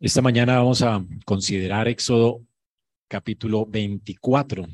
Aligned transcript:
Esta 0.01 0.23
mañana 0.23 0.57
vamos 0.59 0.83
a 0.83 1.05
considerar 1.25 1.89
Éxodo 1.89 2.47
capítulo 3.09 3.67
24. 3.67 4.67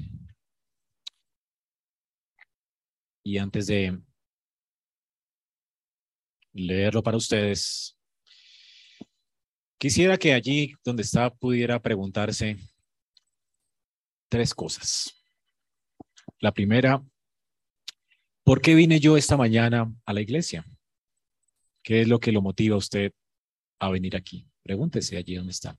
Y 3.24 3.38
antes 3.38 3.66
de 3.66 4.00
leerlo 6.52 7.02
para 7.02 7.16
ustedes, 7.16 7.98
quisiera 9.78 10.16
que 10.16 10.32
allí 10.32 10.74
donde 10.84 11.02
está 11.02 11.34
pudiera 11.34 11.80
preguntarse 11.82 12.56
tres 14.28 14.54
cosas. 14.54 15.24
La 16.38 16.52
primera, 16.52 17.02
¿por 18.44 18.60
qué 18.60 18.74
vine 18.74 19.00
yo 19.00 19.16
esta 19.16 19.36
mañana 19.36 19.92
a 20.04 20.12
la 20.12 20.20
iglesia? 20.20 20.64
¿Qué 21.82 22.02
es 22.02 22.08
lo 22.08 22.18
que 22.18 22.32
lo 22.32 22.42
motiva 22.42 22.74
a 22.74 22.78
usted 22.78 23.12
a 23.78 23.90
venir 23.90 24.16
aquí? 24.16 24.48
Pregúntese 24.62 25.16
allí 25.16 25.36
donde 25.36 25.52
está. 25.52 25.78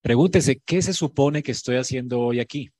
Pregúntese, 0.00 0.60
¿qué 0.64 0.80
se 0.82 0.92
supone 0.92 1.42
que 1.42 1.50
estoy 1.50 1.76
haciendo 1.76 2.20
hoy 2.20 2.38
aquí? 2.38 2.70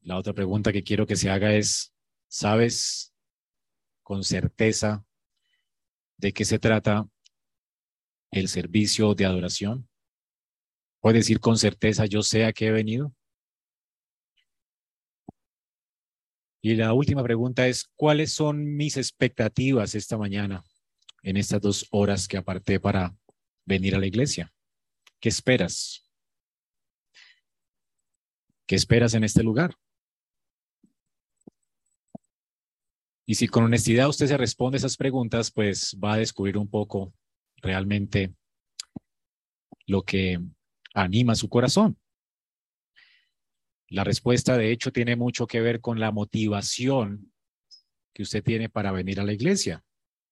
La 0.00 0.16
otra 0.16 0.32
pregunta 0.32 0.72
que 0.72 0.82
quiero 0.82 1.06
que 1.06 1.16
se 1.16 1.28
haga 1.28 1.54
es, 1.54 1.94
¿sabes 2.28 3.14
con 4.02 4.24
certeza 4.24 5.04
de 6.16 6.32
qué 6.32 6.44
se 6.44 6.58
trata 6.58 7.08
el 8.30 8.48
servicio 8.48 9.14
de 9.14 9.24
adoración? 9.24 9.88
¿Puede 11.00 11.18
decir 11.18 11.40
con 11.40 11.58
certeza, 11.58 12.06
yo 12.06 12.22
sé 12.22 12.44
a 12.44 12.52
qué 12.52 12.68
he 12.68 12.72
venido? 12.72 13.14
Y 16.62 16.76
la 16.76 16.94
última 16.94 17.22
pregunta 17.22 17.68
es, 17.68 17.90
¿cuáles 17.94 18.32
son 18.32 18.74
mis 18.76 18.96
expectativas 18.96 19.94
esta 19.94 20.16
mañana 20.16 20.64
en 21.22 21.36
estas 21.36 21.60
dos 21.60 21.86
horas 21.90 22.26
que 22.26 22.38
aparté 22.38 22.80
para 22.80 23.14
venir 23.66 23.94
a 23.94 23.98
la 23.98 24.06
iglesia? 24.06 24.50
¿Qué 25.20 25.28
esperas? 25.28 26.10
¿Qué 28.66 28.76
esperas 28.76 29.12
en 29.12 29.24
este 29.24 29.42
lugar? 29.42 29.76
Y 33.26 33.36
si 33.36 33.48
con 33.48 33.64
honestidad 33.64 34.08
usted 34.08 34.26
se 34.26 34.36
responde 34.36 34.76
esas 34.76 34.96
preguntas, 34.96 35.50
pues 35.50 35.96
va 36.02 36.14
a 36.14 36.18
descubrir 36.18 36.58
un 36.58 36.68
poco 36.68 37.14
realmente 37.56 38.34
lo 39.86 40.02
que 40.02 40.40
anima 40.94 41.34
su 41.34 41.48
corazón. 41.48 41.98
La 43.88 44.04
respuesta, 44.04 44.56
de 44.56 44.72
hecho, 44.72 44.92
tiene 44.92 45.16
mucho 45.16 45.46
que 45.46 45.60
ver 45.60 45.80
con 45.80 46.00
la 46.00 46.10
motivación 46.10 47.32
que 48.12 48.22
usted 48.22 48.42
tiene 48.42 48.68
para 48.68 48.92
venir 48.92 49.20
a 49.20 49.24
la 49.24 49.32
iglesia. 49.32 49.84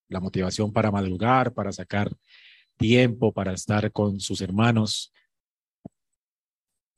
La 0.08 0.20
motivación 0.20 0.72
para 0.72 0.90
madrugar, 0.90 1.54
para 1.54 1.72
sacar 1.72 2.14
tiempo, 2.76 3.32
para 3.32 3.52
estar 3.52 3.90
con 3.92 4.20
sus 4.20 4.40
hermanos, 4.40 5.12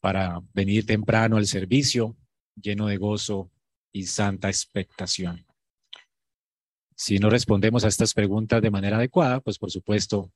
para 0.00 0.40
venir 0.52 0.86
temprano 0.86 1.36
al 1.36 1.46
servicio, 1.46 2.16
lleno 2.60 2.86
de 2.86 2.96
gozo 2.96 3.50
y 3.92 4.06
santa 4.06 4.48
expectación. 4.48 5.43
Si 7.04 7.18
no 7.18 7.28
respondemos 7.28 7.84
a 7.84 7.88
estas 7.88 8.14
preguntas 8.14 8.62
de 8.62 8.70
manera 8.70 8.96
adecuada, 8.96 9.38
pues 9.40 9.58
por 9.58 9.70
supuesto, 9.70 10.32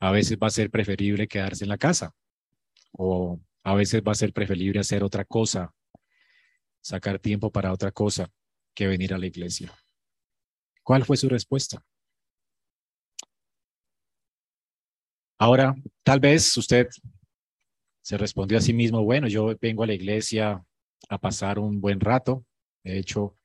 a 0.00 0.10
veces 0.10 0.38
va 0.42 0.46
a 0.46 0.50
ser 0.58 0.70
preferible 0.70 1.28
quedarse 1.28 1.64
en 1.64 1.68
la 1.68 1.76
casa 1.76 2.14
o 2.92 3.38
a 3.62 3.74
veces 3.74 4.00
va 4.00 4.12
a 4.12 4.14
ser 4.14 4.32
preferible 4.32 4.80
hacer 4.80 5.04
otra 5.04 5.26
cosa, 5.26 5.74
sacar 6.80 7.18
tiempo 7.18 7.52
para 7.52 7.74
otra 7.74 7.92
cosa 7.92 8.30
que 8.74 8.86
venir 8.86 9.12
a 9.12 9.18
la 9.18 9.26
iglesia. 9.26 9.70
¿Cuál 10.82 11.04
fue 11.04 11.18
su 11.18 11.28
respuesta? 11.28 11.84
Ahora, 15.36 15.74
tal 16.04 16.20
vez 16.20 16.56
usted 16.56 16.88
se 18.00 18.16
respondió 18.16 18.56
a 18.56 18.62
sí 18.62 18.72
mismo, 18.72 19.04
bueno, 19.04 19.28
yo 19.28 19.54
vengo 19.60 19.82
a 19.82 19.88
la 19.88 19.92
iglesia 19.92 20.64
a 21.10 21.18
pasar 21.18 21.58
un 21.58 21.82
buen 21.82 22.00
rato. 22.00 22.46
De 22.82 22.96
hecho, 22.98 23.36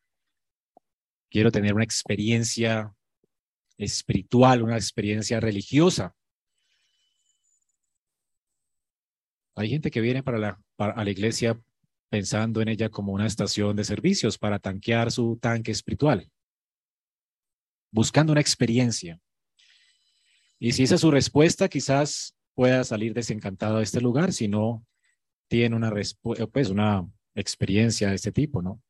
quiero 1.31 1.49
tener 1.49 1.73
una 1.73 1.85
experiencia 1.85 2.93
espiritual, 3.77 4.61
una 4.61 4.75
experiencia 4.75 5.39
religiosa. 5.39 6.13
Hay 9.55 9.69
gente 9.69 9.89
que 9.89 10.01
viene 10.01 10.21
para 10.21 10.37
la, 10.37 10.61
a 10.77 11.03
la 11.03 11.09
iglesia 11.09 11.59
pensando 12.09 12.61
en 12.61 12.67
ella 12.67 12.89
como 12.89 13.13
una 13.13 13.25
estación 13.25 13.75
de 13.75 13.85
servicios 13.85 14.37
para 14.37 14.59
tanquear 14.59 15.11
su 15.11 15.39
tanque 15.41 15.71
espiritual, 15.71 16.29
buscando 17.91 18.33
una 18.33 18.41
experiencia. 18.41 19.19
Y 20.59 20.73
si 20.73 20.83
esa 20.83 20.95
es 20.95 21.01
su 21.01 21.09
respuesta, 21.11 21.69
quizás 21.69 22.35
pueda 22.53 22.83
salir 22.83 23.13
desencantado 23.13 23.77
de 23.77 23.83
este 23.83 24.01
lugar 24.01 24.33
si 24.33 24.49
no 24.49 24.85
tiene 25.47 25.75
una, 25.75 25.91
pues, 26.51 26.69
una 26.69 27.09
experiencia 27.33 28.09
de 28.09 28.15
este 28.15 28.31
tipo, 28.31 28.61
¿no? 28.61 28.81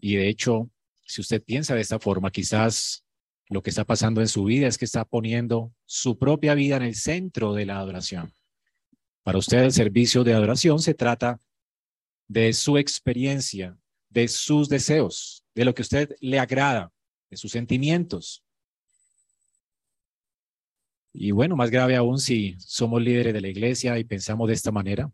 Y 0.00 0.16
de 0.16 0.28
hecho, 0.28 0.70
si 1.04 1.20
usted 1.20 1.42
piensa 1.42 1.74
de 1.74 1.82
esta 1.82 1.98
forma, 1.98 2.30
quizás 2.30 3.04
lo 3.48 3.62
que 3.62 3.70
está 3.70 3.84
pasando 3.84 4.20
en 4.20 4.28
su 4.28 4.44
vida 4.44 4.66
es 4.66 4.78
que 4.78 4.84
está 4.84 5.04
poniendo 5.04 5.74
su 5.84 6.18
propia 6.18 6.54
vida 6.54 6.76
en 6.76 6.82
el 6.82 6.94
centro 6.94 7.52
de 7.52 7.66
la 7.66 7.78
adoración. 7.78 8.32
Para 9.22 9.38
usted 9.38 9.58
el 9.58 9.72
servicio 9.72 10.24
de 10.24 10.32
adoración 10.32 10.78
se 10.78 10.94
trata 10.94 11.40
de 12.28 12.52
su 12.52 12.78
experiencia, 12.78 13.76
de 14.08 14.28
sus 14.28 14.68
deseos, 14.68 15.44
de 15.54 15.64
lo 15.64 15.74
que 15.74 15.82
a 15.82 15.84
usted 15.84 16.16
le 16.20 16.38
agrada, 16.38 16.92
de 17.28 17.36
sus 17.36 17.52
sentimientos. 17.52 18.42
Y 21.12 21.32
bueno, 21.32 21.56
más 21.56 21.70
grave 21.70 21.96
aún 21.96 22.18
si 22.18 22.56
somos 22.60 23.02
líderes 23.02 23.34
de 23.34 23.40
la 23.40 23.48
iglesia 23.48 23.98
y 23.98 24.04
pensamos 24.04 24.46
de 24.48 24.54
esta 24.54 24.70
manera. 24.70 25.12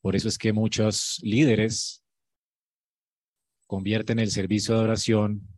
Por 0.00 0.16
eso 0.16 0.28
es 0.28 0.36
que 0.36 0.52
muchos 0.52 1.20
líderes 1.22 2.03
convierten 3.74 4.20
el 4.20 4.30
servicio 4.30 4.72
de 4.72 4.80
adoración 4.82 5.48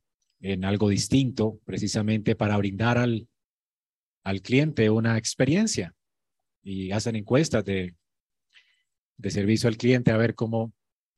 en 0.41 0.65
algo 0.65 0.89
distinto, 0.89 1.61
precisamente 1.67 2.35
para 2.35 2.57
brindar 2.57 2.97
al, 2.97 3.29
al 4.25 4.41
cliente 4.41 4.89
una 4.89 5.19
experiencia 5.19 5.95
y 6.63 6.93
hacen 6.93 7.15
encuestas 7.15 7.63
de, 7.67 7.95
de 9.19 9.31
servicio 9.31 9.69
al 9.69 9.77
cliente 9.77 10.13
a 10.13 10.17
ver 10.17 10.35
cómo, 10.35 10.73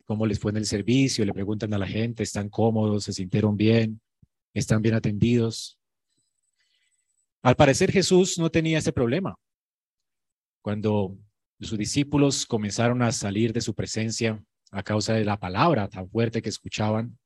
cómo 0.07 0.27
les 0.27 0.41
fue 0.41 0.51
en 0.51 0.57
el 0.57 0.67
servicio, 0.67 1.25
le 1.25 1.33
preguntan 1.33 1.73
a 1.73 1.79
la 1.79 1.87
gente, 1.87 2.25
¿están 2.25 2.49
cómodos? 2.49 3.05
¿Se 3.05 3.13
sintieron 3.13 3.57
bien? 3.57 4.01
¿Están 4.53 4.83
bien 4.83 4.97
atendidos? 4.97 5.79
Al 7.43 7.55
parecer 7.55 7.93
Jesús 7.93 8.39
no 8.39 8.51
tenía 8.51 8.79
ese 8.79 8.93
problema. 8.93 9.37
Cuando 10.63 11.17
sus 11.61 11.79
discípulos 11.79 12.45
comenzaron 12.45 13.03
a 13.03 13.13
salir 13.13 13.53
de 13.53 13.61
su 13.61 13.73
presencia 13.73 14.45
a 14.71 14.83
causa 14.83 15.15
de 15.15 15.25
la 15.25 15.39
palabra 15.39 15.89
tan 15.89 16.09
fuerte 16.09 16.43
que 16.43 16.49
escuchaban, 16.49 17.19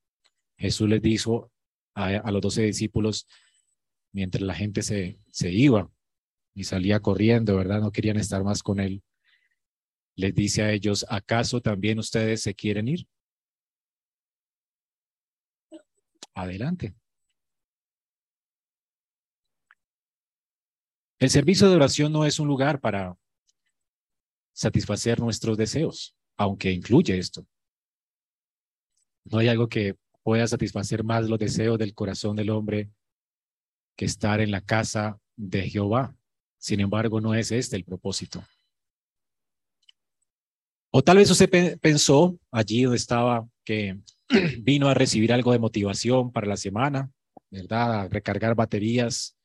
Jesús 0.56 0.88
les 0.88 1.02
dijo 1.02 1.50
a, 1.94 2.30
los 2.30 2.40
doce 2.40 2.62
discípulos, 2.62 3.26
mientras 4.12 4.42
la 4.42 4.54
gente 4.54 4.82
se, 4.82 5.18
se 5.30 5.50
iba, 5.50 5.90
y 6.54 6.64
salía 6.64 7.00
corriendo, 7.00 7.56
¿verdad? 7.56 7.80
No 7.80 7.92
querían 7.92 8.16
estar 8.18 8.44
más 8.44 8.62
con 8.62 8.80
él. 8.80 9.02
Les 10.16 10.34
dice 10.34 10.62
a 10.62 10.72
ellos, 10.72 11.06
¿acaso 11.08 11.60
también 11.60 11.98
ustedes 11.98 12.42
se 12.42 12.54
quieren 12.54 12.88
ir? 12.88 13.06
Adelante. 16.34 16.94
El 21.18 21.30
servicio 21.30 21.70
de 21.70 21.76
oración 21.76 22.12
no 22.12 22.24
es 22.24 22.38
un 22.40 22.48
lugar 22.48 22.80
para 22.80 23.16
satisfacer 24.52 25.20
nuestros 25.20 25.56
deseos, 25.56 26.16
aunque 26.42 26.70
incluye 26.70 27.18
esto. 27.18 27.46
No 29.24 29.38
hay 29.38 29.48
algo 29.48 29.68
que 29.68 29.96
pueda 30.22 30.46
satisfacer 30.46 31.04
más 31.04 31.28
los 31.28 31.38
deseos 31.38 31.78
del 31.78 31.94
corazón 31.94 32.36
del 32.36 32.50
hombre 32.50 32.90
que 33.96 34.04
estar 34.04 34.40
en 34.40 34.50
la 34.50 34.60
casa 34.60 35.18
de 35.36 35.68
Jehová. 35.68 36.14
Sin 36.58 36.80
embargo, 36.80 37.20
no 37.20 37.34
es 37.34 37.52
este 37.52 37.76
el 37.76 37.84
propósito. 37.84 38.42
O 40.90 41.02
tal 41.02 41.16
vez 41.16 41.30
usted 41.30 41.78
pensó 41.80 42.38
allí 42.50 42.82
donde 42.82 42.98
estaba 42.98 43.48
que 43.64 43.98
vino 44.60 44.88
a 44.88 44.94
recibir 44.94 45.32
algo 45.32 45.52
de 45.52 45.58
motivación 45.58 46.32
para 46.32 46.46
la 46.46 46.56
semana, 46.56 47.10
¿verdad? 47.50 48.00
A 48.00 48.08
recargar 48.08 48.54
baterías. 48.54 49.36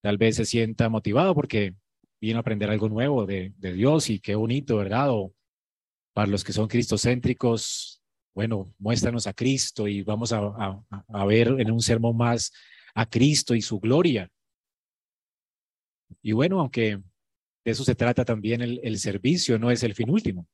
Tal 0.00 0.16
vez 0.16 0.36
se 0.36 0.44
sienta 0.44 0.88
motivado 0.88 1.34
porque 1.34 1.74
vino 2.20 2.38
a 2.38 2.40
aprender 2.40 2.70
algo 2.70 2.88
nuevo 2.88 3.26
de, 3.26 3.52
de 3.58 3.72
Dios 3.72 4.10
y 4.10 4.20
qué 4.20 4.34
bonito, 4.34 4.76
¿verdad? 4.76 5.10
O 5.10 5.34
para 6.18 6.32
los 6.32 6.42
que 6.42 6.52
son 6.52 6.66
cristocéntricos, 6.66 8.02
bueno, 8.34 8.74
muéstranos 8.80 9.28
a 9.28 9.32
Cristo 9.32 9.86
y 9.86 10.02
vamos 10.02 10.32
a, 10.32 11.24
ver 11.28 11.46
en 11.60 11.70
un 11.70 11.80
sermón 11.80 12.16
más 12.16 12.50
a 12.92 13.06
Cristo 13.06 13.54
y 13.54 13.62
su 13.62 13.78
gloria. 13.78 14.28
Y 16.20 16.32
bueno, 16.32 16.58
aunque 16.58 16.96
de 17.64 17.70
eso 17.70 17.84
se 17.84 17.94
trata 17.94 18.24
también 18.24 18.62
el, 18.62 18.80
el 18.82 18.98
servicio, 18.98 19.60
no 19.60 19.70
es 19.70 19.84
el 19.84 19.94
fin 19.94 20.10
último. 20.10 20.48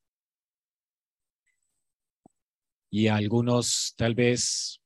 Y 2.90 3.06
algunos 3.06 3.94
tal 3.96 4.14
vez 4.14 4.82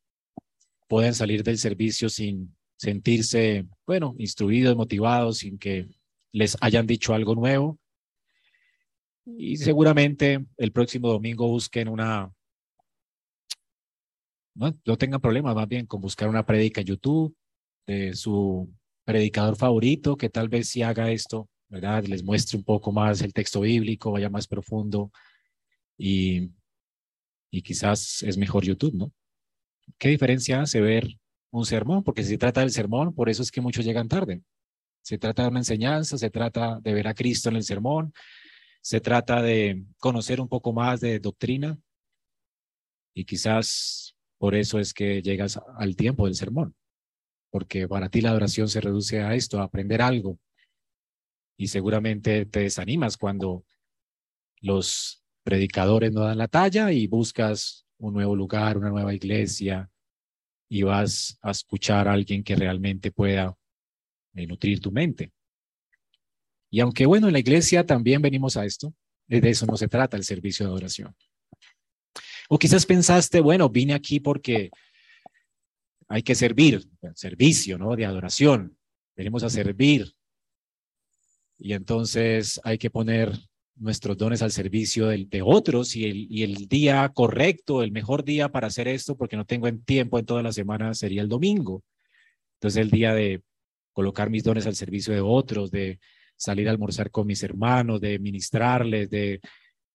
pueden 0.87 1.13
salir 1.13 1.43
del 1.43 1.59
servicio 1.59 2.09
sin 2.09 2.57
sentirse, 2.77 3.67
bueno, 3.85 4.15
instruidos, 4.17 4.77
motivados, 4.77 5.39
sin 5.39 5.59
que 5.59 5.89
les 6.31 6.57
hayan 6.61 6.87
dicho 6.87 7.15
algo 7.15 7.35
nuevo. 7.35 7.81
Y 9.37 9.57
seguramente 9.57 10.47
el 10.57 10.73
próximo 10.73 11.09
domingo 11.09 11.47
busquen 11.49 11.89
una, 11.89 12.33
no, 14.55 14.75
no 14.85 14.97
tengan 14.97 15.21
problemas 15.21 15.55
más 15.55 15.69
bien 15.69 15.87
con 15.87 16.01
buscar 16.01 16.29
una 16.29 16.47
prédica 16.47 16.81
en 16.81 16.87
YouTube 16.87 17.37
de 17.87 18.15
su 18.15 18.73
predicador 19.05 19.57
favorito, 19.57 20.17
que 20.17 20.29
tal 20.29 20.49
vez 20.49 20.69
si 20.69 20.83
haga 20.83 21.11
esto, 21.11 21.49
¿verdad? 21.69 22.05
Les 22.05 22.23
muestre 22.23 22.59
un 22.59 22.65
poco 22.65 22.93
más 22.93 23.21
el 23.23 23.33
texto 23.33 23.61
bíblico, 23.61 24.13
vaya 24.13 24.31
más 24.31 24.47
profundo 24.47 25.11
y, 25.97 26.51
y 27.51 27.63
quizás 27.63 28.23
es 28.23 28.37
mejor 28.37 28.65
YouTube, 28.65 28.95
¿no? 28.95 29.13
¿Qué 29.99 30.09
diferencia 30.09 30.61
hace 30.61 30.81
ver 30.81 31.19
un 31.51 31.65
sermón? 31.65 32.03
Porque 32.05 32.23
si 32.23 32.31
se 32.31 32.39
trata 32.39 32.61
del 32.61 32.71
sermón, 32.71 33.15
por 33.15 33.29
eso 33.29 33.43
es 33.43 33.51
que 33.51 33.61
muchos 33.61 33.85
llegan 33.85 34.09
tarde. 34.09 34.43
Se 35.03 35.17
trata 35.17 35.43
de 35.43 35.49
una 35.49 35.61
enseñanza, 35.61 36.19
se 36.19 36.31
trata 36.31 36.79
de 36.81 36.93
ver 36.93 37.09
a 37.09 37.15
Cristo 37.15 37.49
en 37.49 37.57
el 37.57 37.65
sermón, 37.65 38.13
se 38.81 39.01
trata 39.01 39.43
de 39.43 39.85
conocer 39.99 40.41
un 40.41 40.49
poco 40.49 40.73
más 40.73 41.01
de 41.01 41.19
doctrina 41.21 41.79
y 43.15 43.25
quizás 43.25 44.17
por 44.39 44.55
eso 44.55 44.79
es 44.79 44.95
que 44.95 45.21
llegas 45.23 45.61
al 45.77 45.97
tiempo 45.97 46.27
del 46.27 46.35
sermón, 46.35 46.75
porque 47.51 47.89
para 47.89 48.09
ti 48.09 48.21
la 48.21 48.31
adoración 48.31 48.69
se 48.69 48.81
reduce 48.81 49.21
a 49.21 49.35
esto, 49.35 49.61
a 49.61 49.65
aprender 49.65 50.01
algo 50.01 50.39
y 51.57 51.67
seguramente 51.67 52.47
te 52.47 52.61
desanimas 52.61 53.17
cuando 53.17 53.65
los 54.61 55.25
predicadores 55.43 56.13
no 56.13 56.21
dan 56.23 56.39
la 56.39 56.49
talla 56.49 56.93
y 56.93 57.07
buscas 57.07 57.87
un 57.99 58.15
nuevo 58.15 58.37
lugar, 58.37 58.79
una 58.79 58.91
nueva 58.91 59.13
iglesia, 59.13 59.91
y 60.69 60.83
vas 60.83 61.39
a 61.43 61.51
escuchar 61.51 62.07
a 62.07 62.13
alguien 62.13 62.45
que 62.45 62.55
realmente 62.55 63.11
pueda 63.11 63.57
nutrir 64.35 64.81
tu 64.81 64.93
mente. 64.93 65.33
Y 66.71 66.81
aunque 66.81 67.07
bueno, 67.07 67.27
en 67.29 67.33
la 67.33 67.39
iglesia 67.39 67.85
también 67.87 68.21
venimos 68.21 68.57
a 68.57 68.65
esto, 68.65 68.95
de 69.27 69.49
eso 69.49 69.67
no 69.67 69.77
se 69.77 69.89
trata 69.89 70.17
el 70.17 70.25
servicio 70.25 70.67
de 70.67 70.71
adoración. 70.71 71.15
O 72.49 72.59
quizás 72.59 72.87
pensaste, 72.87 73.41
bueno, 73.41 73.69
vine 73.69 73.95
aquí 73.95 74.21
porque 74.21 74.71
hay 76.09 76.23
que 76.23 76.35
servir, 76.35 76.89
servicio, 77.15 77.77
¿no? 77.77 77.95
De 77.95 78.07
adoración. 78.07 78.77
Venimos 79.15 79.43
a 79.43 79.51
servir. 79.51 80.15
Y 81.59 81.75
entonces 81.75 82.59
hay 82.65 82.79
que 82.79 82.89
poner 82.89 83.33
nuestros 83.77 84.17
dones 84.17 84.43
al 84.43 84.51
servicio 84.51 85.09
de, 85.09 85.27
de 85.27 85.43
otros 85.43 85.95
y 85.95 86.05
el, 86.05 86.27
y 86.31 86.43
el, 86.43 86.67
día 86.69 87.09
correcto, 87.11 87.83
el 87.83 87.93
mejor 87.93 88.25
día 88.25 88.49
para 88.49 88.69
hacer 88.69 88.89
esto, 88.89 89.17
porque 89.17 89.37
no 89.37 89.45
tengo 89.45 89.69
en 89.69 89.85
tiempo 89.85 90.19
en 90.19 90.27
toda 90.27 90.43
la 90.43 90.53
semana, 90.53 90.95
sería 90.95 91.23
el 91.23 91.29
domingo. 91.29 91.85
Entonces 92.55 92.81
el 92.81 92.91
día 92.91 93.15
de 93.15 93.43
colocar 93.93 94.31
mis 94.31 94.43
dones 94.43 94.67
al 94.67 94.75
servicio 94.75 95.13
de 95.13 95.21
otros, 95.21 95.71
de 95.71 96.01
salir 96.39 96.69
a 96.69 96.71
almorzar 96.71 97.11
con 97.11 97.27
mis 97.27 97.43
hermanos, 97.43 98.01
de 98.01 98.19
ministrarles, 98.19 99.11
de 99.11 99.41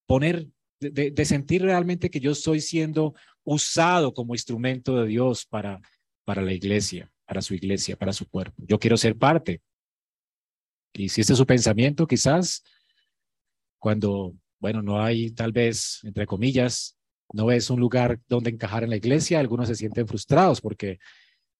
poner, 0.06 0.48
de, 0.80 1.26
sentir 1.26 1.64
realmente 1.64 2.10
que 2.10 2.20
yo 2.20 2.32
estoy 2.32 2.60
siendo 2.60 3.16
usado 3.44 4.14
como 4.14 4.36
instrumento 4.36 5.02
de 5.02 5.08
Dios 5.08 5.46
para, 5.46 5.82
para 6.26 6.42
la 6.42 6.54
iglesia, 6.54 7.10
para 7.26 7.42
su 7.42 7.56
iglesia, 7.56 7.96
para 7.96 8.14
su 8.14 8.28
cuerpo. 8.30 8.62
Yo 8.68 8.78
quiero 8.78 8.98
ser 8.98 9.18
parte. 9.18 9.62
Y 10.94 11.10
si 11.10 11.22
este 11.22 11.34
es 11.34 11.40
su 11.40 11.46
pensamiento, 11.46 12.06
quizás 12.06 12.64
cuando, 13.80 14.36
bueno, 14.60 14.82
no 14.82 15.02
hay 15.02 15.32
tal 15.32 15.52
vez, 15.52 16.02
entre 16.04 16.28
comillas, 16.28 16.98
no 17.32 17.52
es 17.52 17.70
un 17.70 17.80
lugar 17.80 18.20
donde 18.28 18.52
encajar 18.52 18.84
en 18.84 18.92
la 18.92 18.98
iglesia, 18.98 19.40
algunos 19.40 19.68
se 19.68 19.76
sienten 19.76 20.08
frustrados 20.08 20.62
porque 20.62 21.00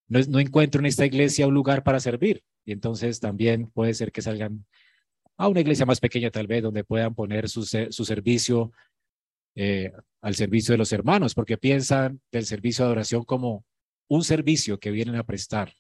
no, 0.08 0.40
encuentro 0.40 0.80
en 0.80 0.86
esta 0.86 1.06
iglesia 1.06 1.48
un 1.48 1.54
lugar 1.54 1.84
para 1.84 2.00
servir. 2.00 2.44
Y 2.66 2.72
entonces 2.72 3.20
también 3.20 3.68
puede 3.68 3.94
ser 3.94 4.12
que 4.12 4.22
salgan 4.22 4.66
a 5.38 5.48
una 5.48 5.62
iglesia 5.62 5.86
más 5.86 6.00
pequeña 6.00 6.32
tal 6.32 6.48
vez, 6.48 6.64
donde 6.64 6.84
puedan 6.84 7.16
poner 7.16 7.50
su, 7.50 7.64
su 7.64 8.06
servicio 8.06 8.72
eh, 9.56 9.92
al 10.22 10.36
servicio 10.36 10.74
de 10.74 10.78
los 10.78 10.92
hermanos, 10.94 11.34
porque 11.36 11.58
piensan 11.58 12.22
del 12.32 12.46
servicio 12.46 12.86
de 12.86 12.88
adoración 12.88 13.24
como 13.24 13.66
un 14.08 14.24
servicio 14.24 14.80
que 14.80 14.92
vienen 14.92 15.16
a 15.16 15.24
prestar. 15.24 15.74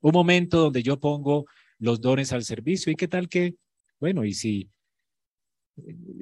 Un 0.00 0.12
momento 0.12 0.58
donde 0.60 0.82
yo 0.82 0.98
pongo 0.98 1.46
los 1.78 2.00
dones 2.00 2.32
al 2.32 2.44
servicio 2.44 2.92
y 2.92 2.96
qué 2.96 3.08
tal 3.08 3.28
que, 3.28 3.56
bueno, 3.98 4.24
y 4.24 4.32
si 4.32 4.70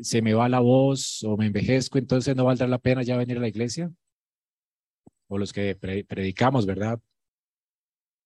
se 0.03 0.23
me 0.23 0.35
va 0.35 0.49
la 0.49 0.61
voz 0.61 1.23
o 1.25 1.37
me 1.37 1.47
envejezco, 1.47 1.99
entonces 1.99 2.35
no 2.37 2.45
valdrá 2.45 2.67
la 2.67 2.79
pena 2.79 3.03
ya 3.03 3.17
venir 3.17 3.39
a 3.39 3.41
la 3.41 3.49
iglesia. 3.49 3.91
O 5.29 5.39
los 5.39 5.53
que 5.53 5.77
predicamos, 5.77 6.67
¿verdad? 6.67 7.01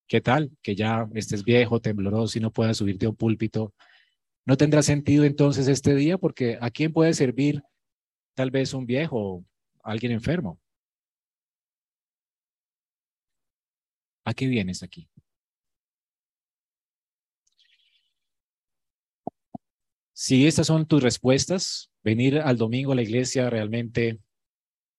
¿Qué 0.07 0.21
tal? 0.21 0.51
Que 0.63 0.75
ya 0.75 1.09
estés 1.15 1.45
viejo, 1.45 1.81
tembloroso 1.81 2.39
y 2.39 2.41
no 2.41 2.53
puedas 2.53 2.77
subirte 2.77 3.07
a 3.07 3.11
un 3.11 3.17
púlpito. 3.17 3.75
No 4.45 4.57
tendrá 4.57 4.83
sentido 4.83 5.25
entonces 5.25 5.69
este 5.69 5.95
día 5.95 6.19
porque 6.19 6.59
¿a 6.61 6.71
quién 6.71 6.93
puede 6.93 7.15
servir 7.15 7.63
tal 8.35 8.51
vez 8.51 8.75
un 8.75 8.87
viejo 8.87 9.19
o 9.19 9.45
alguien 9.83 10.13
enfermo? 10.13 10.61
¿A 14.25 14.35
qué 14.35 14.47
vienes 14.47 14.83
aquí? 14.83 15.09
Si 20.13 20.47
estas 20.47 20.69
son 20.69 20.87
tus 20.87 21.03
respuestas, 21.03 21.91
venir 22.05 22.39
al 22.39 22.57
domingo 22.57 22.93
a 22.93 22.95
la 22.95 23.03
iglesia 23.03 23.51
realmente 23.51 24.21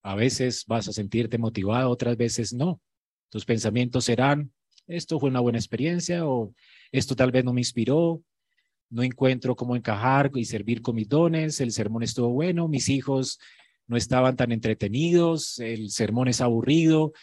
a 0.04 0.16
veces 0.16 0.66
vas 0.68 0.88
a 0.88 0.94
sentirte 0.94 1.38
motivado, 1.38 1.90
otras 1.90 2.18
veces 2.18 2.54
no. 2.54 2.82
Tus 3.30 3.46
pensamientos 3.46 4.06
serán, 4.06 4.52
esto 4.86 5.20
fue 5.20 5.30
una 5.30 5.40
buena 5.40 5.58
experiencia 5.58 6.28
o 6.28 6.54
esto 6.92 7.16
tal 7.16 7.32
vez 7.32 7.44
no 7.46 7.54
me 7.54 7.62
inspiró, 7.62 8.22
no 8.90 9.02
encuentro 9.02 9.56
cómo 9.56 9.76
encajar 9.76 10.30
y 10.36 10.46
servir 10.46 10.82
con 10.82 10.96
mis 10.96 11.08
dones, 11.08 11.62
el 11.62 11.72
sermón 11.72 12.04
estuvo 12.04 12.30
bueno, 12.30 12.68
mis 12.68 12.90
hijos 12.90 13.40
no 13.88 13.98
estaban 13.98 14.36
tan 14.36 14.52
entretenidos, 14.52 15.58
el 15.60 15.90
sermón 15.90 16.28
es 16.28 16.42
aburrido 16.42 17.14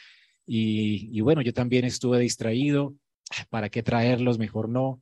y, 0.46 1.20
bueno, 1.20 1.42
yo 1.42 1.52
también 1.52 1.84
estuve 1.84 2.18
distraído, 2.18 2.94
¿para 3.50 3.68
qué 3.68 3.84
traerlos? 3.84 4.38
Mejor 4.38 4.68
no. 4.68 5.00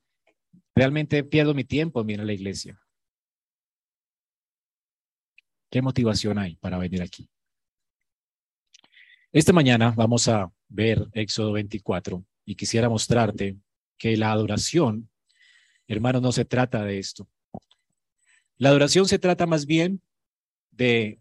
Realmente 0.75 1.25
pierdo 1.25 1.55
mi 1.55 1.65
tiempo 1.65 2.05
en 2.07 2.21
a 2.21 2.25
la 2.25 2.35
iglesia. 2.35 2.79
¿Qué 5.71 5.81
motivación 5.81 6.39
hay 6.39 6.57
para 6.57 6.77
venir 6.77 7.01
aquí? 7.01 7.31
Esta 9.31 9.53
mañana 9.53 9.93
vamos 9.95 10.27
a 10.27 10.51
ver 10.71 11.07
Éxodo 11.13 11.53
24 11.53 12.25
y 12.47 12.55
quisiera 12.55 12.89
mostrarte 12.89 13.59
que 13.99 14.17
la 14.17 14.33
adoración, 14.33 15.11
hermano, 15.87 16.23
no 16.23 16.33
se 16.33 16.47
trata 16.47 16.83
de 16.83 16.99
esto. 16.99 17.29
La 18.57 18.71
adoración 18.71 19.07
se 19.07 19.19
trata 19.19 19.45
más 19.45 19.67
bien 19.67 20.01
de 20.71 21.21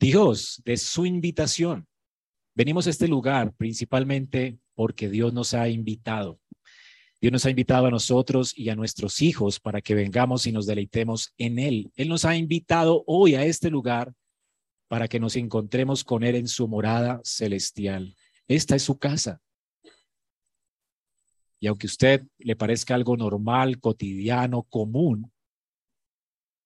Dios, 0.00 0.62
de 0.64 0.78
su 0.78 1.04
invitación. 1.04 1.86
Venimos 2.54 2.86
a 2.86 2.90
este 2.90 3.08
lugar 3.08 3.52
principalmente 3.52 4.56
porque 4.74 5.10
Dios 5.10 5.34
nos 5.34 5.52
ha 5.52 5.68
invitado. 5.68 6.40
Dios 7.20 7.30
nos 7.30 7.44
ha 7.44 7.50
invitado 7.50 7.88
a 7.88 7.90
nosotros 7.90 8.56
y 8.56 8.70
a 8.70 8.74
nuestros 8.74 9.20
hijos 9.20 9.60
para 9.60 9.82
que 9.82 9.94
vengamos 9.94 10.46
y 10.46 10.52
nos 10.52 10.64
deleitemos 10.64 11.34
en 11.36 11.58
Él. 11.58 11.92
Él 11.94 12.08
nos 12.08 12.24
ha 12.24 12.36
invitado 12.36 13.04
hoy 13.06 13.34
a 13.34 13.44
este 13.44 13.68
lugar 13.68 14.14
para 14.88 15.08
que 15.08 15.20
nos 15.20 15.36
encontremos 15.36 16.04
con 16.04 16.22
Él 16.24 16.36
en 16.36 16.48
su 16.48 16.68
morada 16.68 17.20
celestial. 17.24 18.14
Esta 18.46 18.76
es 18.76 18.82
su 18.82 18.98
casa. 18.98 19.40
Y 21.60 21.66
aunque 21.66 21.86
a 21.86 21.88
usted 21.88 22.26
le 22.38 22.56
parezca 22.56 22.94
algo 22.94 23.16
normal, 23.16 23.80
cotidiano, 23.80 24.64
común, 24.64 25.32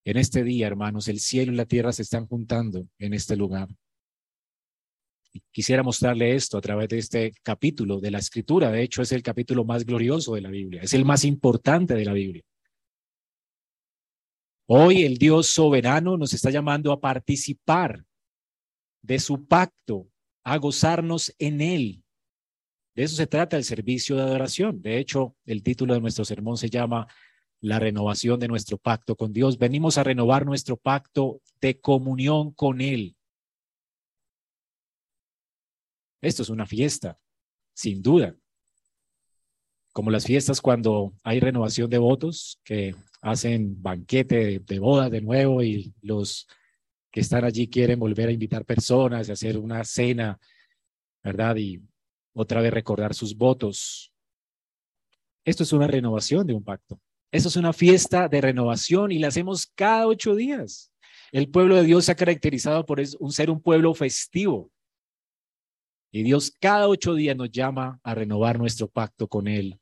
en 0.03 0.17
este 0.17 0.43
día, 0.43 0.67
hermanos, 0.67 1.07
el 1.07 1.19
cielo 1.19 1.53
y 1.53 1.55
la 1.55 1.65
tierra 1.65 1.91
se 1.91 2.01
están 2.01 2.25
juntando 2.25 2.87
en 2.97 3.13
este 3.13 3.35
lugar. 3.35 3.69
Quisiera 5.51 5.83
mostrarle 5.83 6.35
esto 6.35 6.57
a 6.57 6.61
través 6.61 6.89
de 6.89 6.97
este 6.97 7.31
capítulo 7.43 7.99
de 7.99 8.11
la 8.11 8.17
escritura. 8.17 8.71
De 8.71 8.81
hecho, 8.81 9.01
es 9.01 9.11
el 9.11 9.21
capítulo 9.21 9.63
más 9.63 9.85
glorioso 9.85 10.33
de 10.33 10.41
la 10.41 10.49
Biblia, 10.49 10.81
es 10.81 10.93
el 10.93 11.05
más 11.05 11.23
importante 11.23 11.93
de 11.93 12.05
la 12.05 12.13
Biblia. 12.13 12.43
Hoy 14.65 15.03
el 15.03 15.17
Dios 15.17 15.47
soberano 15.47 16.17
nos 16.17 16.33
está 16.33 16.49
llamando 16.49 16.91
a 16.91 16.99
participar 16.99 18.03
de 19.01 19.19
su 19.19 19.45
pacto, 19.45 20.07
a 20.43 20.57
gozarnos 20.57 21.33
en 21.37 21.61
él. 21.61 22.03
De 22.95 23.03
eso 23.03 23.15
se 23.15 23.27
trata 23.27 23.57
el 23.57 23.63
servicio 23.63 24.15
de 24.15 24.23
adoración. 24.23 24.81
De 24.81 24.97
hecho, 24.97 25.35
el 25.45 25.63
título 25.63 25.93
de 25.93 26.01
nuestro 26.01 26.25
sermón 26.25 26.57
se 26.57 26.69
llama 26.69 27.07
La 27.61 27.79
renovación 27.79 28.39
de 28.39 28.47
nuestro 28.47 28.77
pacto 28.77 29.15
con 29.15 29.31
Dios. 29.31 29.57
Venimos 29.57 29.97
a 29.97 30.03
renovar 30.03 30.45
nuestro 30.45 30.75
pacto 30.75 31.41
de 31.61 31.79
comunión 31.79 32.51
con 32.51 32.81
Él. 32.81 33.15
Esto 36.21 36.43
es 36.43 36.49
una 36.49 36.65
fiesta, 36.65 37.17
sin 37.73 38.01
duda. 38.01 38.35
Como 39.93 40.11
las 40.11 40.25
fiestas 40.25 40.61
cuando 40.61 41.13
hay 41.23 41.39
renovación 41.39 41.89
de 41.89 41.97
votos, 41.97 42.59
que 42.63 42.95
hacen 43.21 43.81
banquete 43.81 44.59
de, 44.59 44.79
boda 44.79 45.09
de 45.09 45.21
nuevo 45.21 45.63
y 45.63 45.93
los 46.01 46.47
están 47.19 47.43
allí 47.43 47.67
quieren 47.67 47.99
volver 47.99 48.29
a 48.29 48.31
invitar 48.31 48.65
personas 48.65 49.27
y 49.27 49.31
hacer 49.31 49.57
una 49.57 49.83
cena, 49.83 50.39
¿verdad? 51.23 51.55
Y 51.57 51.81
otra 52.33 52.61
vez 52.61 52.73
recordar 52.73 53.13
sus 53.13 53.35
votos. 53.35 54.11
Esto 55.45 55.63
es 55.63 55.73
una 55.73 55.87
renovación 55.87 56.45
de 56.47 56.53
un 56.53 56.63
pacto. 56.63 56.99
Esto 57.31 57.49
es 57.49 57.55
una 57.55 57.73
fiesta 57.73 58.27
de 58.27 58.41
renovación 58.41 59.11
y 59.11 59.19
la 59.19 59.27
hacemos 59.27 59.67
cada 59.75 60.07
ocho 60.07 60.35
días. 60.35 60.91
El 61.31 61.49
pueblo 61.49 61.75
de 61.75 61.83
Dios 61.83 62.05
se 62.05 62.11
ha 62.11 62.15
caracterizado 62.15 62.85
por 62.85 62.99
un, 63.19 63.31
ser 63.31 63.51
un 63.51 63.61
pueblo 63.61 63.93
festivo. 63.93 64.71
Y 66.11 66.23
Dios 66.23 66.51
cada 66.59 66.87
ocho 66.87 67.13
días 67.13 67.37
nos 67.37 67.51
llama 67.51 67.99
a 68.03 68.15
renovar 68.15 68.57
nuestro 68.57 68.87
pacto 68.87 69.27
con 69.27 69.47
Él 69.47 69.79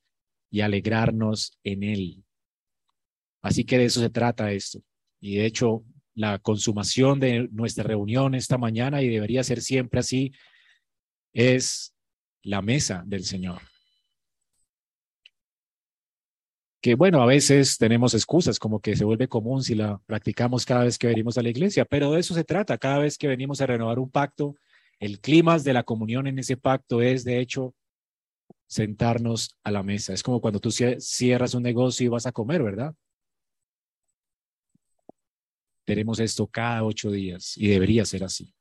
y 0.49 0.59
alegrarnos 0.59 1.57
en 1.63 1.83
Él. 1.83 2.23
Así 3.41 3.63
que 3.63 3.77
de 3.77 3.85
eso 3.85 4.01
se 4.01 4.09
trata 4.09 4.51
esto. 4.51 4.81
Y 5.21 5.37
de 5.37 5.45
hecho, 5.45 5.83
la 6.17 6.39
consumación 6.39 7.19
de 7.19 7.47
nuestra 7.51 7.83
reunión 7.83 8.33
esta 8.33 8.57
mañana, 8.57 9.03
y 9.03 9.07
debería 9.07 9.43
ser 9.43 9.61
siempre 9.61 9.99
así, 9.99 10.33
es 11.31 11.93
la 12.41 12.63
mesa 12.63 13.03
del 13.05 13.23
Señor. 13.23 13.61
Que 16.81 16.95
bueno, 16.95 17.21
a 17.21 17.27
veces 17.27 17.77
tenemos 17.77 18.15
excusas, 18.15 18.57
como 18.57 18.79
que 18.79 18.95
se 18.95 19.05
vuelve 19.05 19.27
común 19.27 19.61
si 19.61 19.75
la 19.75 20.01
practicamos 20.07 20.65
cada 20.65 20.85
vez 20.85 20.97
que 20.97 21.05
venimos 21.05 21.37
a 21.37 21.43
la 21.43 21.49
iglesia, 21.49 21.85
pero 21.85 22.11
de 22.11 22.19
eso 22.19 22.33
se 22.33 22.43
trata. 22.43 22.79
Cada 22.79 22.97
vez 22.97 23.17
que 23.19 23.27
venimos 23.27 23.61
a 23.61 23.67
renovar 23.67 23.99
un 23.99 24.09
pacto, 24.09 24.55
el 24.99 25.19
clima 25.19 25.59
de 25.59 25.73
la 25.73 25.83
comunión 25.83 26.25
en 26.25 26.39
ese 26.39 26.57
pacto 26.57 27.03
es, 27.03 27.23
de 27.23 27.39
hecho, 27.39 27.75
sentarnos 28.67 29.55
a 29.63 29.69
la 29.69 29.83
mesa. 29.83 30.13
Es 30.13 30.23
como 30.23 30.41
cuando 30.41 30.59
tú 30.59 30.71
cierras 30.71 31.53
un 31.53 31.61
negocio 31.61 32.05
y 32.05 32.09
vas 32.09 32.25
a 32.25 32.31
comer, 32.31 32.63
¿verdad? 32.63 32.95
Tenemos 35.87 36.19
esto 36.19 36.45
cada 36.47 36.83
ocho 36.83 37.09
días 37.11 37.57
y 37.57 37.69
debería 37.69 38.03
ser 38.03 38.25
así. 38.25 38.53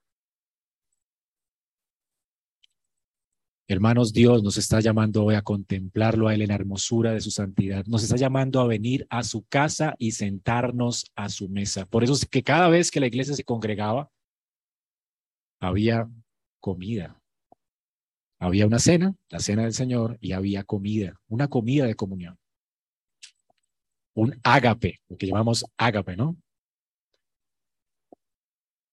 Hermanos, 3.67 4.13
Dios 4.13 4.45
nos 4.45 4.59
está 4.59 4.79
llamando 4.79 5.25
hoy 5.25 5.35
a 5.35 5.43
contemplarlo 5.43 6.29
a 6.29 6.35
Él 6.35 6.43
en 6.43 6.49
la 6.51 6.55
hermosura 6.55 7.13
de 7.13 7.21
su 7.21 7.33
santidad. 7.33 7.85
Nos 7.87 8.05
está 8.05 8.15
llamando 8.15 8.61
a 8.61 8.69
venir 8.69 9.09
a 9.11 9.25
su 9.25 9.45
casa 9.45 9.97
y 9.99 10.13
sentarnos 10.13 11.11
a 11.17 11.29
su 11.29 11.49
mesa. 11.49 11.85
Por 11.85 12.05
eso 12.05 12.13
es 12.13 12.27
que 12.27 12.45
cada 12.45 12.69
vez 12.69 12.93
que 12.93 13.01
la 13.01 13.09
iglesia 13.09 13.35
se 13.35 13.43
congregaba, 13.43 14.09
había 15.59 16.09
comida. 16.61 17.21
Había 18.39 18.69
una 18.69 18.79
cena, 18.79 19.17
la 19.31 19.41
cena 19.41 19.63
del 19.65 19.73
Señor, 19.73 20.17
y 20.21 20.31
había 20.31 20.63
comida, 20.63 21.21
una 21.27 21.49
comida 21.49 21.87
de 21.87 21.97
comunión. 21.97 22.39
Un 24.15 24.39
ágape, 24.45 25.01
lo 25.09 25.17
que 25.17 25.27
llamamos 25.27 25.65
ágape, 25.77 26.17
¿no? 26.17 26.37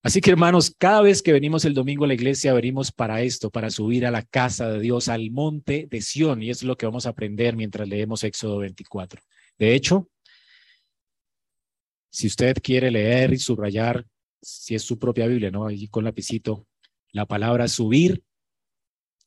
Así 0.04 0.20
que 0.20 0.32
hermanos, 0.32 0.76
cada 0.78 1.02
vez 1.02 1.22
que 1.22 1.32
venimos 1.32 1.64
el 1.64 1.74
domingo 1.74 2.04
a 2.04 2.08
la 2.10 2.14
iglesia, 2.14 2.54
venimos 2.54 2.92
para 2.92 3.22
esto, 3.22 3.50
para 3.50 3.70
subir 3.70 4.06
a 4.06 4.12
la 4.12 4.22
casa 4.22 4.70
de 4.70 4.82
Dios, 4.82 5.08
al 5.08 5.32
monte 5.32 5.88
de 5.90 6.02
Sión, 6.02 6.44
y 6.44 6.50
es 6.50 6.62
lo 6.62 6.76
que 6.76 6.86
vamos 6.86 7.06
a 7.06 7.10
aprender 7.10 7.56
mientras 7.56 7.88
leemos 7.88 8.26
Éxodo 8.26 8.58
24. 8.58 9.22
De 9.58 9.74
hecho, 9.74 10.10
si 12.12 12.28
usted 12.28 12.58
quiere 12.62 12.92
leer 12.92 13.34
y 13.34 13.38
subrayar, 13.38 14.06
si 14.42 14.76
es 14.76 14.84
su 14.84 15.00
propia 15.00 15.26
Biblia, 15.26 15.52
¿no? 15.52 15.68
Allí 15.68 15.88
con 15.88 16.04
lapicito, 16.04 16.68
la 17.14 17.26
palabra 17.26 17.70
subir 17.70 18.22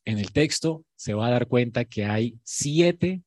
en 0.04 0.18
el 0.18 0.30
texto, 0.30 0.84
se 0.94 1.14
va 1.14 1.28
a 1.28 1.30
dar 1.30 1.48
cuenta 1.48 1.86
que 1.86 2.04
hay 2.04 2.38
siete, 2.44 3.22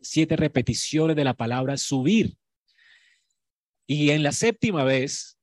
siete 0.00 0.36
repeticiones 0.36 1.16
de 1.16 1.24
la 1.24 1.34
palabra 1.34 1.76
subir. 1.76 2.34
Y 3.86 4.10
en 4.10 4.22
la 4.22 4.32
séptima 4.32 4.84
vez 4.84 5.37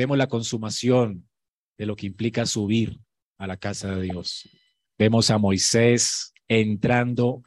vemos 0.00 0.16
la 0.16 0.28
consumación 0.28 1.28
de 1.76 1.84
lo 1.84 1.94
que 1.94 2.06
implica 2.06 2.46
subir 2.46 2.98
a 3.36 3.46
la 3.46 3.58
casa 3.58 3.94
de 3.94 4.00
Dios. 4.00 4.48
Vemos 4.96 5.28
a 5.28 5.36
Moisés 5.36 6.32
entrando 6.48 7.42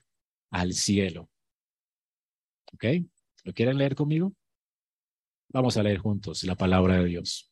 al 0.51 0.73
cielo. 0.73 1.31
¿Ok? 2.71 2.85
¿Lo 3.43 3.53
quieren 3.53 3.79
leer 3.79 3.95
conmigo? 3.95 4.35
Vamos 5.49 5.77
a 5.77 5.83
leer 5.83 5.97
juntos 5.97 6.43
la 6.43 6.53
palabra 6.53 6.99
de 6.99 7.05
Dios. 7.05 7.51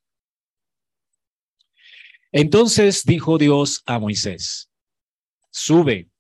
Entonces 2.31 3.03
dijo 3.03 3.39
Dios 3.39 3.81
a 3.87 3.97
Moisés, 3.97 4.71
sube, 5.49 6.11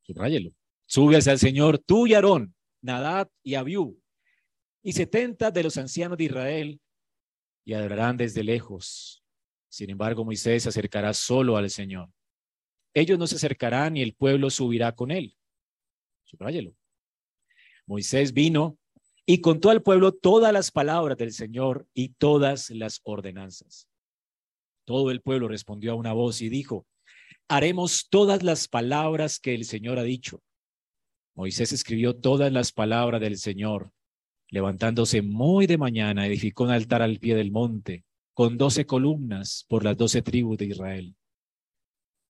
subráyelo, 0.00 0.54
sube 0.86 1.18
hacia 1.18 1.32
el 1.32 1.38
Señor 1.38 1.78
tú 1.78 2.06
y 2.06 2.14
Aarón, 2.14 2.54
Nadab 2.80 3.30
y 3.42 3.54
Abiú, 3.54 4.00
y 4.82 4.94
setenta 4.94 5.50
de 5.50 5.62
los 5.62 5.76
ancianos 5.76 6.16
de 6.16 6.24
Israel 6.24 6.80
y 7.68 7.74
adorarán 7.74 8.16
desde 8.16 8.42
lejos. 8.42 9.22
Sin 9.68 9.90
embargo, 9.90 10.24
Moisés 10.24 10.62
se 10.62 10.70
acercará 10.70 11.12
solo 11.12 11.58
al 11.58 11.68
Señor. 11.68 12.10
Ellos 12.94 13.18
no 13.18 13.26
se 13.26 13.36
acercarán 13.36 13.94
y 13.94 14.00
el 14.00 14.14
pueblo 14.14 14.48
subirá 14.48 14.92
con 14.92 15.10
él. 15.10 15.36
Subráyelo. 16.24 16.74
Moisés 17.84 18.32
vino 18.32 18.78
y 19.26 19.42
contó 19.42 19.68
al 19.68 19.82
pueblo 19.82 20.12
todas 20.12 20.50
las 20.50 20.70
palabras 20.70 21.18
del 21.18 21.30
Señor 21.30 21.86
y 21.92 22.14
todas 22.14 22.70
las 22.70 23.02
ordenanzas. 23.02 23.86
Todo 24.86 25.10
el 25.10 25.20
pueblo 25.20 25.46
respondió 25.46 25.92
a 25.92 25.96
una 25.96 26.14
voz 26.14 26.40
y 26.40 26.48
dijo, 26.48 26.86
haremos 27.48 28.08
todas 28.08 28.42
las 28.44 28.66
palabras 28.66 29.38
que 29.38 29.54
el 29.54 29.66
Señor 29.66 29.98
ha 29.98 30.04
dicho. 30.04 30.42
Moisés 31.34 31.74
escribió 31.74 32.16
todas 32.16 32.50
las 32.50 32.72
palabras 32.72 33.20
del 33.20 33.36
Señor 33.36 33.92
Levantándose 34.50 35.20
muy 35.20 35.66
de 35.66 35.76
mañana, 35.76 36.26
edificó 36.26 36.64
un 36.64 36.70
altar 36.70 37.02
al 37.02 37.18
pie 37.18 37.34
del 37.34 37.50
monte, 37.50 38.04
con 38.32 38.56
doce 38.56 38.86
columnas 38.86 39.66
por 39.68 39.84
las 39.84 39.96
doce 39.96 40.22
tribus 40.22 40.56
de 40.58 40.66
Israel. 40.66 41.16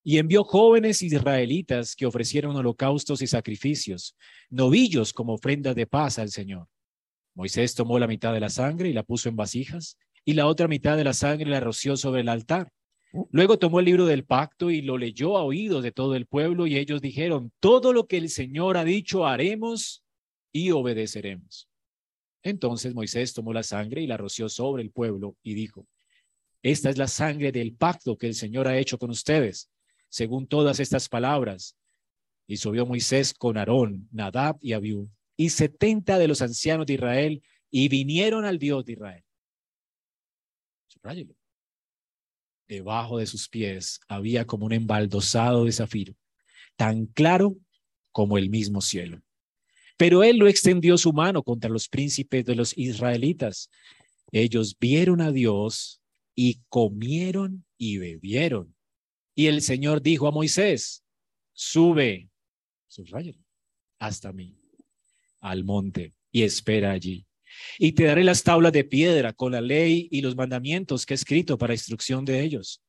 Y 0.02 0.18
envió 0.18 0.42
jóvenes 0.42 1.02
israelitas 1.02 1.94
que 1.94 2.06
ofrecieron 2.06 2.56
holocaustos 2.56 3.22
y 3.22 3.26
sacrificios, 3.26 4.16
novillos 4.48 5.12
como 5.12 5.34
ofrendas 5.34 5.76
de 5.76 5.86
paz 5.86 6.18
al 6.18 6.30
Señor. 6.30 6.66
Moisés 7.34 7.74
tomó 7.74 7.98
la 7.98 8.08
mitad 8.08 8.32
de 8.32 8.40
la 8.40 8.48
sangre 8.48 8.88
y 8.88 8.92
la 8.92 9.04
puso 9.04 9.28
en 9.28 9.36
vasijas, 9.36 9.96
y 10.24 10.32
la 10.34 10.46
otra 10.46 10.66
mitad 10.66 10.96
de 10.96 11.04
la 11.04 11.12
sangre 11.12 11.50
la 11.50 11.60
roció 11.60 11.96
sobre 11.96 12.22
el 12.22 12.28
altar. 12.28 12.72
Luego 13.30 13.58
tomó 13.58 13.78
el 13.78 13.86
libro 13.86 14.06
del 14.06 14.24
pacto 14.24 14.70
y 14.70 14.82
lo 14.82 14.98
leyó 14.98 15.36
a 15.36 15.44
oídos 15.44 15.82
de 15.82 15.92
todo 15.92 16.16
el 16.16 16.26
pueblo, 16.26 16.66
y 16.66 16.76
ellos 16.76 17.00
dijeron, 17.00 17.52
todo 17.60 17.92
lo 17.92 18.06
que 18.06 18.16
el 18.16 18.28
Señor 18.28 18.76
ha 18.76 18.84
dicho 18.84 19.24
haremos 19.24 20.02
y 20.52 20.72
obedeceremos. 20.72 21.67
Entonces 22.42 22.94
Moisés 22.94 23.32
tomó 23.34 23.52
la 23.52 23.62
sangre 23.62 24.02
y 24.02 24.06
la 24.06 24.16
roció 24.16 24.48
sobre 24.48 24.82
el 24.82 24.90
pueblo 24.90 25.36
y 25.42 25.54
dijo, 25.54 25.86
esta 26.62 26.90
es 26.90 26.98
la 26.98 27.08
sangre 27.08 27.52
del 27.52 27.74
pacto 27.74 28.16
que 28.16 28.26
el 28.26 28.34
Señor 28.34 28.66
ha 28.68 28.78
hecho 28.78 28.98
con 28.98 29.10
ustedes, 29.10 29.70
según 30.08 30.46
todas 30.46 30.80
estas 30.80 31.08
palabras. 31.08 31.76
Y 32.46 32.56
subió 32.56 32.86
Moisés 32.86 33.34
con 33.34 33.56
Aarón, 33.56 34.08
Nadab 34.10 34.58
y 34.60 34.72
Abiú, 34.72 35.08
y 35.36 35.50
setenta 35.50 36.18
de 36.18 36.26
los 36.26 36.42
ancianos 36.42 36.86
de 36.86 36.94
Israel, 36.94 37.42
y 37.70 37.88
vinieron 37.88 38.44
al 38.44 38.58
Dios 38.58 38.84
de 38.84 38.92
Israel. 38.92 39.24
Debajo 42.66 43.18
de 43.18 43.26
sus 43.26 43.48
pies 43.48 44.00
había 44.08 44.46
como 44.46 44.66
un 44.66 44.72
embaldosado 44.72 45.64
de 45.64 45.72
zafiro, 45.72 46.14
tan 46.76 47.06
claro 47.06 47.56
como 48.10 48.36
el 48.36 48.50
mismo 48.50 48.80
cielo. 48.80 49.22
Pero 49.98 50.22
él 50.22 50.38
no 50.38 50.46
extendió 50.46 50.96
su 50.96 51.12
mano 51.12 51.42
contra 51.42 51.68
los 51.68 51.88
príncipes 51.88 52.44
de 52.46 52.54
los 52.54 52.76
israelitas. 52.78 53.68
Ellos 54.32 54.76
vieron 54.78 55.20
a 55.20 55.32
Dios 55.32 56.00
y 56.34 56.60
comieron 56.68 57.66
y 57.76 57.98
bebieron. 57.98 58.74
Y 59.34 59.46
el 59.46 59.60
Señor 59.60 60.00
dijo 60.00 60.28
a 60.28 60.30
Moisés, 60.30 61.04
sube, 61.52 62.30
hasta 63.98 64.32
mí, 64.32 64.56
al 65.40 65.64
monte 65.64 66.14
y 66.30 66.42
espera 66.42 66.92
allí. 66.92 67.26
Y 67.78 67.92
te 67.92 68.04
daré 68.04 68.22
las 68.22 68.44
tablas 68.44 68.72
de 68.72 68.84
piedra 68.84 69.32
con 69.32 69.52
la 69.52 69.60
ley 69.60 70.08
y 70.10 70.20
los 70.20 70.36
mandamientos 70.36 71.04
que 71.04 71.14
he 71.14 71.16
escrito 71.16 71.58
para 71.58 71.74
instrucción 71.74 72.24
de 72.24 72.42
ellos. 72.42 72.82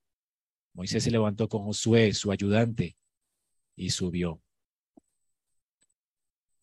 Moisés 0.74 1.04
se 1.04 1.12
levantó 1.12 1.50
con 1.50 1.64
Josué, 1.64 2.14
su 2.14 2.32
ayudante, 2.32 2.96
y 3.76 3.90
subió. 3.90 4.42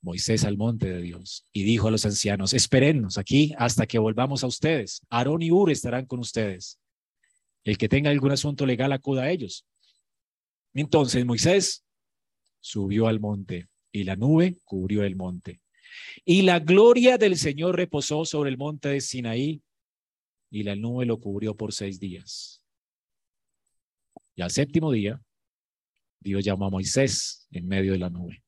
Moisés 0.06 0.44
al 0.44 0.56
monte 0.56 0.88
de 0.88 1.02
Dios 1.02 1.44
y 1.52 1.64
dijo 1.64 1.88
a 1.88 1.90
los 1.90 2.06
ancianos, 2.06 2.54
espérennos 2.54 3.18
aquí 3.18 3.52
hasta 3.58 3.88
que 3.88 3.98
volvamos 3.98 4.44
a 4.44 4.46
ustedes. 4.46 5.02
Aarón 5.10 5.42
y 5.42 5.50
Ur 5.50 5.68
estarán 5.68 6.06
con 6.06 6.20
ustedes. 6.20 6.78
El 7.64 7.76
que 7.76 7.88
tenga 7.88 8.10
algún 8.10 8.30
asunto 8.30 8.66
legal 8.66 8.92
acuda 8.92 9.24
a 9.24 9.30
ellos. 9.32 9.66
Entonces 10.74 11.26
Moisés 11.26 11.84
subió 12.60 13.08
al 13.08 13.18
monte 13.18 13.66
y 13.90 14.04
la 14.04 14.14
nube 14.14 14.60
cubrió 14.64 15.02
el 15.02 15.16
monte. 15.16 15.60
Y 16.24 16.42
la 16.42 16.60
gloria 16.60 17.18
del 17.18 17.36
Señor 17.36 17.74
reposó 17.74 18.24
sobre 18.24 18.50
el 18.50 18.58
monte 18.58 18.90
de 18.90 19.00
Sinaí 19.00 19.60
y 20.50 20.62
la 20.62 20.76
nube 20.76 21.04
lo 21.04 21.18
cubrió 21.18 21.56
por 21.56 21.72
seis 21.72 21.98
días. 21.98 22.62
Y 24.36 24.42
al 24.42 24.52
séptimo 24.52 24.92
día, 24.92 25.20
Dios 26.20 26.44
llamó 26.44 26.66
a 26.66 26.70
Moisés 26.70 27.48
en 27.50 27.66
medio 27.66 27.90
de 27.90 27.98
la 27.98 28.08
nube. 28.08 28.45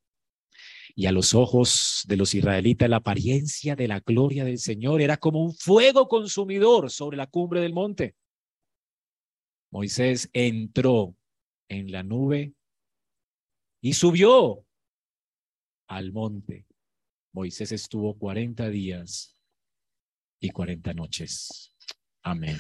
Y 0.98 1.06
a 1.06 1.12
los 1.12 1.32
ojos 1.32 2.02
de 2.08 2.16
los 2.16 2.34
israelitas 2.34 2.90
la 2.90 2.96
apariencia 2.96 3.76
de 3.76 3.86
la 3.86 4.00
gloria 4.00 4.44
del 4.44 4.58
Señor 4.58 5.00
era 5.00 5.16
como 5.16 5.40
un 5.44 5.54
fuego 5.54 6.08
consumidor 6.08 6.90
sobre 6.90 7.16
la 7.16 7.28
cumbre 7.28 7.60
del 7.60 7.72
monte. 7.72 8.16
Moisés 9.70 10.28
entró 10.32 11.14
en 11.68 11.92
la 11.92 12.02
nube 12.02 12.52
y 13.80 13.92
subió 13.92 14.66
al 15.86 16.10
monte. 16.10 16.66
Moisés 17.32 17.70
estuvo 17.70 18.18
40 18.18 18.68
días 18.68 19.40
y 20.40 20.50
40 20.50 20.94
noches. 20.94 21.72
Amén. 22.22 22.56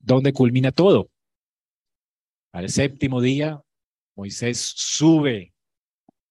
¿Dónde 0.00 0.32
culmina 0.32 0.72
todo? 0.72 1.08
Al 2.50 2.68
séptimo 2.68 3.20
día, 3.20 3.63
Moisés 4.16 4.58
sube 4.76 5.54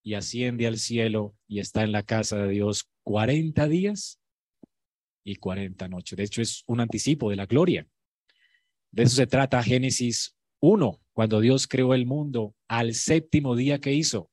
y 0.02 0.14
asciende 0.14 0.66
al 0.66 0.78
cielo 0.78 1.36
y 1.46 1.60
está 1.60 1.82
en 1.82 1.92
la 1.92 2.02
casa 2.02 2.38
de 2.38 2.48
Dios 2.48 2.90
40 3.04 3.68
días 3.68 4.20
y 5.24 5.36
40 5.36 5.88
noches. 5.88 6.16
De 6.16 6.24
hecho, 6.24 6.42
es 6.42 6.62
un 6.66 6.80
anticipo 6.80 7.30
de 7.30 7.36
la 7.36 7.46
gloria. 7.46 7.88
De 8.90 9.04
eso 9.04 9.16
se 9.16 9.26
trata 9.26 9.62
Génesis 9.62 10.36
1, 10.60 11.00
cuando 11.12 11.40
Dios 11.40 11.66
creó 11.66 11.94
el 11.94 12.06
mundo, 12.06 12.54
al 12.68 12.94
séptimo 12.94 13.56
día 13.56 13.80
que 13.80 13.92
hizo, 13.92 14.30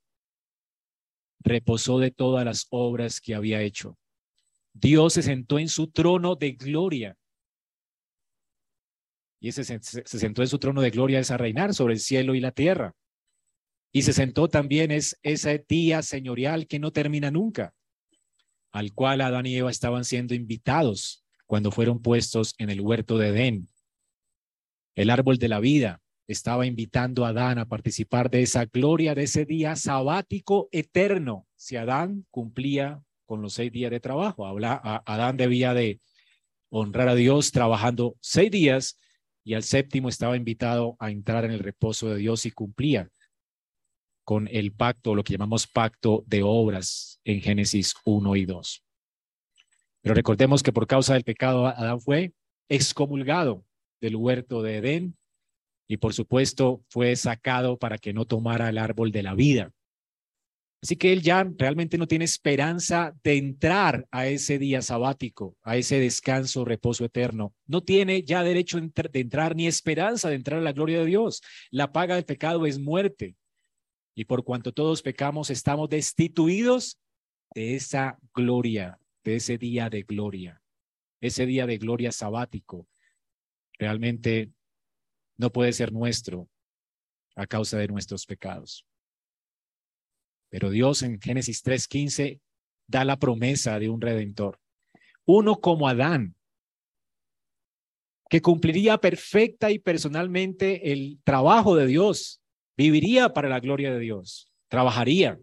reposó 1.40 2.00
de 2.00 2.12
todas 2.12 2.46
las 2.46 2.68
obras 2.70 3.20
que 3.20 3.36
había 3.36 3.62
hecho. 3.62 3.98
Dios 4.74 5.14
se 5.14 5.24
sentó 5.24 5.60
en 5.60 5.68
su 5.68 5.88
trono 5.88 6.36
de 6.36 6.54
gloria. 6.54 7.18
Y 9.40 9.50
ese 9.50 9.64
se, 9.64 9.80
se 9.82 10.20
sentó 10.20 10.42
en 10.42 10.48
su 10.48 10.60
trono 10.60 10.82
de 10.82 10.92
gloria 10.92 11.20
es 11.20 11.32
a 11.32 11.38
reinar 11.38 11.74
sobre 11.74 11.96
el 11.96 12.00
cielo 12.00 12.36
y 12.36 12.40
la 12.40 12.52
tierra. 12.52 12.96
Y 13.92 14.04
se 14.04 14.14
sentó 14.14 14.48
también 14.48 14.92
es 14.92 15.20
ese 15.22 15.66
día 15.68 16.02
señorial 16.02 16.68
que 16.68 16.80
no 16.80 16.92
termina 16.92 17.30
nunca, 17.30 17.74
al 18.72 18.94
cual 18.94 19.22
Adán 19.22 19.46
y 19.46 19.56
Eva 19.56 19.70
estaban 19.70 20.06
siendo 20.06 20.34
invitados 20.34 21.26
cuando 21.46 21.72
fueron 21.72 22.02
puestos 22.02 22.56
en 22.58 22.70
el 22.70 22.80
huerto 22.80 23.18
de 23.18 23.28
Edén. 23.30 23.70
El 24.96 25.10
árbol 25.10 25.38
de 25.38 25.50
la 25.50 25.60
vida 25.60 26.02
estaba 26.28 26.66
invitando 26.66 27.26
a 27.26 27.30
Adán 27.30 27.60
a 27.60 27.68
participar 27.68 28.30
de 28.30 28.44
esa 28.44 28.66
gloria, 28.66 29.14
de 29.14 29.24
ese 29.24 29.44
día 29.44 29.76
sabático 29.76 30.70
eterno. 30.72 31.46
Si 31.58 31.76
Adán 31.76 32.26
cumplía 32.32 33.02
con 33.26 33.42
los 33.42 33.54
seis 33.54 33.74
días 33.74 33.92
de 33.92 34.00
trabajo, 34.00 34.46
Adán 34.48 35.36
debía 35.36 35.74
de 35.74 36.00
honrar 36.70 37.10
a 37.10 37.16
Dios 37.16 37.52
trabajando 37.52 38.16
seis 38.22 38.50
días 38.50 38.98
y 39.44 39.56
al 39.56 39.64
séptimo 39.64 40.08
estaba 40.08 40.38
invitado 40.38 40.96
a 41.00 41.12
entrar 41.12 41.44
en 41.44 41.52
el 41.52 41.60
reposo 41.60 42.08
de 42.08 42.18
Dios 42.18 42.46
y 42.46 42.52
cumplía 42.52 43.10
con 44.24 44.48
el 44.48 44.74
pacto, 44.74 45.16
lo 45.16 45.24
que 45.24 45.34
llamamos 45.34 45.68
pacto 45.68 46.24
de 46.28 46.44
obras 46.44 47.20
en 47.24 47.42
Génesis 47.42 47.96
1 48.06 48.36
y 48.36 48.46
2. 48.46 48.84
Pero 50.02 50.16
recordemos 50.16 50.64
que 50.64 50.74
por 50.74 50.88
causa 50.88 51.14
del 51.14 51.24
pecado 51.24 51.68
Adán 51.68 52.00
fue 52.00 52.34
excomulgado 52.70 53.66
del 54.00 54.16
huerto 54.16 54.62
de 54.62 54.78
Edén 54.78 55.18
y 55.88 55.98
por 55.98 56.14
supuesto 56.14 56.84
fue 56.90 57.16
sacado 57.16 57.78
para 57.78 57.98
que 57.98 58.14
no 58.14 58.26
tomara 58.26 58.70
el 58.70 58.78
árbol 58.78 59.12
de 59.12 59.24
la 59.24 59.36
vida. 59.36 59.72
Así 60.82 60.96
que 60.96 61.14
él 61.14 61.22
ya 61.22 61.48
realmente 61.58 62.00
no 62.00 62.08
tiene 62.08 62.26
esperanza 62.26 63.14
de 63.24 63.38
entrar 63.38 64.08
a 64.10 64.26
ese 64.26 64.58
día 64.58 64.82
sabático, 64.82 65.56
a 65.62 65.78
ese 65.78 66.00
descanso, 66.00 66.66
reposo 66.66 67.06
eterno. 67.06 67.54
No 67.68 67.82
tiene 67.82 68.24
ya 68.24 68.44
derecho 68.44 68.80
de 68.80 69.20
entrar 69.20 69.56
ni 69.56 69.68
esperanza 69.68 70.30
de 70.30 70.36
entrar 70.36 70.60
a 70.60 70.64
la 70.64 70.72
gloria 70.72 71.00
de 71.00 71.06
Dios. 71.06 71.44
La 71.70 71.92
paga 71.92 72.16
del 72.16 72.26
pecado 72.26 72.66
es 72.66 72.80
muerte. 72.80 73.36
Y 74.22 74.26
por 74.26 74.44
cuanto 74.44 74.72
todos 74.72 75.02
pecamos, 75.02 75.50
estamos 75.50 75.90
destituidos 75.90 77.00
de 77.56 77.74
esa 77.74 78.20
gloria, 78.36 79.00
de 79.24 79.38
ese 79.38 79.58
día 79.58 79.90
de 79.90 80.04
gloria, 80.04 80.62
ese 81.22 81.48
día 81.48 81.66
de 81.66 81.80
gloria 81.80 82.12
sabático. 82.12 82.88
Realmente 83.80 84.52
no 85.38 85.52
puede 85.52 85.74
ser 85.74 85.92
nuestro 85.92 86.48
a 87.36 87.48
causa 87.48 87.80
de 87.80 87.88
nuestros 87.88 88.28
pecados. 88.28 88.86
Pero 90.52 90.70
Dios 90.70 91.02
en 91.02 91.20
Génesis 91.20 91.64
3:15 91.64 92.42
da 92.86 93.04
la 93.04 93.18
promesa 93.18 93.80
de 93.80 93.90
un 93.90 94.02
redentor. 94.02 94.60
Uno 95.26 95.60
como 95.60 95.88
Adán, 95.88 96.36
que 98.30 98.40
cumpliría 98.40 99.00
perfecta 99.00 99.72
y 99.72 99.80
personalmente 99.80 100.92
el 100.92 101.20
trabajo 101.24 101.76
de 101.76 101.88
Dios, 101.88 102.41
viviría 102.82 103.34
para 103.34 103.50
la 103.50 103.60
gloria 103.60 103.94
de 103.94 104.00
Dios, 104.00 104.52
trabajaría, 104.68 105.40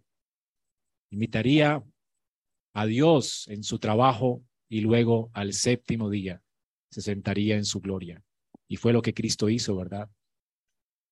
imitaría 1.10 1.82
a 2.74 2.86
Dios 2.86 3.46
en 3.48 3.62
su 3.62 3.78
trabajo 3.78 4.42
y 4.68 4.80
luego 4.80 5.30
al 5.32 5.52
séptimo 5.52 6.10
día 6.10 6.42
se 6.90 7.00
sentaría 7.00 7.56
en 7.56 7.64
su 7.64 7.80
gloria. 7.80 8.22
Y 8.68 8.76
fue 8.76 8.92
lo 8.92 9.02
que 9.02 9.14
Cristo 9.14 9.48
hizo, 9.48 9.76
¿verdad? 9.76 10.10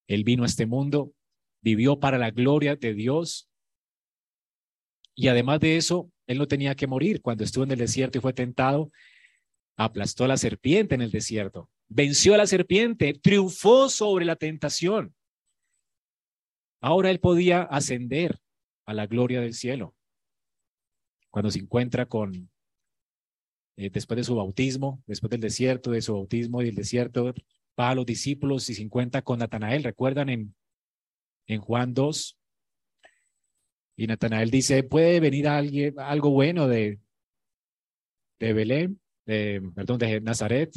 Él 0.09 0.25
vino 0.25 0.43
a 0.43 0.47
este 0.47 0.67
mundo, 0.67 1.15
vivió 1.62 1.99
para 1.99 2.19
la 2.19 2.31
gloria 2.31 2.77
de 2.77 2.95
Dios. 2.95 3.49
Y 5.15 5.29
además 5.29 5.61
de 5.61 5.77
eso, 5.77 6.11
él 6.27 6.39
no 6.39 6.47
tenía 6.47 6.75
que 6.75 6.87
morir. 6.87 7.23
Cuando 7.23 7.45
estuvo 7.45 7.65
en 7.65 7.73
el 7.73 7.79
desierto 7.79 8.19
y 8.19 8.21
fue 8.21 8.33
tentado, 8.33 8.91
aplastó 9.77 10.25
a 10.25 10.29
la 10.29 10.37
serpiente 10.37 10.95
en 10.95 11.03
el 11.03 11.11
desierto, 11.11 11.71
venció 11.89 12.35
a 12.35 12.39
la 12.39 12.47
serpiente, 12.47 13.15
triunfó 13.15 13.89
sobre 13.89 14.25
la 14.25 14.37
tentación. 14.37 15.15
Ahora 16.87 17.11
él 17.11 17.18
podía 17.18 17.62
ascender 17.62 18.38
a 18.85 18.94
la 18.94 19.09
gloria 19.09 19.40
del 19.40 19.55
cielo. 19.55 19.96
Cuando 21.31 21.51
se 21.51 21.59
encuentra 21.59 22.07
con 22.07 22.49
eh, 23.77 23.90
después 23.90 24.18
de 24.18 24.22
su 24.22 24.37
bautismo, 24.37 25.03
después 25.05 25.29
del 25.31 25.40
desierto, 25.40 25.90
de 25.90 26.01
su 26.01 26.12
bautismo 26.12 26.62
y 26.62 26.68
el 26.68 26.77
desierto, 26.77 27.35
va 27.77 27.90
a 27.90 27.94
los 27.96 28.07
discípulos 28.07 28.70
y 28.70 28.75
se 28.77 28.83
encuentra 28.83 29.22
con 29.22 29.40
Natanael. 29.40 29.83
¿Recuerdan 29.83 30.29
en, 30.29 30.55
en 31.49 31.61
Juan 31.61 31.92
2? 31.92 32.38
Y 33.96 34.07
Natanael 34.07 34.53
dice, 34.53 34.85
¿puede 34.85 35.18
venir 35.18 35.49
alguien, 35.49 35.99
algo 35.99 36.31
bueno 36.31 36.68
de, 36.68 37.01
de 38.38 38.53
Belén, 38.53 39.01
de, 39.25 39.61
perdón, 39.75 39.99
de 39.99 40.20
Nazaret? 40.20 40.72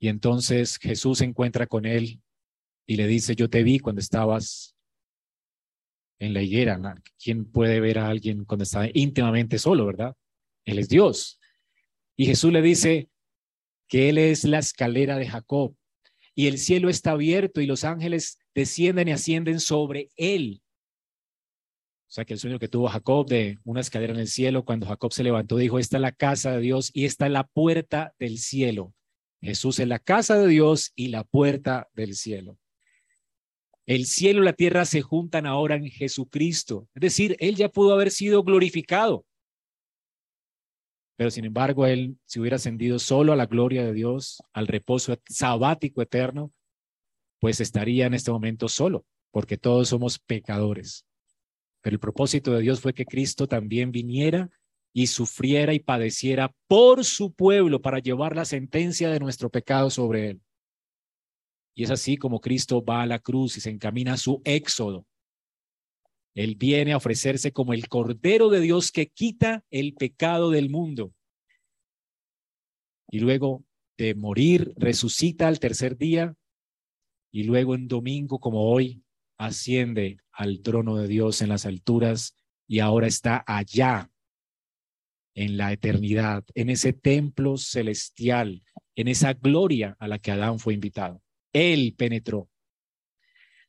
Y 0.00 0.08
entonces 0.08 0.78
Jesús 0.78 1.18
se 1.18 1.26
encuentra 1.26 1.68
con 1.68 1.86
él 1.86 2.20
y 2.90 2.96
le 2.96 3.06
dice, 3.06 3.36
yo 3.36 3.48
te 3.48 3.62
vi 3.62 3.78
cuando 3.78 4.00
estabas 4.00 4.74
en 6.18 6.34
la 6.34 6.42
higuera. 6.42 6.76
¿Quién 7.22 7.44
puede 7.44 7.78
ver 7.78 8.00
a 8.00 8.08
alguien 8.08 8.44
cuando 8.44 8.64
está 8.64 8.88
íntimamente 8.92 9.60
solo, 9.60 9.86
verdad? 9.86 10.16
Él 10.64 10.80
es 10.80 10.88
Dios. 10.88 11.38
Y 12.16 12.26
Jesús 12.26 12.52
le 12.52 12.60
dice 12.62 13.08
que 13.86 14.08
Él 14.08 14.18
es 14.18 14.42
la 14.42 14.58
escalera 14.58 15.18
de 15.18 15.28
Jacob 15.28 15.76
y 16.34 16.48
el 16.48 16.58
cielo 16.58 16.88
está 16.88 17.12
abierto 17.12 17.60
y 17.60 17.66
los 17.66 17.84
ángeles 17.84 18.40
descienden 18.56 19.06
y 19.06 19.12
ascienden 19.12 19.60
sobre 19.60 20.08
Él. 20.16 20.60
O 22.08 22.10
sea 22.10 22.24
que 22.24 22.32
el 22.32 22.40
sueño 22.40 22.58
que 22.58 22.66
tuvo 22.66 22.88
Jacob 22.88 23.28
de 23.28 23.60
una 23.62 23.82
escalera 23.82 24.14
en 24.14 24.18
el 24.18 24.26
cielo, 24.26 24.64
cuando 24.64 24.86
Jacob 24.86 25.12
se 25.12 25.22
levantó, 25.22 25.58
dijo, 25.58 25.78
esta 25.78 25.98
es 25.98 26.00
la 26.00 26.10
casa 26.10 26.56
de 26.56 26.60
Dios 26.60 26.90
y 26.92 27.04
esta 27.04 27.26
es 27.26 27.32
la 27.32 27.44
puerta 27.46 28.16
del 28.18 28.38
cielo. 28.38 28.92
Jesús 29.40 29.78
es 29.78 29.86
la 29.86 30.00
casa 30.00 30.40
de 30.40 30.48
Dios 30.48 30.90
y 30.96 31.06
la 31.10 31.22
puerta 31.22 31.88
del 31.94 32.16
cielo. 32.16 32.58
El 33.90 34.06
cielo 34.06 34.42
y 34.42 34.44
la 34.44 34.52
tierra 34.52 34.84
se 34.84 35.02
juntan 35.02 35.46
ahora 35.46 35.74
en 35.74 35.90
Jesucristo. 35.90 36.86
Es 36.94 37.00
decir, 37.00 37.36
Él 37.40 37.56
ya 37.56 37.68
pudo 37.68 37.92
haber 37.92 38.12
sido 38.12 38.44
glorificado. 38.44 39.26
Pero 41.16 41.32
sin 41.32 41.44
embargo, 41.44 41.84
Él, 41.86 42.16
si 42.24 42.38
hubiera 42.38 42.54
ascendido 42.54 43.00
solo 43.00 43.32
a 43.32 43.36
la 43.36 43.46
gloria 43.46 43.84
de 43.84 43.92
Dios, 43.92 44.44
al 44.52 44.68
reposo 44.68 45.18
sabático 45.28 46.02
eterno, 46.02 46.52
pues 47.40 47.60
estaría 47.60 48.06
en 48.06 48.14
este 48.14 48.30
momento 48.30 48.68
solo, 48.68 49.04
porque 49.32 49.58
todos 49.58 49.88
somos 49.88 50.20
pecadores. 50.20 51.04
Pero 51.80 51.94
el 51.94 52.00
propósito 52.00 52.52
de 52.52 52.62
Dios 52.62 52.80
fue 52.80 52.94
que 52.94 53.06
Cristo 53.06 53.48
también 53.48 53.90
viniera 53.90 54.50
y 54.92 55.08
sufriera 55.08 55.74
y 55.74 55.80
padeciera 55.80 56.54
por 56.68 57.04
su 57.04 57.32
pueblo 57.32 57.82
para 57.82 57.98
llevar 57.98 58.36
la 58.36 58.44
sentencia 58.44 59.10
de 59.10 59.18
nuestro 59.18 59.50
pecado 59.50 59.90
sobre 59.90 60.30
él. 60.30 60.40
Y 61.74 61.84
es 61.84 61.90
así 61.90 62.16
como 62.16 62.40
Cristo 62.40 62.84
va 62.84 63.02
a 63.02 63.06
la 63.06 63.18
cruz 63.18 63.56
y 63.56 63.60
se 63.60 63.70
encamina 63.70 64.14
a 64.14 64.18
su 64.18 64.42
éxodo. 64.44 65.06
Él 66.34 66.54
viene 66.54 66.92
a 66.92 66.96
ofrecerse 66.96 67.52
como 67.52 67.72
el 67.72 67.88
Cordero 67.88 68.48
de 68.50 68.60
Dios 68.60 68.92
que 68.92 69.08
quita 69.08 69.64
el 69.70 69.94
pecado 69.94 70.50
del 70.50 70.70
mundo. 70.70 71.12
Y 73.10 73.18
luego 73.20 73.64
de 73.98 74.14
morir, 74.14 74.72
resucita 74.76 75.48
al 75.48 75.58
tercer 75.58 75.96
día 75.98 76.34
y 77.32 77.44
luego 77.44 77.74
en 77.74 77.88
domingo 77.88 78.38
como 78.38 78.70
hoy 78.70 79.02
asciende 79.36 80.18
al 80.32 80.60
trono 80.60 80.96
de 80.96 81.08
Dios 81.08 81.42
en 81.42 81.48
las 81.48 81.66
alturas 81.66 82.36
y 82.66 82.78
ahora 82.78 83.06
está 83.06 83.44
allá 83.46 84.10
en 85.34 85.56
la 85.56 85.72
eternidad, 85.72 86.44
en 86.54 86.70
ese 86.70 86.92
templo 86.92 87.56
celestial, 87.56 88.62
en 88.94 89.08
esa 89.08 89.32
gloria 89.34 89.96
a 89.98 90.08
la 90.08 90.18
que 90.18 90.30
Adán 90.30 90.58
fue 90.58 90.74
invitado. 90.74 91.22
Él 91.52 91.94
penetró. 91.96 92.48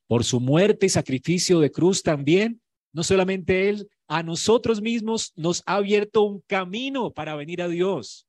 Por 0.08 0.24
su 0.24 0.40
muerte 0.40 0.88
y 0.88 0.90
sacrificio 0.90 1.60
de 1.60 1.72
cruz 1.72 2.04
también, 2.04 2.62
no 2.94 3.04
solamente 3.04 3.70
Él, 3.70 3.88
a 4.08 4.24
nosotros 4.24 4.82
mismos 4.82 5.32
nos 5.36 5.64
ha 5.66 5.76
abierto 5.76 6.24
un 6.24 6.42
camino 6.42 7.12
para 7.12 7.36
venir 7.36 7.62
a 7.62 7.70
Dios. 7.70 8.28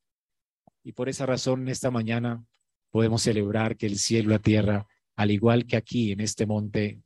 Y 0.84 0.92
por 0.92 1.08
esa 1.08 1.26
razón, 1.26 1.68
esta 1.68 1.90
mañana 1.90 2.44
podemos 2.90 3.22
celebrar 3.22 3.76
que 3.76 3.86
el 3.86 3.98
cielo 3.98 4.30
y 4.30 4.32
la 4.32 4.38
tierra, 4.38 4.86
al 5.16 5.30
igual 5.30 5.66
que 5.66 5.76
aquí 5.76 6.12
en 6.12 6.20
este 6.20 6.46
monte, 6.46 7.00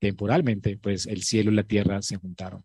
temporalmente, 0.00 0.78
pues 0.78 1.06
el 1.06 1.22
cielo 1.22 1.50
y 1.50 1.56
la 1.56 1.64
tierra 1.64 2.00
se 2.02 2.16
juntaron. 2.16 2.64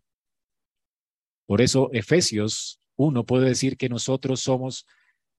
Por 1.46 1.60
eso 1.60 1.90
Efesios 1.92 2.80
1 2.96 3.26
puede 3.26 3.48
decir 3.48 3.76
que 3.76 3.88
nosotros 3.88 4.40
somos 4.40 4.86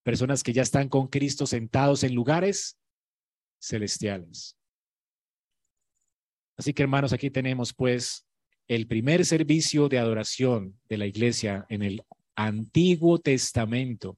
personas 0.04 0.44
que 0.44 0.54
ya 0.54 0.62
están 0.62 0.88
con 0.88 1.08
Cristo 1.08 1.48
sentados 1.48 2.04
en 2.04 2.14
lugares 2.14 2.78
celestiales. 3.60 4.58
Así 6.58 6.74
que 6.74 6.84
hermanos, 6.84 7.14
aquí 7.14 7.30
tenemos 7.30 7.74
pues 7.74 8.26
el 8.68 8.88
primer 8.88 9.26
servicio 9.26 9.90
de 9.90 10.00
adoración 10.00 10.80
de 10.90 10.98
la 10.98 11.06
iglesia 11.06 11.66
en 11.70 11.84
el 11.84 12.04
Antiguo 12.36 13.20
Testamento, 13.20 14.18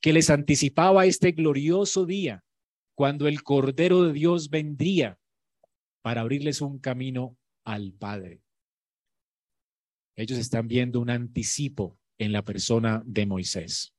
que 0.00 0.12
les 0.12 0.30
anticipaba 0.30 1.06
este 1.06 1.32
glorioso 1.32 2.06
día 2.06 2.44
cuando 2.94 3.28
el 3.28 3.42
Cordero 3.42 4.04
de 4.04 4.12
Dios 4.12 4.50
vendría 4.50 5.18
para 6.02 6.22
abrirles 6.22 6.60
un 6.60 6.78
camino 6.78 7.36
al 7.64 7.92
Padre. 7.92 8.40
Ellos 10.16 10.38
están 10.38 10.66
viendo 10.66 11.00
un 11.00 11.10
anticipo 11.10 11.98
en 12.18 12.32
la 12.32 12.42
persona 12.42 13.02
de 13.04 13.26
Moisés. 13.26 13.92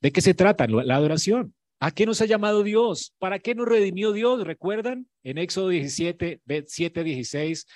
¿De 0.00 0.12
qué 0.12 0.20
se 0.20 0.34
trata 0.34 0.66
la 0.68 0.94
adoración? 0.94 1.54
¿A 1.78 1.90
qué 1.90 2.06
nos 2.06 2.22
ha 2.22 2.26
llamado 2.26 2.62
Dios? 2.62 3.14
¿Para 3.18 3.38
qué 3.38 3.54
nos 3.54 3.68
redimió 3.68 4.12
Dios? 4.12 4.44
¿Recuerdan? 4.44 5.08
En 5.22 5.36
Éxodo 5.36 5.68
17, 5.68 6.40
7, 6.66 7.04
16, 7.04 7.66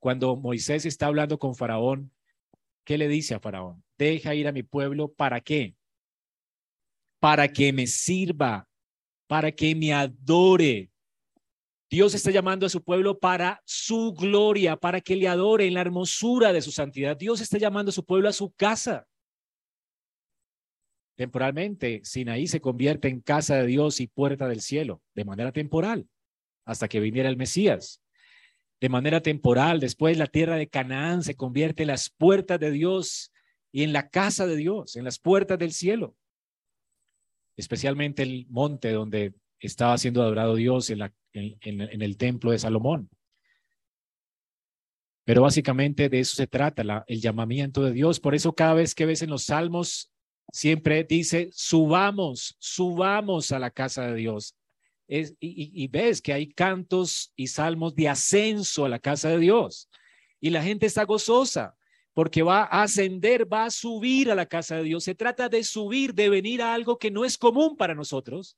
cuando 0.00 0.36
Moisés 0.36 0.84
está 0.86 1.06
hablando 1.06 1.38
con 1.38 1.54
Faraón, 1.54 2.12
¿qué 2.84 2.98
le 2.98 3.06
dice 3.06 3.34
a 3.34 3.40
Faraón? 3.40 3.84
Deja 3.96 4.34
ir 4.34 4.48
a 4.48 4.52
mi 4.52 4.64
pueblo, 4.64 5.12
¿para 5.12 5.40
qué? 5.40 5.76
Para 7.20 7.48
que 7.48 7.72
me 7.72 7.86
sirva, 7.86 8.68
para 9.28 9.52
que 9.52 9.74
me 9.74 9.92
adore. 9.92 10.90
Dios 11.88 12.12
está 12.14 12.32
llamando 12.32 12.66
a 12.66 12.70
su 12.70 12.82
pueblo 12.82 13.20
para 13.20 13.62
su 13.64 14.14
gloria, 14.14 14.76
para 14.76 15.00
que 15.00 15.14
le 15.14 15.28
adore 15.28 15.66
en 15.68 15.74
la 15.74 15.80
hermosura 15.80 16.52
de 16.52 16.60
su 16.60 16.72
santidad. 16.72 17.16
Dios 17.16 17.40
está 17.40 17.56
llamando 17.56 17.90
a 17.90 17.92
su 17.92 18.04
pueblo 18.04 18.28
a 18.28 18.32
su 18.32 18.50
casa. 18.50 19.06
Temporalmente, 21.16 22.00
Sinaí 22.02 22.46
se 22.46 22.60
convierte 22.60 23.08
en 23.08 23.20
casa 23.20 23.56
de 23.56 23.66
Dios 23.66 24.00
y 24.00 24.08
puerta 24.08 24.48
del 24.48 24.60
cielo, 24.60 25.00
de 25.14 25.24
manera 25.24 25.52
temporal, 25.52 26.08
hasta 26.64 26.88
que 26.88 27.00
viniera 27.00 27.28
el 27.28 27.36
Mesías. 27.36 28.02
De 28.80 28.88
manera 28.88 29.20
temporal, 29.20 29.80
después 29.80 30.18
la 30.18 30.26
tierra 30.26 30.56
de 30.56 30.68
Canaán 30.68 31.22
se 31.22 31.36
convierte 31.36 31.84
en 31.84 31.88
las 31.88 32.10
puertas 32.10 32.58
de 32.58 32.70
Dios 32.70 33.32
y 33.70 33.82
en 33.82 33.92
la 33.92 34.08
casa 34.08 34.46
de 34.46 34.56
Dios, 34.56 34.96
en 34.96 35.04
las 35.04 35.18
puertas 35.18 35.58
del 35.58 35.72
cielo. 35.72 36.16
Especialmente 37.56 38.22
el 38.22 38.46
monte 38.48 38.90
donde 38.90 39.34
estaba 39.60 39.96
siendo 39.98 40.22
adorado 40.22 40.56
Dios 40.56 40.90
en, 40.90 41.00
el 41.32 42.16
templo 42.16 42.50
de 42.50 42.58
Salomón. 42.58 43.08
Pero 45.24 45.42
básicamente 45.42 46.08
de 46.08 46.20
eso 46.20 46.36
se 46.36 46.46
trata, 46.46 47.04
el 47.06 47.20
llamamiento 47.20 47.82
de 47.82 47.92
Dios. 47.92 48.20
Por 48.20 48.34
eso 48.34 48.54
cada 48.54 48.74
vez 48.74 48.94
que 48.94 49.06
ves 49.06 49.22
en 49.22 49.30
los 49.30 49.44
salmos, 49.44 50.12
siempre 50.52 51.04
dice, 51.04 51.50
subamos, 51.52 52.56
subamos 52.58 53.52
a 53.52 53.58
la 53.58 53.70
casa 53.70 54.06
de 54.06 54.14
Dios. 54.14 54.56
Es, 55.06 55.34
y, 55.38 55.86
ves 55.88 56.22
que 56.22 56.32
hay 56.32 56.48
cantos 56.48 57.32
y 57.36 57.48
salmos 57.48 57.94
de 57.94 58.08
ascenso 58.08 58.86
a 58.86 58.88
la 58.88 58.98
casa 58.98 59.28
de 59.28 59.38
Dios. 59.38 59.90
Y 60.40 60.50
la 60.50 60.62
gente 60.62 60.86
está 60.86 61.04
gozosa 61.04 61.76
porque 62.14 62.42
va 62.42 62.62
a 62.62 62.84
ascender, 62.84 63.52
va 63.52 63.66
a 63.66 63.70
subir 63.70 64.30
a 64.30 64.34
la 64.34 64.46
casa 64.46 64.76
de 64.76 64.84
Dios. 64.84 65.04
Se 65.04 65.14
trata 65.14 65.48
de 65.48 65.64
subir, 65.64 66.14
de 66.14 66.28
venir 66.28 66.62
a 66.62 66.72
algo 66.72 66.98
que 66.98 67.10
no 67.10 67.24
es 67.24 67.36
común 67.36 67.76
para 67.76 67.94
nosotros 67.94 68.56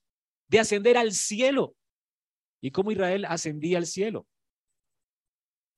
de 0.49 0.61
ascender 0.61 0.97
al 0.97 1.13
cielo. 1.13 1.75
¿Y 2.61 2.71
cómo 2.71 2.91
Israel 2.91 3.25
ascendía 3.27 3.79
al 3.79 3.87
cielo? 3.87 4.27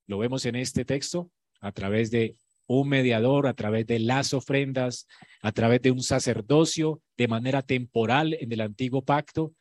Lo 0.06 0.18
vemos 0.18 0.44
en 0.46 0.56
este 0.56 0.84
texto 0.84 1.30
a 1.60 1.72
través 1.72 2.10
de 2.10 2.36
un 2.68 2.88
mediador, 2.88 3.46
a 3.46 3.54
través 3.54 3.86
de 3.86 3.98
las 3.98 4.32
ofrendas, 4.32 5.08
a 5.42 5.50
través 5.50 5.82
de 5.82 5.90
un 5.90 6.02
sacerdocio 6.02 7.02
de 7.16 7.26
manera 7.26 7.62
temporal 7.62 8.34
en 8.34 8.52
el 8.52 8.60
antiguo 8.60 9.02
pacto. 9.02 9.52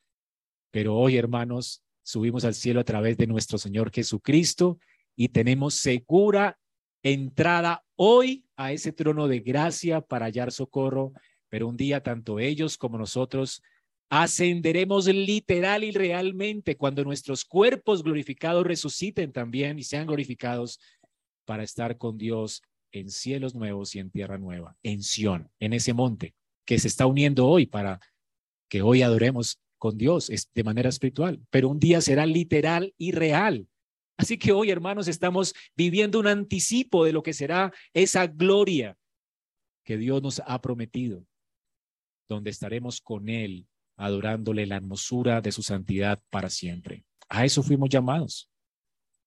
Pero 0.72 0.96
hoy, 0.96 1.18
hermanos, 1.18 1.82
subimos 2.04 2.46
al 2.46 2.54
cielo 2.54 2.82
a 2.82 2.84
través 2.84 3.18
de 3.18 3.26
nuestro 3.26 3.58
Señor 3.58 3.92
Jesucristo 3.92 4.78
y 5.16 5.30
tenemos 5.30 5.74
segura 5.74 6.60
entrada 7.02 7.84
hoy 7.96 8.46
a 8.56 8.72
ese 8.72 8.92
trono 8.92 9.28
de 9.28 9.40
gracia 9.40 10.02
para 10.02 10.26
hallar 10.26 10.52
socorro. 10.52 11.14
Pero 11.50 11.68
un 11.68 11.78
día 11.78 12.04
tanto 12.04 12.40
ellos 12.40 12.78
como 12.78 12.98
nosotros 12.98 13.64
Ascenderemos 14.10 15.08
literal 15.08 15.84
y 15.84 15.92
realmente 15.92 16.78
cuando 16.78 17.04
nuestros 17.04 17.44
cuerpos 17.44 18.04
glorificados 18.04 18.66
resuciten 18.66 19.34
también 19.34 19.80
y 19.80 19.84
sean 19.84 20.08
glorificados 20.08 20.80
para 21.44 21.64
estar 21.64 21.98
con 21.98 22.18
Dios 22.18 22.62
en 22.92 23.10
cielos 23.10 23.56
nuevos 23.56 23.96
y 23.96 24.00
en 24.00 24.10
tierra 24.10 24.38
nueva, 24.38 24.78
en 24.84 25.04
Sión, 25.04 25.50
en 25.60 25.74
ese 25.74 25.94
monte 25.94 26.36
que 26.66 26.80
se 26.80 26.88
está 26.88 27.06
uniendo 27.06 27.48
hoy 27.48 27.66
para 27.66 28.00
que 28.70 28.82
hoy 28.82 29.02
adoremos 29.02 29.60
con 29.78 29.98
Dios 29.98 30.32
de 30.54 30.64
manera 30.64 30.90
espiritual, 30.90 31.42
pero 31.50 31.70
un 31.70 31.80
día 31.80 32.02
será 32.02 32.26
literal 32.26 32.94
y 32.98 33.12
real. 33.12 33.68
Así 34.18 34.38
que 34.38 34.52
hoy, 34.52 34.72
hermanos, 34.72 35.08
estamos 35.08 35.54
viviendo 35.76 36.20
un 36.20 36.28
anticipo 36.28 37.06
de 37.06 37.14
lo 37.14 37.22
que 37.22 37.34
será 37.34 37.72
esa 37.94 38.26
gloria 38.28 38.98
que 39.84 39.98
Dios 39.98 40.22
nos 40.22 40.42
ha 40.46 40.60
prometido, 40.62 41.24
donde 42.28 42.50
estaremos 42.50 43.00
con 43.00 43.30
Él 43.30 43.68
adorándole 43.96 44.66
la 44.66 44.76
hermosura 44.76 45.42
de 45.42 45.52
su 45.52 45.64
santidad 45.64 46.22
para 46.30 46.50
siempre. 46.50 47.06
A 47.30 47.46
eso 47.46 47.64
fuimos 47.64 47.90
llamados. 47.90 48.50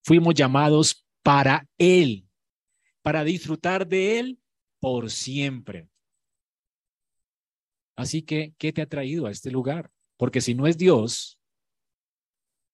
Fuimos 0.03 0.35
llamados 0.35 1.07
para 1.23 1.68
Él, 1.79 2.27
para 3.02 3.24
disfrutar 3.24 3.86
de 3.86 4.18
Él 4.18 4.40
por 4.80 5.10
siempre. 5.10 5.88
Así 7.96 8.22
que, 8.22 8.54
¿qué 8.56 8.72
te 8.72 8.82
ha 8.82 8.86
traído 8.86 9.26
a 9.26 9.30
este 9.30 9.50
lugar? 9.50 9.90
Porque 10.16 10.40
si 10.40 10.54
no 10.54 10.66
es 10.66 10.78
Dios, 10.78 11.38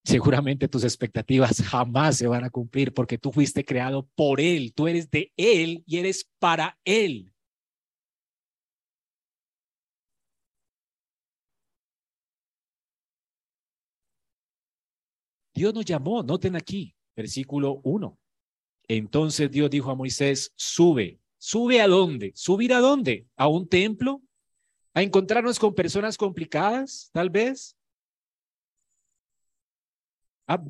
seguramente 0.03 0.67
tus 0.67 0.83
expectativas 0.83 1.61
jamás 1.61 2.17
se 2.17 2.27
van 2.27 2.45
a 2.45 2.49
cumplir 2.49 2.93
porque 2.93 3.17
tú 3.17 3.31
fuiste 3.31 3.65
creado 3.65 4.07
por 4.15 4.39
Él, 4.39 4.73
tú 4.73 4.87
eres 4.87 5.09
de 5.11 5.33
Él 5.35 5.83
y 5.85 5.97
eres 5.97 6.29
para 6.39 6.79
Él. 6.85 7.33
Dios 15.53 15.73
nos 15.73 15.85
llamó, 15.85 16.21
noten 16.21 16.55
aquí, 16.55 16.95
versículo 17.15 17.81
1. 17.83 18.17
Entonces 18.87 19.51
Dios 19.51 19.69
dijo 19.69 19.91
a 19.91 19.95
Moisés, 19.95 20.53
sube, 20.55 21.19
sube 21.37 21.81
a 21.81 21.87
dónde, 21.87 22.31
subir 22.35 22.73
a 22.73 22.79
dónde, 22.79 23.27
a 23.35 23.47
un 23.47 23.67
templo, 23.67 24.21
a 24.93 25.01
encontrarnos 25.01 25.59
con 25.59 25.75
personas 25.75 26.17
complicadas, 26.17 27.09
tal 27.11 27.29
vez. 27.29 27.75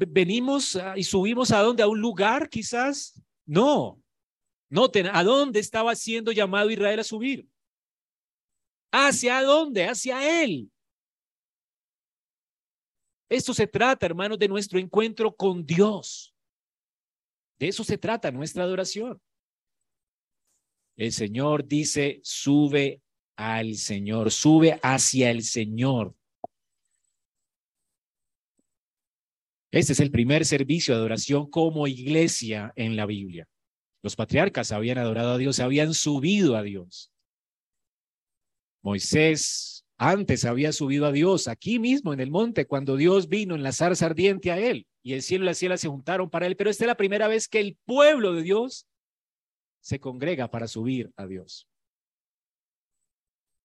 Venimos 0.08 0.77
y 0.95 1.03
subimos 1.03 1.51
a 1.51 1.62
dónde, 1.62 1.84
a 1.84 1.88
un 1.88 2.01
lugar 2.01 2.49
quizás. 2.49 3.21
No, 3.45 4.01
noten, 4.69 5.08
¿a 5.08 5.23
dónde 5.23 5.60
estaba 5.60 5.95
siendo 5.95 6.32
llamado 6.32 6.71
Israel 6.71 6.99
a 6.99 7.03
subir? 7.03 7.47
¿Hacia 8.91 9.41
dónde? 9.43 9.86
Hacia 9.86 10.43
él. 10.43 10.71
Esto 13.30 13.53
se 13.53 13.67
trata, 13.67 14.06
hermanos, 14.06 14.39
de 14.39 14.47
nuestro 14.47 14.80
encuentro 14.80 15.36
con 15.36 15.65
Dios. 15.65 16.34
De 17.59 17.67
eso 17.67 17.83
se 17.83 17.97
trata 17.97 18.31
nuestra 18.31 18.63
adoración. 18.63 19.19
El 20.95 21.11
Señor 21.11 21.67
dice, 21.67 22.19
sube 22.23 23.01
al 23.35 23.75
Señor, 23.75 24.31
sube 24.31 24.79
hacia 24.81 25.29
el 25.29 25.43
Señor. 25.43 26.15
Este 29.71 29.93
es 29.93 29.99
el 29.99 30.11
primer 30.11 30.45
servicio 30.45 30.93
de 30.93 30.99
adoración 30.99 31.49
como 31.49 31.87
iglesia 31.87 32.71
en 32.75 32.95
la 32.95 33.05
Biblia. 33.05 33.47
Los 34.01 34.15
patriarcas 34.15 34.71
habían 34.71 34.97
adorado 34.97 35.33
a 35.33 35.37
Dios, 35.37 35.59
habían 35.59 35.93
subido 35.93 36.55
a 36.55 36.63
Dios. 36.63 37.11
Moisés 38.81 39.76
antes 39.97 40.45
había 40.45 40.71
subido 40.71 41.07
a 41.07 41.12
Dios 41.12 41.47
aquí 41.47 41.79
mismo 41.79 42.13
en 42.13 42.19
el 42.19 42.29
monte 42.29 42.67
cuando 42.67 42.95
Dios 42.95 43.29
vino 43.29 43.55
en 43.55 43.63
la 43.63 43.71
zarza 43.71 44.05
ardiente 44.05 44.51
a 44.51 44.60
él 44.60 44.86
y 45.01 45.13
el 45.13 45.23
cielo 45.23 45.45
y 45.45 45.47
la 45.47 45.53
ciela 45.55 45.77
se 45.77 45.88
juntaron 45.88 46.29
para 46.29 46.45
él. 46.45 46.55
Pero 46.55 46.69
esta 46.69 46.83
es 46.83 46.88
la 46.88 46.97
primera 46.97 47.27
vez 47.27 47.47
que 47.47 47.60
el 47.60 47.77
pueblo 47.86 48.33
de 48.33 48.43
Dios 48.43 48.88
se 49.79 49.99
congrega 49.99 50.51
para 50.51 50.67
subir 50.67 51.12
a 51.15 51.25
Dios. 51.25 51.67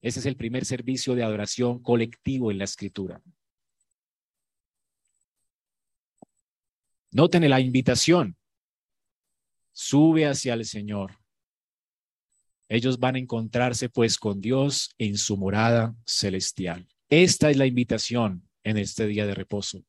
Ese 0.01 0.21
es 0.21 0.27
el 0.27 0.37
primer 0.37 0.65
servicio 0.65 1.15
de 1.15 1.23
adoración 1.23 1.83
colectivo 1.83 2.51
en 2.51 2.59
la 2.59 2.65
escritura. 2.65 3.21
Noten 7.11 7.49
la 7.49 7.61
invitación. 7.61 8.37
Sube 9.73 10.27
hacia 10.27 10.55
el 10.55 10.65
Señor. 10.65 11.22
Ellos 12.73 12.99
van 12.99 13.17
a 13.17 13.19
encontrarse 13.19 13.91
pues 13.91 14.17
con 14.17 14.41
Dios 14.41 14.95
en 14.97 15.19
su 15.19 15.37
morada 15.37 15.95
celestial. 16.07 16.89
Esta 17.11 17.51
es 17.51 17.59
la 17.59 17.67
invitación 17.67 18.49
en 18.65 18.79
este 18.79 19.07
día 19.07 19.27
de 19.27 19.35
reposo. 19.35 19.85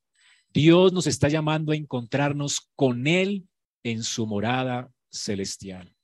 Dios 0.49 0.91
nos 0.91 1.07
está 1.07 1.29
llamando 1.29 1.71
a 1.71 1.77
encontrarnos 1.77 2.69
con 2.75 3.07
Él 3.07 3.47
en 3.83 4.03
su 4.03 4.27
morada 4.27 4.91
celestial. 5.09 5.95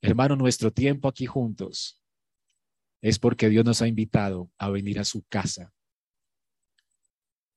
Hermano, 0.00 0.36
nuestro 0.36 0.72
tiempo 0.72 1.06
aquí 1.06 1.26
juntos 1.26 2.02
es 3.02 3.18
porque 3.18 3.50
Dios 3.50 3.66
nos 3.66 3.82
ha 3.82 3.88
invitado 3.88 4.50
a 4.56 4.70
venir 4.70 4.98
a 4.98 5.04
su 5.04 5.22
casa. 5.24 5.74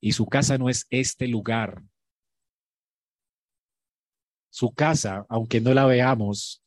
Y 0.01 0.11
su 0.11 0.25
casa 0.25 0.57
no 0.57 0.67
es 0.67 0.85
este 0.89 1.29
lugar 1.29 1.81
su 4.49 4.73
casa, 4.73 5.25
aunque 5.29 5.61
no 5.61 5.73
la 5.73 5.85
veamos, 5.85 6.60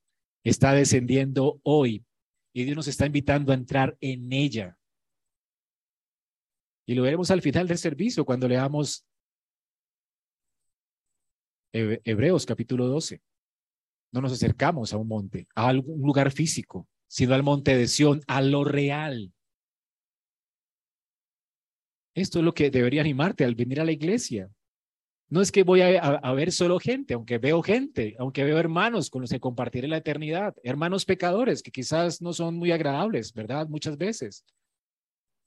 está 0.45 0.73
descendiendo 0.73 1.61
hoy 1.63 2.05
y 2.53 2.65
Dios 2.65 2.77
nos 2.77 2.89
está 2.89 3.07
invitando 3.07 3.51
a 3.51 3.57
entrar 3.57 3.97
en 4.01 4.33
ella. 4.33 4.79
Y 6.87 6.95
lo 6.95 7.03
veremos 7.03 7.31
al 7.31 7.43
final 7.43 7.67
del 7.67 7.79
servicio 7.79 8.25
cuando 8.25 8.47
leamos 8.47 9.07
Hebreos 11.73 12.47
capítulo 12.47 12.87
12. 12.87 13.21
No 14.13 14.21
nos 14.21 14.33
acercamos 14.33 14.93
a 14.93 14.97
un 14.97 15.09
monte, 15.09 15.49
a 15.57 15.69
algún 15.69 16.01
lugar 16.03 16.31
físico, 16.31 16.87
sino 17.09 17.35
al 17.35 17.43
monte 17.43 17.77
de 17.77 17.89
Sión, 17.89 18.21
a 18.29 18.43
lo 18.43 18.63
real. 18.63 19.33
Esto 22.15 22.39
es 22.39 22.45
lo 22.45 22.55
que 22.55 22.71
debería 22.71 23.01
animarte 23.01 23.45
al 23.45 23.57
venir 23.57 23.81
a 23.81 23.85
la 23.85 23.91
iglesia. 23.91 24.49
No 25.31 25.41
es 25.41 25.51
que 25.51 25.63
voy 25.63 25.81
a, 25.81 26.33
ver 26.33 26.53
solo 26.53 26.79
gente, 26.79 27.15
aunque 27.15 27.39
veo 27.39 27.63
gente, 27.63 28.15
aunque 28.19 28.45
veo 28.45 28.59
hermanos 28.59 29.11
con 29.11 29.23
los 29.23 29.31
que 29.31 29.41
compartiré 29.41 29.89
la 29.89 29.97
eternidad, 29.97 30.55
hermanos 30.63 31.05
pecadores 31.05 31.63
que 31.63 31.71
quizás 31.71 32.21
no 32.21 32.33
son 32.33 32.57
muy 32.57 32.73
agradables, 32.73 33.33
¿verdad? 33.33 33.67
Muchas 33.69 33.97
veces. 33.97 34.45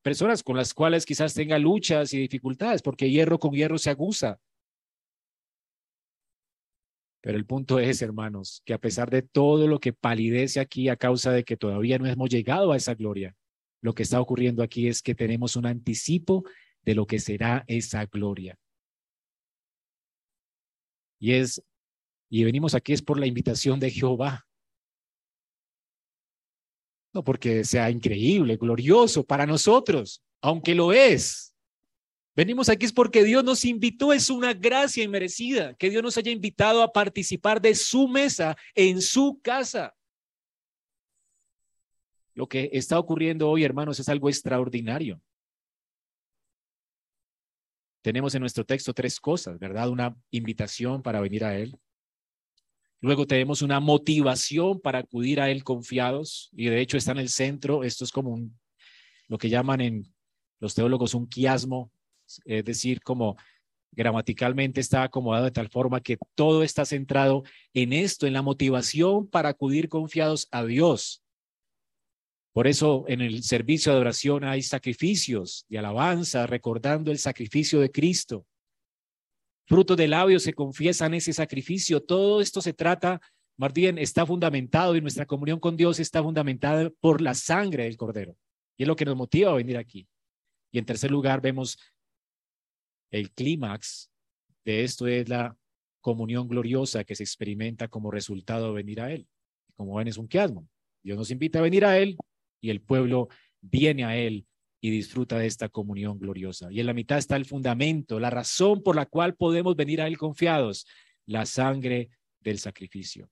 Personas 0.02 0.42
con 0.42 0.58
las 0.58 0.74
cuales 0.74 1.06
quizás 1.06 1.34
tenga 1.34 1.60
luchas 1.60 2.13
y 2.13 2.18
dificultades, 2.18 2.82
porque 2.82 3.10
hierro 3.10 3.40
con 3.40 3.52
hierro 3.52 3.78
se 3.78 3.92
aguza. 3.92 4.40
Pero 7.22 7.38
el 7.38 7.46
punto 7.46 7.80
es, 7.80 8.02
hermanos, 8.02 8.62
que 8.66 8.74
a 8.74 8.80
pesar 8.80 9.10
de 9.10 9.22
todo 9.22 9.68
lo 9.68 9.80
que 9.80 9.94
palidece 9.94 10.60
aquí 10.60 10.90
a 10.90 10.96
causa 10.96 11.32
de 11.32 11.44
que 11.44 11.58
todavía 11.58 12.00
no 12.00 12.08
hemos 12.08 12.30
llegado 12.30 12.72
a 12.72 12.78
esa 12.78 12.96
gloria, 12.96 13.36
lo 13.82 13.94
que 13.94 14.04
está 14.04 14.20
ocurriendo 14.20 14.63
aquí 14.63 14.88
es 14.88 15.02
que 15.02 15.13
tenemos 15.13 15.56
un 15.56 15.66
anticipo 15.66 16.46
de 16.84 16.96
lo 16.96 17.06
que 17.06 17.20
será 17.20 17.63
esa 17.68 18.06
gloria. 18.06 18.58
Y 21.19 21.34
es, 21.34 21.62
y 22.30 22.43
venimos 22.43 22.75
aquí 22.75 22.93
es 22.93 23.01
por 23.01 23.19
la 23.19 23.27
invitación 23.27 23.80
de 23.80 23.91
Jehová. 23.91 24.45
No 27.13 27.23
porque 27.23 27.63
sea 27.63 27.89
increíble, 27.89 28.58
glorioso 28.58 29.23
para 29.23 29.45
nosotros, 29.45 30.21
aunque 30.41 30.75
lo 30.75 30.93
es. 30.93 31.56
Venimos 32.36 32.69
aquí 32.69 32.86
es 32.86 32.93
porque 32.93 33.23
Dios 33.23 33.43
nos 33.43 33.65
invitó, 33.65 34.13
es 34.13 34.30
una 34.30 34.53
gracia 34.53 35.03
inmerecida 35.03 35.73
que 35.73 35.89
Dios 35.89 36.03
nos 36.03 36.17
haya 36.17 36.32
invitado 36.32 36.84
a 36.84 36.93
participar 36.93 37.60
de 37.60 37.73
su 37.73 38.08
mesa 38.08 38.56
en 38.75 39.01
su 39.01 39.39
casa. 39.41 39.95
Lo 42.36 42.47
que 42.47 42.69
está 42.73 42.99
ocurriendo 42.99 43.49
hoy, 43.49 43.63
hermanos, 43.63 43.99
es 43.99 44.08
algo 44.08 44.30
extraordinario. 44.30 45.19
Tenemos 48.08 48.34
en 48.36 48.39
nuestro 48.39 48.63
texto 48.63 48.93
tres 48.93 49.20
cosas, 49.20 49.60
¿verdad? 49.60 49.89
Una 49.89 50.15
invitación 50.32 51.02
para 51.02 51.20
venir 51.20 51.43
a 51.43 51.58
Él. 51.58 51.78
Luego 53.02 53.28
tenemos 53.28 53.62
una 53.62 53.82
motivación 53.82 54.80
para 54.80 55.00
acudir 55.00 55.41
a 55.41 55.52
Él 55.52 55.65
confiados 55.65 56.50
y 56.54 56.67
de 56.67 56.80
hecho 56.80 56.96
está 56.96 57.12
en 57.12 57.17
el 57.17 57.28
centro. 57.28 57.84
Esto 57.84 58.06
es 58.06 58.13
como 58.13 58.30
un, 58.30 58.58
lo 59.28 59.38
que 59.38 59.50
llaman 59.50 59.82
en 59.82 60.15
los 60.62 60.74
teólogos 60.74 61.15
un 61.15 61.28
quiasmo, 61.28 61.91
es 62.46 62.63
decir, 62.63 63.02
como 63.02 63.36
gramaticalmente 63.91 64.80
está 64.80 65.04
acomodado 65.04 65.43
de 65.43 65.52
tal 65.52 65.67
forma 65.67 66.00
que 66.00 66.17
todo 66.34 66.63
está 66.63 66.86
centrado 66.86 67.43
en 67.74 67.91
esto, 67.91 68.26
en 68.26 68.32
la 68.32 68.41
motivación 68.41 69.28
para 69.28 69.50
acudir 69.50 69.89
confiados 69.89 70.48
a 70.52 70.63
Dios. 70.63 71.22
Por 72.58 72.65
eso 72.65 73.06
en 73.08 73.22
el 73.22 73.43
servicio 73.43 73.91
de 73.91 73.98
adoración 73.98 74.43
hay 74.43 74.63
sacrificios 74.63 75.67
de 75.70 75.78
alabanza, 75.78 76.48
recordando 76.48 77.12
el 77.12 77.20
sacrificio 77.20 77.80
de 77.80 77.91
Cristo. 77.91 78.48
Fruto 79.67 79.96
de 79.96 80.08
labios 80.08 80.41
se 80.41 80.54
confiesan 80.54 81.13
ese 81.13 81.34
sacrificio. 81.34 82.02
Todo 82.02 82.41
esto 82.41 82.60
se 82.60 82.74
trata, 82.74 83.22
más 83.58 83.74
está 83.76 84.26
fundamentado 84.26 84.96
y 84.96 85.02
nuestra 85.02 85.28
comunión 85.28 85.60
con 85.60 85.78
Dios 85.78 86.00
está 86.00 86.24
fundamentada 86.24 86.89
por 87.00 87.22
la 87.22 87.36
sangre 87.36 87.84
del 87.84 87.96
Cordero. 87.96 88.36
Y 88.76 88.86
es 88.86 88.88
lo 88.88 88.96
que 88.96 89.06
nos 89.06 89.15
motiva 89.15 89.52
a 89.52 89.58
venir 89.58 89.78
aquí. 89.78 90.08
Y 90.72 90.80
en 90.80 90.86
tercer 90.86 91.12
lugar, 91.12 91.41
vemos 91.41 91.78
el 93.12 93.30
clímax 93.34 94.10
de 94.65 94.84
esto 94.84 95.06
es 95.06 95.30
la 95.30 95.56
comunión 96.02 96.48
gloriosa 96.48 97.04
que 97.04 97.13
se 97.13 97.22
experimenta 97.22 97.88
como 97.88 98.10
resultado 98.10 98.70
de 98.70 98.74
venir 98.74 99.00
a 99.00 99.12
Él. 99.12 99.28
Como 99.76 99.93
ven, 99.93 100.08
es 100.08 100.17
un 100.17 100.28
quiasmo. 100.28 100.67
Dios 101.04 101.20
nos 101.20 101.30
invita 101.30 101.60
a 101.60 101.62
venir 101.62 101.86
a 101.86 102.00
Él 102.00 102.17
y 102.62 102.70
el 102.70 102.82
pueblo 102.82 103.28
viene 103.62 104.06
a 104.06 104.15
Él 104.17 104.46
y 104.80 104.91
disfruta 104.91 105.38
de 105.38 105.48
esta 105.48 105.70
comunión 105.70 106.20
gloriosa. 106.20 106.72
Y 106.72 106.80
en 106.80 106.86
la 106.86 106.93
mitad 106.93 107.17
está 107.17 107.36
el 107.36 107.46
fundamento, 107.46 108.20
la 108.20 108.30
razón 108.30 108.84
por 108.84 108.96
la 108.96 109.06
cual 109.06 109.36
podemos 109.36 109.76
venir 109.76 110.02
a 110.02 110.08
Él 110.08 110.17
confiados, 110.17 110.86
la 111.26 111.46
sangre 111.46 112.10
del 112.39 112.60
sacrificio 112.60 113.30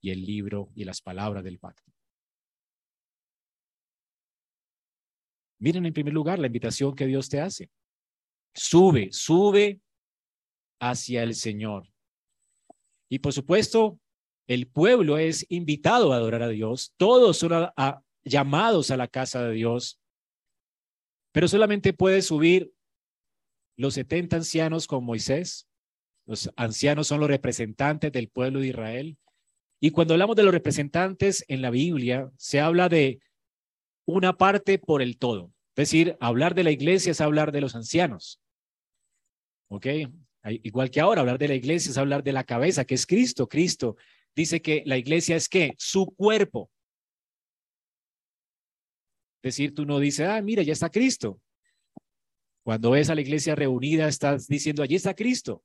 y 0.00 0.10
el 0.10 0.24
libro 0.24 0.70
y 0.74 0.84
las 0.84 1.00
palabras 1.00 1.42
del 1.42 1.58
pacto. 1.58 1.92
Miren 5.60 5.86
en 5.86 5.92
primer 5.92 6.14
lugar 6.14 6.38
la 6.38 6.46
invitación 6.46 6.94
que 6.94 7.06
Dios 7.06 7.28
te 7.28 7.40
hace. 7.40 7.70
Sube, 8.54 9.08
sube 9.12 9.80
hacia 10.80 11.22
el 11.22 11.34
Señor. 11.34 11.88
Y 13.08 13.18
por 13.18 13.32
supuesto, 13.32 13.98
el 14.46 14.68
pueblo 14.68 15.18
es 15.18 15.44
invitado 15.48 16.12
a 16.12 16.16
adorar 16.16 16.42
a 16.42 16.48
Dios. 16.48 16.94
Todos 16.96 17.38
son 17.38 17.52
a, 17.54 18.02
llamados 18.24 18.90
a 18.90 18.96
la 18.96 19.08
casa 19.08 19.42
de 19.42 19.54
Dios, 19.54 20.00
pero 21.32 21.48
solamente 21.48 21.92
puede 21.92 22.22
subir 22.22 22.72
los 23.76 23.94
70 23.94 24.36
ancianos 24.36 24.86
con 24.86 25.04
Moisés. 25.04 25.68
Los 26.26 26.50
ancianos 26.56 27.06
son 27.06 27.20
los 27.20 27.28
representantes 27.28 28.12
del 28.12 28.28
pueblo 28.28 28.60
de 28.60 28.68
Israel. 28.68 29.16
Y 29.80 29.90
cuando 29.90 30.14
hablamos 30.14 30.36
de 30.36 30.42
los 30.42 30.52
representantes 30.52 31.44
en 31.48 31.62
la 31.62 31.70
Biblia, 31.70 32.30
se 32.36 32.60
habla 32.60 32.88
de 32.88 33.20
una 34.04 34.36
parte 34.36 34.78
por 34.78 35.00
el 35.00 35.16
todo. 35.16 35.52
Es 35.76 35.90
decir, 35.90 36.16
hablar 36.18 36.54
de 36.54 36.64
la 36.64 36.72
iglesia 36.72 37.12
es 37.12 37.20
hablar 37.20 37.52
de 37.52 37.60
los 37.60 37.76
ancianos. 37.76 38.40
¿Ok? 39.68 39.86
Igual 40.44 40.90
que 40.90 41.00
ahora, 41.00 41.20
hablar 41.20 41.38
de 41.38 41.48
la 41.48 41.54
iglesia 41.54 41.90
es 41.90 41.98
hablar 41.98 42.24
de 42.24 42.32
la 42.32 42.44
cabeza, 42.44 42.84
que 42.84 42.94
es 42.94 43.06
Cristo. 43.06 43.48
Cristo 43.48 43.96
dice 44.34 44.60
que 44.60 44.82
la 44.86 44.96
iglesia 44.96 45.36
es 45.36 45.48
que 45.48 45.74
su 45.78 46.06
cuerpo 46.06 46.70
decir, 49.42 49.74
tú 49.74 49.84
no 49.86 49.98
dices, 49.98 50.28
ah, 50.28 50.40
mira, 50.42 50.62
ya 50.62 50.72
está 50.72 50.90
Cristo. 50.90 51.40
Cuando 52.62 52.90
ves 52.90 53.08
a 53.10 53.14
la 53.14 53.20
iglesia 53.20 53.54
reunida, 53.54 54.08
estás 54.08 54.46
diciendo, 54.46 54.82
allí 54.82 54.96
está 54.96 55.14
Cristo. 55.14 55.62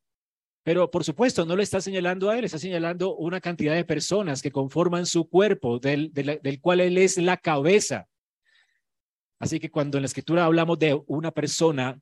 Pero 0.63 0.89
por 0.89 1.03
supuesto, 1.03 1.45
no 1.45 1.55
le 1.57 1.63
está 1.63 1.81
señalando 1.81 2.29
a 2.29 2.37
él, 2.37 2.45
está 2.45 2.57
señalando 2.57 3.15
una 3.15 3.41
cantidad 3.41 3.75
de 3.75 3.83
personas 3.83 4.41
que 4.41 4.51
conforman 4.51 5.05
su 5.05 5.27
cuerpo, 5.27 5.79
del, 5.79 6.13
del 6.13 6.61
cual 6.61 6.79
él 6.79 6.97
es 6.97 7.17
la 7.17 7.35
cabeza. 7.35 8.07
Así 9.39 9.59
que 9.59 9.69
cuando 9.69 9.97
en 9.97 10.03
la 10.03 10.07
escritura 10.07 10.45
hablamos 10.45 10.79
de 10.79 11.01
una 11.07 11.31
persona 11.31 11.99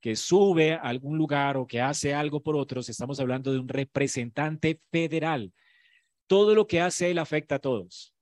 que 0.00 0.14
sube 0.14 0.74
a 0.74 0.82
algún 0.82 1.18
lugar 1.18 1.56
o 1.56 1.66
que 1.66 1.80
hace 1.80 2.14
algo 2.14 2.40
por 2.40 2.54
otros, 2.54 2.88
estamos 2.88 3.18
hablando 3.18 3.52
de 3.52 3.58
un 3.58 3.68
representante 3.68 4.80
federal. 4.92 5.52
Todo 6.28 6.54
lo 6.54 6.68
que 6.68 6.80
hace 6.80 7.10
él 7.10 7.18
afecta 7.18 7.56
a 7.56 7.58
todos. 7.58 8.13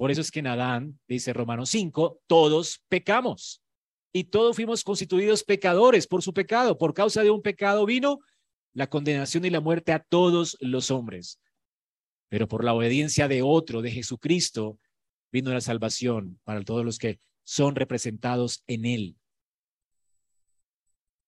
Por 0.00 0.10
eso 0.10 0.22
es 0.22 0.30
que 0.30 0.38
en 0.38 0.46
Adán, 0.46 0.98
dice 1.06 1.34
Romanos 1.34 1.68
5, 1.68 2.22
todos 2.26 2.82
pecamos 2.88 3.62
y 4.14 4.24
todos 4.24 4.56
fuimos 4.56 4.82
constituidos 4.82 5.44
pecadores 5.44 6.06
por 6.06 6.22
su 6.22 6.32
pecado. 6.32 6.78
Por 6.78 6.94
causa 6.94 7.22
de 7.22 7.28
un 7.28 7.42
pecado 7.42 7.84
vino 7.84 8.20
la 8.72 8.88
condenación 8.88 9.44
y 9.44 9.50
la 9.50 9.60
muerte 9.60 9.92
a 9.92 9.98
todos 9.98 10.56
los 10.60 10.90
hombres. 10.90 11.38
Pero 12.30 12.48
por 12.48 12.64
la 12.64 12.72
obediencia 12.72 13.28
de 13.28 13.42
otro, 13.42 13.82
de 13.82 13.90
Jesucristo, 13.90 14.78
vino 15.30 15.52
la 15.52 15.60
salvación 15.60 16.40
para 16.44 16.64
todos 16.64 16.82
los 16.82 16.98
que 16.98 17.20
son 17.44 17.74
representados 17.74 18.64
en 18.66 18.86
él. 18.86 19.16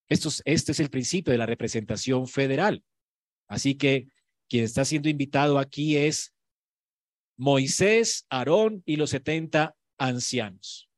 Esto 0.09 0.31
este 0.47 0.73
es 0.73 0.81
el 0.81 0.89
principio 0.89 1.33
de 1.33 1.39
la 1.39 1.45
representación 1.45 2.27
federal. 2.27 2.83
Así 3.49 3.75
que 3.75 4.09
quien 4.49 4.65
está 4.65 4.87
siendo 4.87 5.11
invitado 5.11 5.59
aquí 5.59 5.99
es 5.99 6.32
Moisés, 7.37 8.27
Aarón 8.31 8.83
y 8.87 8.97
los 8.97 9.11
setenta 9.11 9.75
ancianos. 9.99 10.89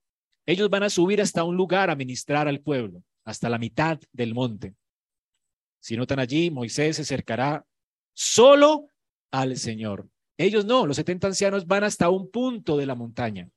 Ellos 0.46 0.68
van 0.68 0.82
a 0.82 0.90
subir 0.90 1.20
hasta 1.20 1.44
un 1.44 1.56
lugar 1.56 1.90
a 1.90 1.96
ministrar 1.96 2.48
al 2.48 2.60
pueblo, 2.60 3.02
hasta 3.24 3.48
la 3.48 3.58
mitad 3.58 3.98
del 4.12 4.34
monte. 4.34 4.74
Si 5.80 5.96
notan 5.96 6.18
allí, 6.18 6.50
Moisés 6.50 6.96
se 6.96 7.02
acercará 7.02 7.64
solo 8.12 8.88
al 9.30 9.56
Señor. 9.56 10.08
Ellos 10.36 10.64
no, 10.64 10.86
los 10.86 10.96
70 10.96 11.28
ancianos 11.28 11.66
van 11.66 11.84
hasta 11.84 12.10
un 12.10 12.30
punto 12.30 12.76
de 12.76 12.86
la 12.86 12.94
montaña. 12.94 13.48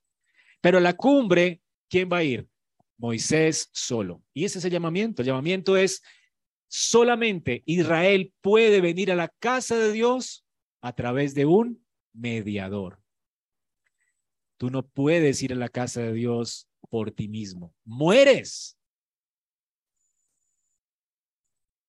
Pero 0.61 0.77
a 0.77 0.81
la 0.81 0.93
cumbre, 0.93 1.61
¿quién 1.89 2.09
va 2.11 2.17
a 2.17 2.23
ir? 2.23 2.47
Moisés 2.97 3.69
solo. 3.71 4.23
Y 4.33 4.45
ese 4.45 4.59
es 4.59 4.65
el 4.65 4.71
llamamiento. 4.71 5.21
El 5.21 5.27
llamamiento 5.27 5.77
es 5.77 6.01
solamente 6.67 7.63
Israel 7.65 8.33
puede 8.41 8.81
venir 8.81 9.11
a 9.11 9.15
la 9.15 9.29
casa 9.39 9.77
de 9.77 9.91
Dios 9.91 10.45
a 10.81 10.93
través 10.93 11.33
de 11.33 11.45
un 11.45 11.85
mediador. 12.17 13.01
Tú 14.57 14.69
no 14.69 14.87
puedes 14.87 15.41
ir 15.43 15.53
a 15.53 15.55
la 15.55 15.69
casa 15.69 16.01
de 16.01 16.13
Dios 16.13 16.67
por 16.89 17.11
ti 17.11 17.27
mismo. 17.27 17.73
Mueres. 17.83 18.77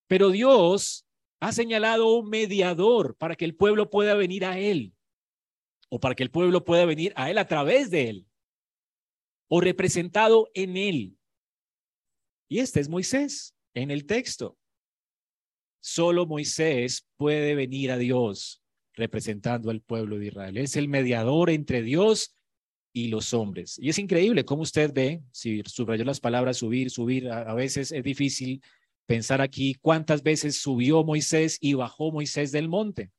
Pero 0.07 0.31
Dios 0.31 1.07
ha 1.41 1.53
señalado 1.53 2.15
un 2.15 2.29
mediador 2.29 3.17
para 3.17 3.37
que 3.37 3.45
el 3.45 3.55
pueblo 3.57 3.91
pueda 3.91 4.15
venir 4.15 4.45
a 4.45 4.59
Él 4.59 4.95
o 5.89 5.99
para 6.01 6.15
que 6.15 6.23
el 6.23 6.31
pueblo 6.31 6.65
pueda 6.65 6.85
venir 6.85 7.13
a 7.17 7.31
Él 7.31 7.39
a 7.39 7.47
través 7.47 7.91
de 7.91 8.11
Él 8.11 8.27
o 9.49 9.61
representado 9.61 10.51
en 10.55 10.77
Él. 10.77 11.19
Y 12.49 12.61
este 12.61 12.81
es 12.81 12.89
Moisés 12.89 13.55
en 13.75 13.91
el 13.91 14.07
texto. 14.07 14.59
Solo 15.81 16.27
Moisés 16.27 17.07
puede 17.17 17.55
venir 17.55 17.93
a 17.93 17.99
Dios 17.99 18.63
representando 18.99 19.71
al 19.71 19.81
pueblo 19.81 20.19
de 20.19 20.27
Israel. 20.27 20.57
Es 20.59 20.77
el 20.77 20.89
mediador 20.89 21.51
entre 21.51 21.83
Dios 21.83 22.35
y 22.93 23.09
los 23.09 23.33
hombres. 23.33 23.79
Y 23.79 23.89
es 23.89 23.99
increíble 23.99 24.45
cómo 24.45 24.63
usted 24.63 24.93
ve, 24.93 25.23
si 25.31 25.63
subrayó 25.65 26.05
las 26.05 26.21
palabras 26.21 26.59
subir, 26.59 26.91
subir, 26.91 27.31
a, 27.31 27.55
veces 27.55 27.93
es 27.93 28.03
difícil 28.03 28.61
pensar 29.07 29.41
aquí 29.41 29.75
cuántas 29.81 30.23
veces 30.23 30.61
subió 30.61 31.05
Moisés 31.05 31.59
y 31.61 31.75
bajó 31.75 32.11
Moisés 32.11 32.53
del 32.53 32.69
monte. 32.69 33.11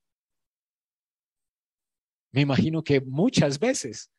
Me 2.32 2.42
imagino 2.42 2.84
que 2.84 3.02
muchas 3.02 3.58
veces. 3.58 4.12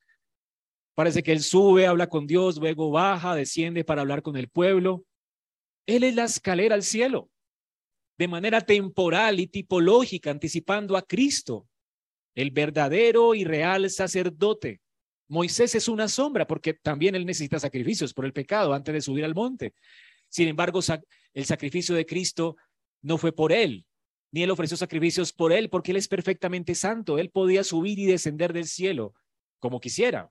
Parece 0.95 1.23
que 1.23 1.33
él 1.33 1.41
sube, 1.41 1.87
habla 1.87 2.09
con 2.09 2.27
Dios, 2.27 2.57
luego 2.59 2.91
baja, 2.91 3.35
desciende 3.35 3.85
para 3.85 4.01
hablar 4.01 4.23
con 4.23 4.37
el 4.37 4.49
pueblo. 4.49 5.05
Él 5.87 6.05
es 6.05 6.15
la 6.15 6.25
escalera 6.25 6.75
al 6.75 6.83
cielo, 6.83 7.30
de 8.21 8.29
manera 8.29 8.61
temporal 8.61 9.41
y 9.41 9.47
tipológica, 9.47 10.31
anticipando 10.31 10.95
a 10.95 11.01
Cristo, 11.01 11.67
el 12.35 12.51
verdadero 12.51 13.35
y 13.35 13.45
real 13.45 13.89
sacerdote. 13.89 14.83
Moisés 15.27 15.75
es 15.75 15.89
una 15.89 16.07
sombra 16.07 16.47
porque 16.47 16.75
también 16.75 17.15
él 17.15 17.25
necesita 17.25 17.59
sacrificios 17.59 18.13
por 18.13 18.27
el 18.27 18.35
pecado 18.35 18.75
antes 18.75 18.93
de 18.93 19.01
subir 19.01 19.25
al 19.25 19.35
monte. 19.35 19.73
Sin 20.29 20.49
embargo, 20.49 20.81
el 21.33 21.45
sacrificio 21.47 21.95
de 21.95 22.05
Cristo 22.05 22.57
no 23.01 23.17
fue 23.17 23.33
por 23.33 23.53
él, 23.53 23.87
ni 24.33 24.43
él 24.43 24.51
ofreció 24.51 24.77
sacrificios 24.77 25.33
por 25.33 25.51
él, 25.51 25.71
porque 25.71 25.93
él 25.93 25.97
es 25.97 26.07
perfectamente 26.07 26.75
santo. 26.75 27.17
Él 27.17 27.31
podía 27.31 27.65
subir 27.65 27.99
y 27.99 28.05
descender 28.05 28.53
del 28.53 28.67
cielo 28.67 29.15
como 29.61 29.81
quisiera, 29.81 30.31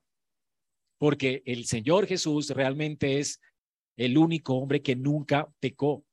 porque 1.00 1.42
el 1.44 1.66
Señor 1.66 2.06
Jesús 2.06 2.52
realmente 2.52 3.18
es 3.18 3.42
el 3.98 4.16
único 4.16 4.54
hombre 4.54 4.84
que 4.84 4.96
nunca 4.96 5.52
pecó. 5.60 6.06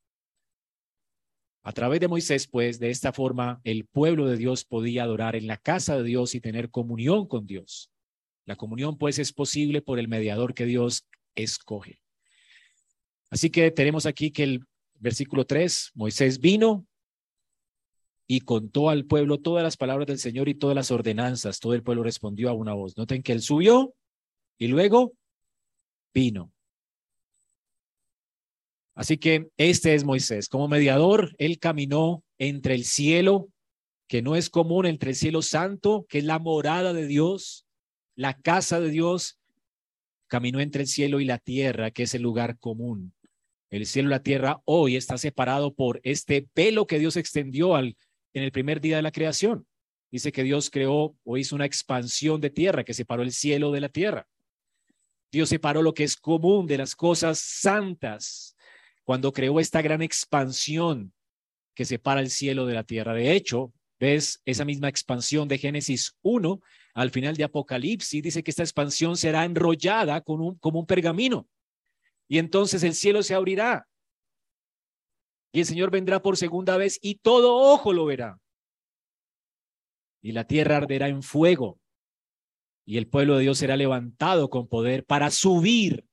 A 1.67 1.73
través 1.73 1.99
de 1.99 2.07
Moisés, 2.07 2.47
pues, 2.47 2.79
de 2.79 2.91
esta 2.91 3.13
forma, 3.13 3.61
el 3.65 3.87
pueblo 3.87 4.29
de 4.29 4.37
Dios 4.37 4.65
podía 4.65 5.03
adorar 5.03 5.35
en 5.35 5.49
la 5.49 5.57
casa 5.57 5.97
de 5.97 6.05
Dios 6.05 6.37
y 6.37 6.41
tener 6.41 6.71
comunión 6.71 7.27
con 7.27 7.45
Dios. 7.45 7.91
La 8.45 8.55
comunión, 8.55 8.97
pues, 8.99 9.19
es 9.19 9.33
posible 9.33 9.83
por 9.83 9.99
el 9.99 10.07
mediador 10.07 10.55
que 10.55 10.65
Dios 10.65 11.09
escoge. 11.35 12.01
Así 13.31 13.51
que 13.51 13.73
tenemos 13.73 14.07
aquí 14.07 14.31
que 14.31 14.45
el 14.45 14.65
versículo 15.01 15.45
3, 15.45 15.91
Moisés 15.95 16.39
vino 16.39 16.87
y 18.29 18.43
contó 18.43 18.89
al 18.89 19.05
pueblo 19.05 19.39
todas 19.39 19.65
las 19.65 19.77
palabras 19.77 20.07
del 20.07 20.21
Señor 20.21 20.49
y 20.49 20.55
todas 20.55 20.77
las 20.77 20.93
ordenanzas. 20.93 21.59
Todo 21.59 21.75
el 21.75 21.83
pueblo 21.83 22.05
respondió 22.05 22.49
a 22.49 22.53
una 22.53 22.75
voz. 22.75 22.97
Noten 22.97 23.25
que 23.25 23.33
él 23.33 23.43
subió 23.43 23.93
y 24.57 24.69
luego 24.69 25.15
vino. 26.15 26.53
Así 28.97 29.19
que 29.19 29.51
este 29.59 29.95
es 29.95 30.05
Moisés. 30.05 30.49
Como 30.49 30.69
mediador, 30.69 31.37
él 31.37 31.59
caminó 31.59 32.25
entre 32.39 32.75
el 32.75 32.85
cielo, 32.85 33.51
que 34.09 34.23
no 34.23 34.37
es 34.37 34.49
común, 34.49 34.87
entre 34.87 35.11
el 35.11 35.17
cielo 35.17 35.43
santo, 35.43 36.07
que 36.09 36.19
es 36.19 36.25
la 36.25 36.39
morada 36.39 36.95
de 36.95 37.07
Dios, 37.07 37.67
la 38.15 38.33
casa 38.35 38.81
de 38.81 38.89
Dios, 38.89 39.39
caminó 40.29 40.61
entre 40.61 40.83
el 40.83 40.89
cielo 40.89 41.21
y 41.21 41.27
la 41.27 41.39
tierra, 41.39 41.91
que 41.91 42.05
es 42.05 42.15
el 42.15 42.23
lugar 42.23 42.59
común. 42.59 43.13
El 43.69 43.85
cielo 43.85 44.09
y 44.09 44.13
la 44.13 44.23
tierra 44.23 44.63
hoy 44.65 44.97
está 44.97 45.19
separado 45.19 45.75
por 45.75 46.01
este 46.03 46.49
pelo 46.55 46.87
que 46.87 46.99
Dios 46.99 47.19
extendió 47.19 47.75
al, 47.77 47.99
en 48.33 48.45
el 48.45 48.51
primer 48.51 48.81
día 48.81 48.97
de 48.97 49.03
la 49.03 49.13
creación. 49.13 49.67
Dice 50.11 50.33
que 50.33 50.43
Dios 50.43 50.71
creó 50.71 51.15
o 51.23 51.37
hizo 51.37 51.55
una 51.55 51.67
expansión 51.67 52.41
de 52.41 52.49
tierra 52.49 52.83
que 52.83 52.95
separó 52.95 53.23
el 53.23 53.33
cielo 53.33 53.73
de 53.73 53.81
la 53.83 53.91
tierra. 53.91 54.27
Dios 55.31 55.51
separó 55.51 55.83
lo 55.83 55.93
que 55.93 56.05
es 56.05 56.17
común 56.17 56.67
de 56.67 56.79
las 56.79 56.97
cosas 56.97 57.39
santas 57.41 58.56
cuando 59.07 59.33
creó 59.33 59.61
esta 59.61 59.81
gran 59.83 60.03
expansión 60.03 61.15
que 61.75 61.85
separa 61.85 62.21
el 62.21 62.29
cielo 62.29 62.67
de 62.67 62.75
la 62.75 62.83
tierra. 62.83 63.15
De 63.15 63.33
hecho, 63.33 63.73
ves 64.01 64.43
esa 64.45 64.65
misma 64.65 64.89
expansión 64.89 65.47
de 65.47 65.59
Génesis 65.59 66.17
1 66.23 66.61
al 66.93 67.11
final 67.11 67.37
de 67.37 67.45
Apocalipsis, 67.45 68.23
dice 68.23 68.43
que 68.43 68.51
esta 68.51 68.65
expansión 68.65 69.17
será 69.17 69.45
enrollada 69.45 70.23
como 70.23 70.59
un 70.61 70.87
pergamino. 70.87 71.49
Y 72.27 72.39
entonces 72.39 72.83
el 72.83 72.95
cielo 72.95 73.23
se 73.23 73.35
abrirá. 73.35 73.87
Y 75.53 75.61
el 75.61 75.67
Señor 75.67 75.91
vendrá 75.93 76.21
por 76.21 76.37
segunda 76.37 76.77
vez 76.77 76.99
y 77.01 77.17
todo 77.17 77.55
ojo 77.55 77.93
lo 77.93 78.07
verá. 78.07 78.41
Y 80.21 80.33
la 80.33 80.49
tierra 80.49 80.79
arderá 80.79 81.07
en 81.09 81.23
fuego 81.23 81.79
y 82.87 82.99
el 82.99 83.09
pueblo 83.09 83.37
de 83.37 83.43
Dios 83.43 83.59
será 83.59 83.77
levantado 83.77 84.49
con 84.49 84.69
poder 84.69 85.05
para 85.05 85.31
subir 85.31 86.06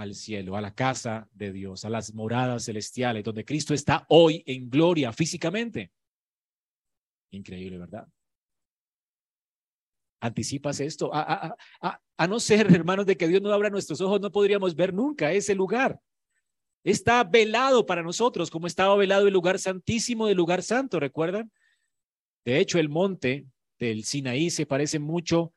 al 0.00 0.14
cielo, 0.14 0.56
a 0.56 0.62
la 0.62 0.74
casa 0.74 1.28
de 1.32 1.52
Dios, 1.52 1.84
a 1.84 1.90
las 1.90 2.14
moradas 2.14 2.64
celestiales, 2.64 3.22
donde 3.22 3.44
Cristo 3.44 3.74
está 3.74 4.06
hoy 4.08 4.42
en 4.46 4.70
gloria 4.70 5.12
físicamente. 5.12 5.92
Increíble, 7.30 7.76
¿verdad? 7.76 8.08
¿Anticipas 10.20 10.80
esto? 10.80 11.10
A, 11.12 11.54
a, 11.80 12.26
no 12.26 12.40
ser, 12.40 12.66
hermanos, 12.74 13.04
de 13.04 13.16
que 13.18 13.28
Dios 13.28 13.42
no 13.42 13.52
abra 13.52 13.68
nuestros 13.68 14.00
ojos, 14.00 14.22
no 14.22 14.32
podríamos 14.32 14.74
ver 14.74 14.94
nunca 14.94 15.32
ese 15.32 15.54
lugar. 15.54 16.00
Está 16.82 17.22
velado 17.22 17.84
para 17.84 18.02
nosotros, 18.02 18.50
como 18.50 18.66
estaba 18.66 18.96
velado 18.96 19.26
el 19.26 19.34
lugar 19.34 19.58
santísimo 19.58 20.26
del 20.26 20.38
lugar 20.38 20.62
santo, 20.62 20.98
¿recuerdan? 20.98 21.52
De 22.46 22.58
hecho, 22.58 22.78
el 22.78 22.88
monte 22.88 23.46
del 23.78 24.04
Sinaí 24.04 24.48
se 24.48 24.64
parece 24.64 24.98
mucho 24.98 25.52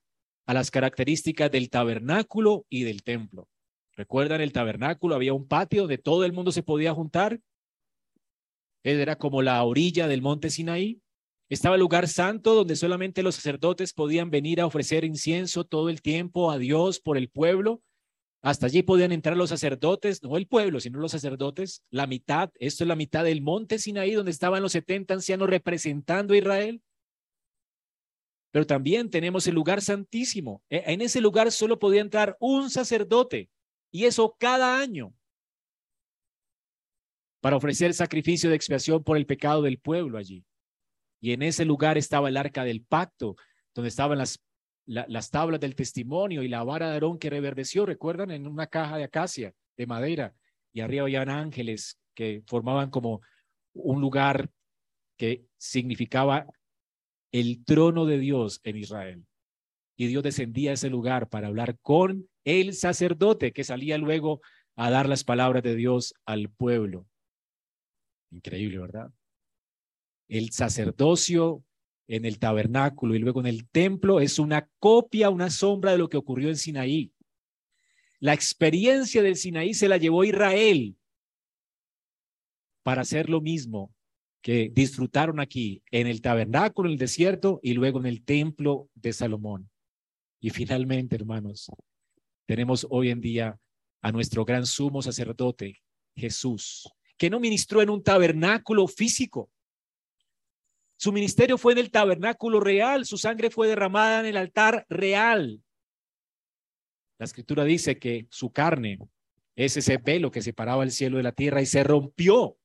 a 0.46 0.54
las 0.54 0.70
características 0.70 1.50
del 1.50 1.70
tabernáculo 1.70 2.66
y 2.68 2.84
del 2.84 3.04
templo. 3.04 3.48
¿Recuerdan 3.96 4.42
el 4.42 4.52
tabernáculo? 4.52 5.16
Había 5.16 5.34
un 5.34 5.48
patio 5.48 5.82
donde 5.82 5.98
todo 5.98 6.26
el 6.26 6.34
mundo 6.34 6.52
se 6.52 6.64
podía 6.64 6.94
juntar. 6.94 7.40
Era 8.84 9.18
como 9.18 9.42
la 9.42 9.64
orilla 9.64 10.08
del 10.08 10.22
monte 10.22 10.50
Sinaí. 10.50 11.00
Estaba 11.50 11.76
el 11.76 11.82
lugar 11.82 12.08
santo 12.08 12.56
donde 12.56 12.76
solamente 12.76 13.22
los 13.22 13.36
sacerdotes 13.36 13.94
podían 13.94 14.32
venir 14.32 14.60
a 14.60 14.66
ofrecer 14.66 15.06
incienso 15.06 15.64
todo 15.64 15.90
el 15.90 16.02
tiempo 16.02 16.52
a 16.52 16.58
Dios 16.58 17.00
por 17.00 17.18
el 17.18 17.30
pueblo. 17.30 17.84
Hasta 18.42 18.66
allí 18.66 18.82
podían 18.82 19.12
entrar 19.12 19.38
los 19.38 19.50
sacerdotes, 19.50 20.22
no 20.24 20.36
el 20.36 20.48
pueblo, 20.48 20.80
sino 20.80 21.00
los 21.00 21.12
sacerdotes. 21.12 21.84
La 21.92 22.08
mitad, 22.08 22.50
esto 22.56 22.84
es 22.84 22.88
la 22.88 22.96
mitad 22.96 23.24
del 23.24 23.42
monte 23.42 23.78
Sinaí 23.78 24.14
donde 24.14 24.32
estaban 24.32 24.64
los 24.64 24.72
70 24.72 25.14
ancianos 25.14 25.50
representando 25.50 26.34
a 26.34 26.38
Israel. 26.38 26.82
Pero 28.52 28.66
también 28.66 29.10
tenemos 29.10 29.48
el 29.48 29.56
lugar 29.56 29.82
santísimo. 29.82 30.64
E, 30.70 30.84
en 30.88 31.02
ese 31.02 31.22
lugar 31.22 31.52
solo 31.52 31.80
podía 31.80 32.02
entrar 32.02 32.36
un 32.40 32.70
sacerdote 32.70 33.50
y 33.94 34.06
eso 34.06 34.36
cada 34.40 34.80
año 34.80 35.14
para 37.40 37.58
ofrecer 37.58 37.94
sacrificio 37.94 38.50
de 38.50 38.56
expiación 38.56 39.04
por 39.04 39.18
el 39.18 39.28
pecado 39.28 39.62
del 39.62 39.78
pueblo 39.78 40.18
allí. 40.18 40.44
Y 41.22 41.32
en 41.32 41.44
ese 41.44 41.64
lugar 41.64 41.98
estaba 41.98 42.28
el 42.28 42.38
arca 42.38 42.64
del 42.64 42.84
pacto, 42.84 43.36
donde 43.76 43.90
estaban 43.90 44.18
las, 44.18 44.44
las 44.86 45.30
tablas 45.30 45.60
del 45.60 45.76
testimonio 45.76 46.42
y 46.42 46.48
la 46.48 46.64
vara 46.64 46.88
de 46.88 46.94
Aarón 46.94 47.20
que 47.20 47.30
reverdeció, 47.30 47.86
recuerdan, 47.86 48.32
en 48.32 48.48
una 48.48 48.66
caja 48.68 48.98
de 48.98 49.04
acacia, 49.04 49.54
de 49.78 49.86
madera, 49.86 50.34
y 50.74 50.82
arriba 50.82 51.04
habían 51.04 51.30
ángeles 51.30 52.00
que 52.16 52.42
formaban 52.48 52.90
como 52.90 53.22
un 53.74 54.02
lugar 54.02 54.50
que 55.18 55.46
significaba 55.58 56.48
el 57.32 57.64
trono 57.64 58.06
de 58.06 58.18
Dios 58.18 58.60
en 58.64 58.78
Israel. 58.78 59.26
Y 59.96 60.08
Dios 60.08 60.24
descendía 60.24 60.72
a 60.72 60.74
ese 60.74 60.90
lugar 60.90 61.30
para 61.30 61.48
hablar 61.48 61.78
con 61.80 62.28
el 62.46 62.74
sacerdote 62.74 63.54
que 63.54 63.64
salía 63.64 63.98
luego 63.98 64.42
a 64.76 64.90
dar 64.90 65.08
las 65.08 65.24
palabras 65.24 65.64
de 65.64 65.76
Dios 65.76 66.14
al 66.26 66.50
pueblo. 66.50 67.08
Increíble, 68.32 68.80
¿verdad? 68.80 69.12
El 70.28 70.52
sacerdocio 70.52 71.64
en 72.08 72.26
el 72.26 72.40
tabernáculo 72.40 73.16
y 73.16 73.20
luego 73.20 73.40
en 73.40 73.48
el 73.48 73.68
templo 73.70 74.20
es 74.20 74.40
una 74.40 74.68
copia, 74.80 75.30
una 75.30 75.50
sombra 75.50 75.92
de 75.92 75.98
lo 75.98 76.10
que 76.10 76.18
ocurrió 76.18 76.50
en 76.50 76.58
Sinaí. 76.58 77.14
La 78.20 78.34
experiencia 78.34 79.22
del 79.22 79.36
Sinaí 79.36 79.74
se 79.74 79.88
la 79.88 79.98
llevó 79.98 80.24
Israel 80.24 80.98
para 82.84 83.02
hacer 83.02 83.30
lo 83.30 83.42
mismo 83.42 83.94
que 84.42 84.70
disfrutaron 84.74 85.40
aquí 85.40 85.84
en 85.92 86.08
el 86.08 86.22
tabernáculo, 86.22 86.90
en 86.90 86.94
el 86.94 87.00
desierto 87.00 87.60
y 87.64 87.74
luego 87.74 88.00
en 88.00 88.06
el 88.06 88.24
templo 88.24 88.90
de 88.94 89.14
Salomón. 89.14 89.70
Y 90.42 90.50
finalmente, 90.50 91.16
hermanos, 91.16 91.72
tenemos 92.46 92.88
hoy 92.90 93.10
en 93.10 93.22
día 93.22 93.60
a 94.02 94.12
nuestro 94.12 94.46
gran 94.46 94.66
sumo 94.66 95.02
sacerdote, 95.02 95.82
Jesús, 96.16 96.90
que 97.18 97.30
no 97.30 97.40
ministró 97.40 97.82
en 97.82 97.90
un 97.90 98.04
tabernáculo 98.04 98.88
físico. 98.88 99.50
Su 100.98 101.12
ministerio 101.12 101.58
fue 101.58 101.74
en 101.74 101.80
el 101.80 101.92
tabernáculo 101.92 102.60
real, 102.60 103.06
su 103.06 103.18
sangre 103.18 103.50
fue 103.50 103.68
derramada 103.68 104.20
en 104.20 104.26
el 104.28 104.38
altar 104.38 104.86
real. 104.90 105.62
La 107.18 107.26
escritura 107.26 107.64
dice 107.64 107.98
que 107.98 108.28
su 108.30 108.52
carne 108.52 109.00
es 109.56 109.78
ese 109.78 109.98
velo 109.98 110.32
que 110.32 110.42
separaba 110.42 110.84
el 110.84 110.92
cielo 110.92 111.18
de 111.18 111.24
la 111.24 111.32
tierra 111.32 111.62
y 111.62 111.66
se 111.66 111.84
rompió 111.84 112.58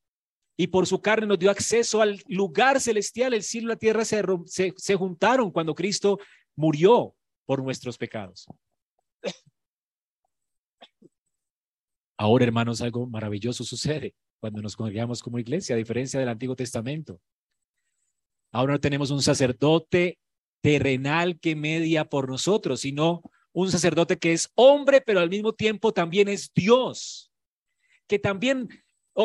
y 0.61 0.66
por 0.66 0.87
su 0.87 1.01
carne 1.01 1.26
nos 1.26 1.39
dio 1.39 1.51
acceso 1.51 2.03
al 2.03 2.20
lugar 2.26 2.81
celestial. 2.81 3.33
El 3.33 3.45
cielo 3.45 3.68
y 3.68 3.70
la 3.70 3.76
tierra 3.76 4.05
se, 4.05 4.24
se, 4.76 4.97
juntaron 4.97 5.53
cuando 5.53 5.74
Cristo 5.74 6.18
murió 6.57 7.14
por 7.47 7.62
nuestros 7.62 7.97
pecados. 7.97 8.49
Ahora, 12.21 12.45
hermanos, 12.45 12.83
algo 12.83 13.07
maravilloso 13.07 13.62
sucede 13.62 14.14
cuando 14.41 14.61
nos 14.61 14.75
congregamos 14.75 15.23
como 15.23 15.39
iglesia, 15.39 15.77
a 15.77 15.79
diferencia 15.79 16.19
del 16.19 16.29
Antiguo 16.29 16.57
Testamento. 16.57 17.21
Ahora 18.51 18.73
no 18.73 18.81
tenemos 18.81 19.12
un 19.12 19.23
sacerdote 19.23 20.19
terrenal 20.61 21.39
que 21.39 21.55
media 21.55 22.05
por 22.05 22.29
nosotros, 22.29 22.81
sino 22.81 23.23
un 23.53 23.71
sacerdote 23.71 24.19
que 24.19 24.33
es 24.33 24.51
hombre, 24.57 25.01
pero 25.01 25.21
al 25.21 25.31
mismo 25.31 25.53
tiempo 25.53 25.93
también 25.93 26.29
es 26.29 26.51
Dios, 26.53 27.31
que 28.09 28.19
también 28.19 28.69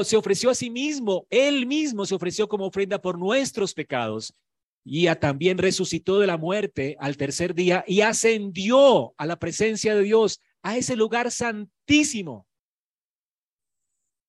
se 0.03 0.15
ofreció 0.15 0.51
a 0.51 0.55
sí 0.55 0.69
mismo, 0.69 1.25
él 1.31 1.65
mismo 1.65 2.05
se 2.05 2.13
ofreció 2.13 2.47
como 2.47 2.67
ofrenda 2.67 3.01
por 3.01 3.17
nuestros 3.17 3.73
pecados 3.73 4.35
y 4.83 5.07
también 5.15 5.57
resucitó 5.57 6.19
de 6.19 6.27
la 6.27 6.37
muerte 6.37 6.95
al 6.99 7.17
tercer 7.17 7.55
día 7.55 7.83
y 7.87 8.01
ascendió 8.01 9.15
a 9.17 9.25
la 9.25 9.39
presencia 9.39 9.95
de 9.95 10.03
Dios, 10.03 10.41
a 10.61 10.77
ese 10.77 10.95
lugar 10.95 11.31
santísimo. 11.31 12.47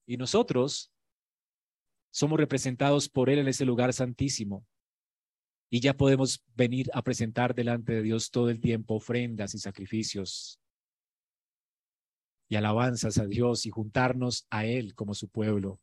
Y 0.07 0.17
nosotros 0.17 0.93
somos 2.11 2.39
representados 2.39 3.09
por 3.09 3.31
Él 3.31 3.39
en 3.39 3.49
ese 3.49 3.65
lugar 3.65 3.93
santísimo. 3.93 4.67
Y 5.71 5.81
ya 5.81 5.97
podemos 5.97 6.45
venir 6.55 6.91
a 6.95 7.03
presentar 7.03 7.55
delante 7.55 7.93
de 7.95 8.03
Dios 8.03 8.31
todo 8.31 8.51
el 8.51 8.61
tiempo 8.61 8.95
ofrendas 8.95 9.55
y 9.55 9.59
sacrificios 9.59 10.61
y 12.49 12.57
alabanzas 12.57 13.19
a 13.19 13.27
Dios 13.27 13.67
y 13.67 13.71
juntarnos 13.71 14.47
a 14.51 14.67
Él 14.67 14.95
como 14.95 15.15
su 15.15 15.29
pueblo 15.29 15.81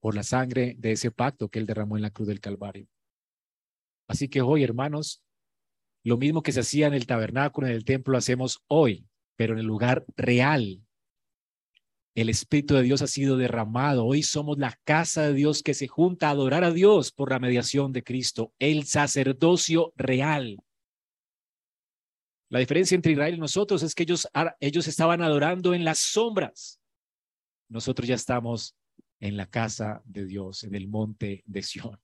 por 0.00 0.14
la 0.14 0.22
sangre 0.22 0.74
de 0.78 0.92
ese 0.92 1.10
pacto 1.10 1.48
que 1.48 1.58
Él 1.58 1.66
derramó 1.66 1.96
en 1.96 2.02
la 2.02 2.10
cruz 2.10 2.28
del 2.28 2.40
Calvario. 2.40 2.86
Así 4.08 4.28
que 4.28 4.42
hoy, 4.42 4.62
hermanos, 4.62 5.24
lo 6.04 6.16
mismo 6.16 6.42
que 6.42 6.52
se 6.52 6.60
hacía 6.60 6.86
en 6.86 6.94
el 6.94 7.06
tabernáculo, 7.06 7.66
en 7.66 7.72
el 7.72 7.84
templo, 7.84 8.12
lo 8.12 8.18
hacemos 8.18 8.62
hoy, 8.68 9.08
pero 9.36 9.54
en 9.54 9.60
el 9.60 9.66
lugar 9.66 10.04
real. 10.16 10.85
El 12.16 12.30
Espíritu 12.30 12.72
de 12.74 12.82
Dios 12.82 13.02
ha 13.02 13.06
sido 13.06 13.36
derramado. 13.36 14.06
Hoy 14.06 14.22
somos 14.22 14.56
la 14.56 14.80
casa 14.84 15.24
de 15.24 15.34
Dios 15.34 15.62
que 15.62 15.74
se 15.74 15.86
junta 15.86 16.28
a 16.28 16.30
adorar 16.30 16.64
a 16.64 16.70
Dios 16.70 17.12
por 17.12 17.30
la 17.30 17.38
mediación 17.38 17.92
de 17.92 18.02
Cristo, 18.02 18.54
el 18.58 18.84
sacerdocio 18.86 19.92
real. 19.96 20.56
La 22.48 22.58
diferencia 22.60 22.94
entre 22.94 23.12
Israel 23.12 23.34
y 23.34 23.38
nosotros 23.38 23.82
es 23.82 23.94
que 23.94 24.04
ellos, 24.04 24.26
ellos 24.60 24.88
estaban 24.88 25.20
adorando 25.20 25.74
en 25.74 25.84
las 25.84 25.98
sombras. 25.98 26.80
Nosotros 27.68 28.08
ya 28.08 28.14
estamos 28.14 28.74
en 29.20 29.36
la 29.36 29.44
casa 29.44 30.00
de 30.06 30.24
Dios, 30.24 30.64
en 30.64 30.74
el 30.74 30.88
monte 30.88 31.42
de 31.44 31.62
Sión. 31.62 32.00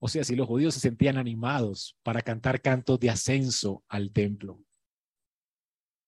O 0.00 0.08
sea, 0.08 0.24
si 0.24 0.34
los 0.34 0.48
judíos 0.48 0.74
se 0.74 0.80
sentían 0.80 1.18
animados 1.18 1.96
para 2.02 2.20
cantar 2.20 2.60
cantos 2.60 2.98
de 2.98 3.10
ascenso 3.10 3.84
al 3.86 4.10
templo, 4.10 4.60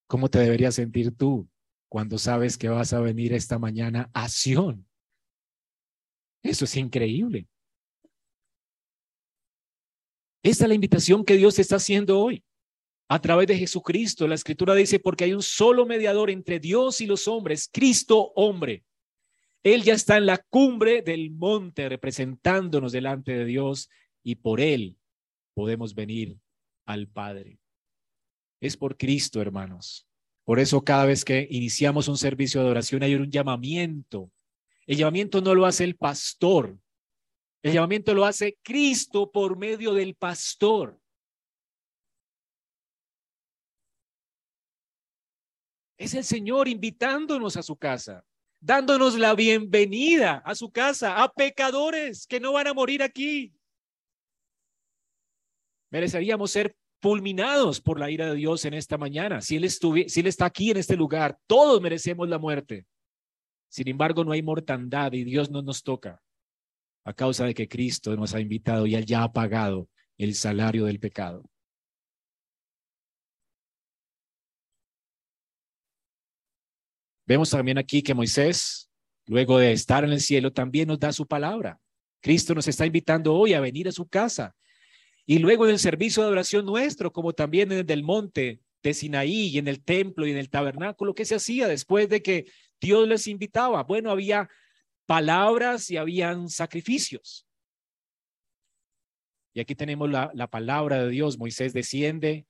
¿cómo 0.06 0.28
te 0.28 0.38
deberías 0.38 0.74
sentir 0.74 1.16
tú 1.16 1.48
cuando 1.88 2.18
sabes 2.18 2.56
que 2.58 2.68
vas 2.68 2.92
a 2.92 3.00
venir 3.00 3.32
esta 3.32 3.58
mañana 3.58 4.10
a 4.12 4.28
Sión? 4.28 4.86
Eso 6.42 6.64
es 6.64 6.76
increíble. 6.76 7.48
Esta 10.42 10.64
es 10.64 10.68
la 10.68 10.74
invitación 10.74 11.24
que 11.24 11.36
Dios 11.36 11.58
está 11.58 11.76
haciendo 11.76 12.20
hoy 12.20 12.44
a 13.08 13.20
través 13.20 13.48
de 13.48 13.58
Jesucristo. 13.58 14.28
La 14.28 14.36
escritura 14.36 14.74
dice, 14.74 15.00
porque 15.00 15.24
hay 15.24 15.32
un 15.32 15.42
solo 15.42 15.86
mediador 15.86 16.30
entre 16.30 16.60
Dios 16.60 17.00
y 17.00 17.06
los 17.06 17.26
hombres, 17.26 17.68
Cristo 17.72 18.32
hombre. 18.36 18.84
Él 19.64 19.82
ya 19.82 19.94
está 19.94 20.16
en 20.16 20.26
la 20.26 20.38
cumbre 20.38 21.02
del 21.02 21.32
monte 21.32 21.88
representándonos 21.88 22.92
delante 22.92 23.32
de 23.32 23.44
Dios 23.44 23.90
y 24.22 24.36
por 24.36 24.60
Él 24.60 24.96
podemos 25.54 25.94
venir 25.96 26.38
al 26.84 27.08
Padre. 27.08 27.58
Es 28.66 28.76
por 28.76 28.96
Cristo, 28.96 29.40
hermanos. 29.40 30.08
Por 30.42 30.58
eso 30.58 30.82
cada 30.82 31.06
vez 31.06 31.24
que 31.24 31.46
iniciamos 31.50 32.08
un 32.08 32.18
servicio 32.18 32.60
de 32.60 32.66
adoración 32.66 33.04
hay 33.04 33.14
un 33.14 33.30
llamamiento. 33.30 34.32
El 34.86 34.96
llamamiento 34.96 35.40
no 35.40 35.54
lo 35.54 35.66
hace 35.66 35.84
el 35.84 35.94
pastor, 35.94 36.76
el 37.62 37.72
llamamiento 37.72 38.12
lo 38.12 38.24
hace 38.24 38.58
Cristo 38.64 39.30
por 39.30 39.56
medio 39.56 39.94
del 39.94 40.16
pastor. 40.16 41.00
Es 45.96 46.14
el 46.14 46.24
Señor 46.24 46.66
invitándonos 46.66 47.56
a 47.56 47.62
su 47.62 47.76
casa, 47.76 48.24
dándonos 48.60 49.16
la 49.16 49.34
bienvenida 49.34 50.42
a 50.44 50.56
su 50.56 50.72
casa, 50.72 51.22
a 51.22 51.32
pecadores 51.32 52.26
que 52.26 52.40
no 52.40 52.52
van 52.52 52.66
a 52.66 52.74
morir 52.74 53.02
aquí. 53.02 53.54
Mereceríamos 55.90 56.50
ser 56.50 56.76
fulminados 57.00 57.80
por 57.80 57.98
la 57.98 58.10
ira 58.10 58.28
de 58.30 58.36
Dios 58.36 58.64
en 58.64 58.74
esta 58.74 58.98
mañana. 58.98 59.40
Si 59.40 59.56
él, 59.56 59.68
si 59.70 60.20
él 60.20 60.26
está 60.26 60.46
aquí 60.46 60.70
en 60.70 60.78
este 60.78 60.96
lugar, 60.96 61.38
todos 61.46 61.80
merecemos 61.80 62.28
la 62.28 62.38
muerte. 62.38 62.86
Sin 63.68 63.88
embargo, 63.88 64.24
no 64.24 64.32
hay 64.32 64.42
mortandad 64.42 65.12
y 65.12 65.24
Dios 65.24 65.50
no 65.50 65.62
nos 65.62 65.82
toca 65.82 66.22
a 67.06 67.12
causa 67.12 67.44
de 67.46 67.54
que 67.54 67.68
Cristo 67.68 68.16
nos 68.16 68.34
ha 68.34 68.40
invitado 68.40 68.84
y 68.84 68.96
Él 68.96 69.06
ya 69.06 69.22
ha 69.22 69.32
pagado 69.32 69.88
el 70.18 70.34
salario 70.34 70.86
del 70.86 70.98
pecado. 70.98 71.48
Vemos 77.24 77.50
también 77.50 77.78
aquí 77.78 78.02
que 78.02 78.12
Moisés, 78.12 78.90
luego 79.26 79.58
de 79.58 79.70
estar 79.70 80.02
en 80.02 80.10
el 80.10 80.20
cielo, 80.20 80.52
también 80.52 80.88
nos 80.88 80.98
da 80.98 81.12
su 81.12 81.26
palabra. 81.26 81.80
Cristo 82.20 82.54
nos 82.54 82.66
está 82.66 82.84
invitando 82.86 83.34
hoy 83.34 83.52
a 83.52 83.60
venir 83.60 83.86
a 83.86 83.92
su 83.92 84.08
casa. 84.08 84.56
Y 85.26 85.40
luego 85.40 85.66
en 85.66 85.72
el 85.72 85.78
servicio 85.80 86.22
de 86.22 86.28
adoración 86.28 86.64
nuestro, 86.64 87.12
como 87.12 87.32
también 87.32 87.72
en 87.72 87.90
el 87.90 88.04
monte 88.04 88.60
de 88.82 88.94
Sinaí 88.94 89.48
y 89.48 89.58
en 89.58 89.66
el 89.66 89.82
templo 89.82 90.26
y 90.26 90.30
en 90.30 90.36
el 90.36 90.48
tabernáculo, 90.48 91.14
¿qué 91.14 91.24
se 91.24 91.34
hacía 91.34 91.66
después 91.66 92.08
de 92.08 92.22
que 92.22 92.46
Dios 92.80 93.08
les 93.08 93.26
invitaba? 93.26 93.82
Bueno, 93.82 94.10
había 94.12 94.48
palabras 95.04 95.90
y 95.90 95.96
habían 95.96 96.48
sacrificios. 96.48 97.44
Y 99.52 99.60
aquí 99.60 99.74
tenemos 99.74 100.08
la, 100.08 100.30
la 100.34 100.46
palabra 100.46 101.02
de 101.02 101.10
Dios. 101.10 101.38
Moisés 101.38 101.72
desciende 101.72 102.46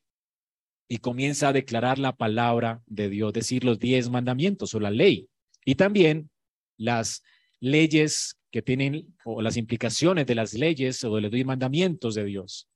y 0.88 0.98
comienza 0.98 1.48
a 1.48 1.52
declarar 1.52 1.98
la 1.98 2.14
palabra 2.14 2.82
de 2.86 3.08
Dios, 3.08 3.32
decir 3.32 3.64
los 3.64 3.78
diez 3.78 4.10
mandamientos 4.10 4.74
o 4.74 4.80
la 4.80 4.90
ley. 4.90 5.30
Y 5.64 5.76
también 5.76 6.30
las 6.76 7.22
leyes 7.60 8.36
que 8.56 8.62
tienen 8.62 9.14
o 9.26 9.42
las 9.42 9.58
implicaciones 9.58 10.24
de 10.24 10.34
las 10.34 10.54
leyes 10.54 11.04
o 11.04 11.14
de 11.14 11.20
los 11.20 11.44
mandamientos 11.44 12.14
de 12.14 12.24
Dios. 12.24 12.66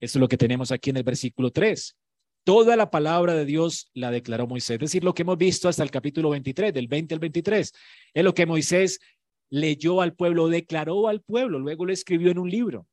Eso 0.00 0.18
es 0.18 0.20
lo 0.20 0.28
que 0.28 0.38
tenemos 0.38 0.72
aquí 0.72 0.88
en 0.88 0.96
el 0.96 1.02
versículo 1.02 1.50
3. 1.50 1.94
Toda 2.42 2.74
la 2.74 2.90
palabra 2.90 3.34
de 3.34 3.44
Dios 3.44 3.90
la 3.92 4.10
declaró 4.10 4.46
Moisés. 4.46 4.76
Es 4.76 4.80
decir, 4.80 5.04
lo 5.04 5.12
que 5.12 5.20
hemos 5.20 5.36
visto 5.36 5.68
hasta 5.68 5.82
el 5.82 5.90
capítulo 5.90 6.30
23, 6.30 6.72
del 6.72 6.88
20 6.88 7.12
al 7.12 7.20
23, 7.20 7.70
es 8.14 8.24
lo 8.24 8.32
que 8.32 8.46
Moisés 8.46 8.98
leyó 9.50 10.00
al 10.00 10.14
pueblo, 10.14 10.48
declaró 10.48 11.06
al 11.06 11.20
pueblo, 11.20 11.58
luego 11.58 11.84
lo 11.84 11.92
escribió 11.92 12.30
en 12.30 12.38
un 12.38 12.48
libro 12.48 12.86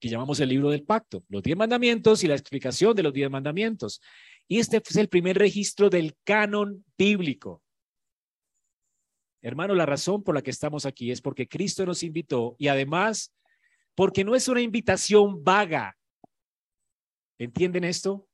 que 0.00 0.08
llamamos 0.08 0.40
el 0.40 0.48
libro 0.48 0.70
del 0.70 0.84
pacto, 0.84 1.24
los 1.28 1.42
diez 1.42 1.58
mandamientos 1.58 2.24
y 2.24 2.26
la 2.26 2.36
explicación 2.36 2.96
de 2.96 3.02
los 3.02 3.12
diez 3.12 3.30
mandamientos. 3.30 4.00
Y 4.48 4.60
este 4.60 4.78
es 4.78 4.96
el 4.96 5.08
primer 5.08 5.36
registro 5.36 5.90
del 5.90 6.16
canon 6.24 6.86
bíblico. 6.96 7.63
Hermano, 9.44 9.74
la 9.74 9.84
razón 9.84 10.22
por 10.22 10.34
la 10.34 10.40
que 10.40 10.50
estamos 10.50 10.86
aquí 10.86 11.10
es 11.10 11.20
porque 11.20 11.46
Cristo 11.46 11.84
nos 11.84 12.02
invitó 12.02 12.56
y 12.58 12.68
además 12.68 13.30
porque 13.94 14.24
no 14.24 14.34
es 14.34 14.48
una 14.48 14.62
invitación 14.62 15.44
vaga. 15.44 15.94
¿Entienden 17.38 17.84
esto? 17.84 18.26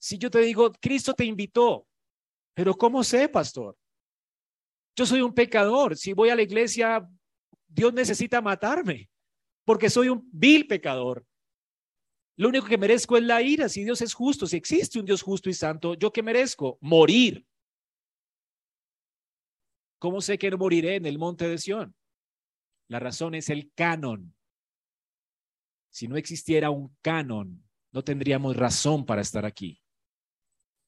Si 0.00 0.16
yo 0.16 0.30
te 0.30 0.38
digo, 0.38 0.72
Cristo 0.80 1.12
te 1.12 1.26
invitó, 1.26 1.86
pero 2.54 2.74
¿cómo 2.74 3.04
sé, 3.04 3.28
pastor? 3.28 3.76
Yo 4.96 5.04
soy 5.04 5.20
un 5.20 5.34
pecador. 5.34 5.98
Si 5.98 6.14
voy 6.14 6.30
a 6.30 6.34
la 6.34 6.42
iglesia 6.42 7.06
Dios 7.66 7.92
necesita 7.92 8.40
matarme, 8.40 9.10
porque 9.66 9.90
soy 9.90 10.08
un 10.08 10.26
vil 10.32 10.66
pecador. 10.66 11.26
Lo 12.38 12.48
único 12.48 12.64
que 12.64 12.78
merezco 12.78 13.18
es 13.18 13.22
la 13.22 13.42
ira. 13.42 13.68
Si 13.68 13.84
Dios 13.84 14.00
es 14.00 14.14
justo, 14.14 14.46
si 14.46 14.56
existe 14.56 14.98
un 14.98 15.04
Dios 15.04 15.20
justo 15.20 15.50
y 15.50 15.52
santo, 15.52 15.92
¿yo 15.92 16.10
qué 16.10 16.22
merezco? 16.22 16.78
Morir. 16.80 17.44
¿Cómo 19.98 20.20
sé 20.20 20.38
que 20.38 20.50
no 20.50 20.58
moriré 20.58 20.96
en 20.96 21.06
el 21.06 21.18
monte 21.18 21.48
de 21.48 21.58
Sión? 21.58 21.94
La 22.88 23.00
razón 23.00 23.34
es 23.34 23.50
el 23.50 23.72
canon. 23.74 24.34
Si 25.90 26.06
no 26.06 26.16
existiera 26.16 26.70
un 26.70 26.96
canon, 27.02 27.64
no 27.92 28.02
tendríamos 28.02 28.56
razón 28.56 29.04
para 29.04 29.22
estar 29.22 29.44
aquí. 29.44 29.82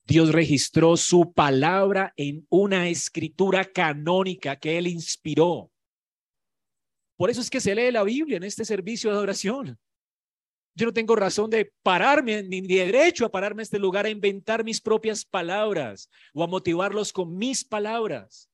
Dios 0.05 0.33
registró 0.33 0.97
su 0.97 1.33
palabra 1.33 2.13
en 2.17 2.47
una 2.49 2.89
escritura 2.89 3.65
canónica 3.65 4.57
que 4.57 4.79
él 4.79 4.87
inspiró. 4.87 5.71
Por 7.17 7.31
eso 7.31 7.41
es 7.41 7.51
que 7.51 7.61
se 7.61 7.75
lee 7.75 7.91
la 7.91 8.03
Biblia 8.03 8.39
en 8.39 8.45
este 8.45 8.65
servicio 8.65 9.11
de 9.11 9.17
adoración. 9.17 9.79
Yo 10.75 10.87
no 10.87 10.93
tengo 10.93 11.17
razón 11.17 11.51
de 11.51 11.73
pararme, 11.83 12.43
ni 12.43 12.61
derecho 12.63 13.27
a 13.27 13.31
pararme 13.31 13.63
a 13.63 13.65
este 13.65 13.79
lugar 13.79 14.07
a 14.07 14.11
inventar 14.11 14.65
mis 14.65 14.81
propias 14.81 15.25
palabras 15.25 16.09
o 16.33 16.43
a 16.43 16.47
motivarlos 16.47 17.13
con 17.13 17.37
mis 17.37 17.65
palabras. 17.65 18.50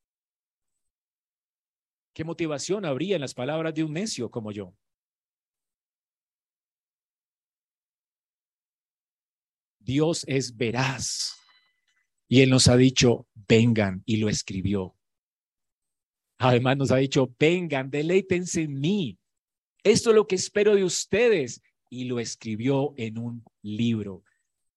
¿Qué 2.16 2.24
motivación 2.24 2.86
habría 2.86 3.16
en 3.16 3.20
las 3.20 3.34
palabras 3.34 3.74
de 3.74 3.84
un 3.84 3.92
necio 3.92 4.30
como 4.30 4.50
yo? 4.50 4.74
Dios 9.78 10.24
es 10.26 10.56
veraz. 10.56 11.36
Y 12.26 12.40
Él 12.40 12.48
nos 12.48 12.68
ha 12.68 12.76
dicho, 12.78 13.28
vengan, 13.34 14.02
y 14.06 14.16
lo 14.16 14.30
escribió. 14.30 14.96
Además 16.38 16.78
nos 16.78 16.90
ha 16.90 16.96
dicho, 16.96 17.34
vengan, 17.38 17.90
deleítense 17.90 18.62
en 18.62 18.80
mí. 18.80 19.18
Esto 19.84 20.08
es 20.08 20.16
lo 20.16 20.26
que 20.26 20.36
espero 20.36 20.74
de 20.74 20.84
ustedes. 20.84 21.60
Y 21.90 22.04
lo 22.04 22.18
escribió 22.18 22.94
en 22.96 23.18
un 23.18 23.44
libro, 23.60 24.24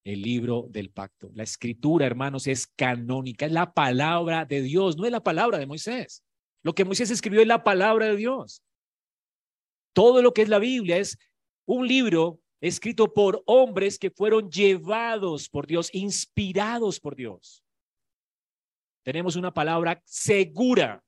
el 0.03 0.23
libro 0.23 0.67
del 0.69 0.89
pacto. 0.89 1.31
La 1.33 1.43
escritura, 1.43 2.05
hermanos, 2.05 2.47
es 2.47 2.67
canónica, 2.67 3.45
es 3.45 3.53
la 3.53 3.73
palabra 3.73 4.43
de 4.43 4.61
Dios, 4.61 4.97
no 4.97 5.05
es 5.05 5.11
la 5.13 5.23
palabra 5.23 5.57
de 5.57 5.67
Moisés. 5.67 6.21
Lo 6.63 6.73
que 6.73 6.85
Moisés 6.85 7.11
escribió 7.11 7.41
es 7.41 7.47
la 7.47 7.63
palabra 7.63 8.07
de 8.07 8.15
Dios. 8.15 8.63
Todo 9.93 10.21
lo 10.21 10.33
que 10.33 10.41
es 10.41 10.49
la 10.49 10.59
Biblia 10.59 10.97
es 10.97 11.17
un 11.65 11.87
libro 11.87 12.39
escrito 12.61 13.13
por 13.13 13.41
hombres 13.45 13.97
que 13.97 14.11
fueron 14.11 14.49
llevados 14.49 15.49
por 15.49 15.67
Dios, 15.67 15.89
inspirados 15.93 16.99
por 16.99 17.15
Dios. 17.15 17.63
Tenemos 19.03 19.35
una 19.35 19.53
palabra 19.53 20.01
segura. 20.05 21.03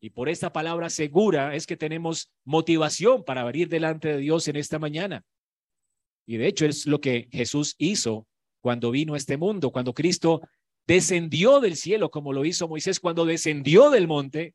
Y 0.00 0.10
por 0.10 0.28
esta 0.28 0.52
palabra 0.52 0.90
segura 0.90 1.54
es 1.54 1.66
que 1.66 1.76
tenemos 1.76 2.30
motivación 2.44 3.24
para 3.24 3.42
venir 3.44 3.68
delante 3.68 4.08
de 4.08 4.18
Dios 4.18 4.46
en 4.48 4.56
esta 4.56 4.78
mañana. 4.78 5.24
Y 6.26 6.36
de 6.36 6.46
hecho 6.46 6.66
es 6.66 6.86
lo 6.86 7.00
que 7.00 7.28
Jesús 7.32 7.74
hizo 7.78 8.26
cuando 8.60 8.90
vino 8.90 9.14
a 9.14 9.16
este 9.16 9.36
mundo, 9.36 9.70
cuando 9.70 9.94
Cristo 9.94 10.42
descendió 10.86 11.60
del 11.60 11.76
cielo, 11.76 12.10
como 12.10 12.32
lo 12.32 12.44
hizo 12.44 12.68
Moisés 12.68 13.00
cuando 13.00 13.24
descendió 13.24 13.90
del 13.90 14.06
monte. 14.06 14.54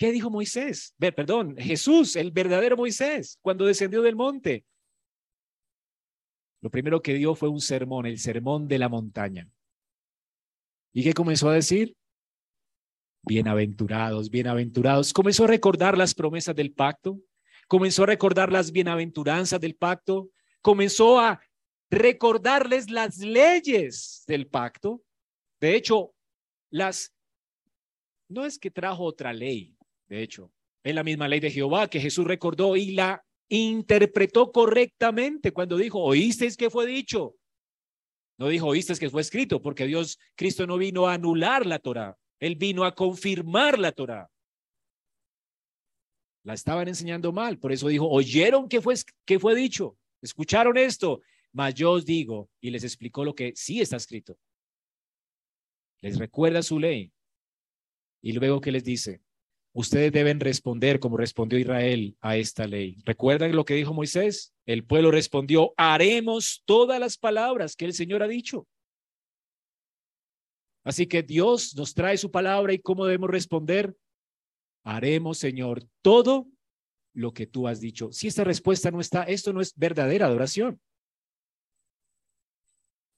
¿Qué 0.00 0.12
dijo 0.12 0.30
Moisés? 0.30 0.94
Perdón, 0.98 1.58
Jesús, 1.58 2.16
el 2.16 2.30
verdadero 2.30 2.74
Moisés, 2.74 3.38
cuando 3.42 3.66
descendió 3.66 4.00
del 4.00 4.16
monte. 4.16 4.64
Lo 6.62 6.70
primero 6.70 7.02
que 7.02 7.12
dio 7.12 7.34
fue 7.34 7.50
un 7.50 7.60
sermón, 7.60 8.06
el 8.06 8.18
sermón 8.18 8.66
de 8.66 8.78
la 8.78 8.88
montaña. 8.88 9.46
¿Y 10.94 11.02
qué 11.02 11.12
comenzó 11.12 11.50
a 11.50 11.54
decir? 11.54 11.94
Bienaventurados, 13.24 14.30
bienaventurados. 14.30 15.12
Comenzó 15.12 15.44
a 15.44 15.48
recordar 15.48 15.98
las 15.98 16.14
promesas 16.14 16.56
del 16.56 16.72
pacto, 16.72 17.20
comenzó 17.68 18.04
a 18.04 18.06
recordar 18.06 18.50
las 18.50 18.72
bienaventuranzas 18.72 19.60
del 19.60 19.74
pacto, 19.74 20.30
comenzó 20.62 21.20
a 21.20 21.42
recordarles 21.90 22.88
las 22.88 23.18
leyes 23.18 24.24
del 24.26 24.46
pacto. 24.46 25.02
De 25.60 25.76
hecho, 25.76 26.14
las 26.70 27.12
no 28.28 28.46
es 28.46 28.58
que 28.58 28.70
trajo 28.70 29.04
otra 29.04 29.34
ley, 29.34 29.76
de 30.10 30.22
hecho, 30.22 30.52
es 30.82 30.94
la 30.94 31.04
misma 31.04 31.28
ley 31.28 31.38
de 31.38 31.52
Jehová 31.52 31.88
que 31.88 32.00
Jesús 32.00 32.26
recordó 32.26 32.76
y 32.76 32.92
la 32.92 33.24
interpretó 33.48 34.50
correctamente 34.50 35.52
cuando 35.52 35.76
dijo, 35.76 36.00
oísteis 36.00 36.56
que 36.56 36.68
fue 36.68 36.84
dicho. 36.84 37.36
No 38.36 38.48
dijo, 38.48 38.66
oísteis 38.66 38.98
que 38.98 39.08
fue 39.08 39.20
escrito, 39.20 39.62
porque 39.62 39.86
Dios, 39.86 40.18
Cristo 40.34 40.66
no 40.66 40.78
vino 40.78 41.06
a 41.06 41.14
anular 41.14 41.64
la 41.64 41.78
Torah, 41.78 42.18
Él 42.40 42.56
vino 42.56 42.84
a 42.84 42.94
confirmar 42.94 43.78
la 43.78 43.92
Torah. 43.92 44.28
La 46.42 46.54
estaban 46.54 46.88
enseñando 46.88 47.32
mal, 47.32 47.58
por 47.58 47.70
eso 47.70 47.86
dijo, 47.86 48.08
oyeron 48.08 48.68
que 48.68 48.80
fue, 48.80 48.94
que 49.24 49.38
fue 49.38 49.54
dicho, 49.54 49.96
escucharon 50.22 50.76
esto, 50.76 51.20
mas 51.52 51.74
yo 51.74 51.92
os 51.92 52.04
digo, 52.04 52.50
y 52.60 52.70
les 52.70 52.82
explicó 52.82 53.24
lo 53.24 53.34
que 53.34 53.52
sí 53.54 53.80
está 53.80 53.96
escrito. 53.96 54.36
Les 56.00 56.18
recuerda 56.18 56.62
su 56.62 56.80
ley. 56.80 57.12
Y 58.22 58.32
luego 58.32 58.60
que 58.60 58.72
les 58.72 58.84
dice, 58.84 59.20
ustedes 59.72 60.12
deben 60.12 60.40
responder 60.40 61.00
como 61.00 61.16
respondió 61.16 61.58
Israel 61.58 62.16
a 62.20 62.36
esta 62.36 62.66
ley. 62.66 62.96
¿Recuerdan 63.04 63.54
lo 63.54 63.64
que 63.64 63.74
dijo 63.74 63.94
Moisés? 63.94 64.52
El 64.66 64.84
pueblo 64.84 65.10
respondió, 65.10 65.72
haremos 65.76 66.62
todas 66.64 67.00
las 67.00 67.16
palabras 67.16 67.76
que 67.76 67.84
el 67.84 67.94
Señor 67.94 68.22
ha 68.22 68.28
dicho. 68.28 68.66
Así 70.84 71.06
que 71.06 71.22
Dios 71.22 71.76
nos 71.76 71.94
trae 71.94 72.16
su 72.16 72.30
palabra 72.30 72.72
y 72.72 72.78
cómo 72.78 73.04
debemos 73.04 73.30
responder. 73.30 73.96
Haremos, 74.82 75.38
Señor, 75.38 75.84
todo 76.02 76.46
lo 77.12 77.32
que 77.32 77.46
tú 77.46 77.68
has 77.68 77.80
dicho. 77.80 78.12
Si 78.12 78.28
esta 78.28 78.44
respuesta 78.44 78.90
no 78.90 79.00
está, 79.00 79.24
esto 79.24 79.52
no 79.52 79.60
es 79.60 79.74
verdadera 79.76 80.26
adoración. 80.26 80.80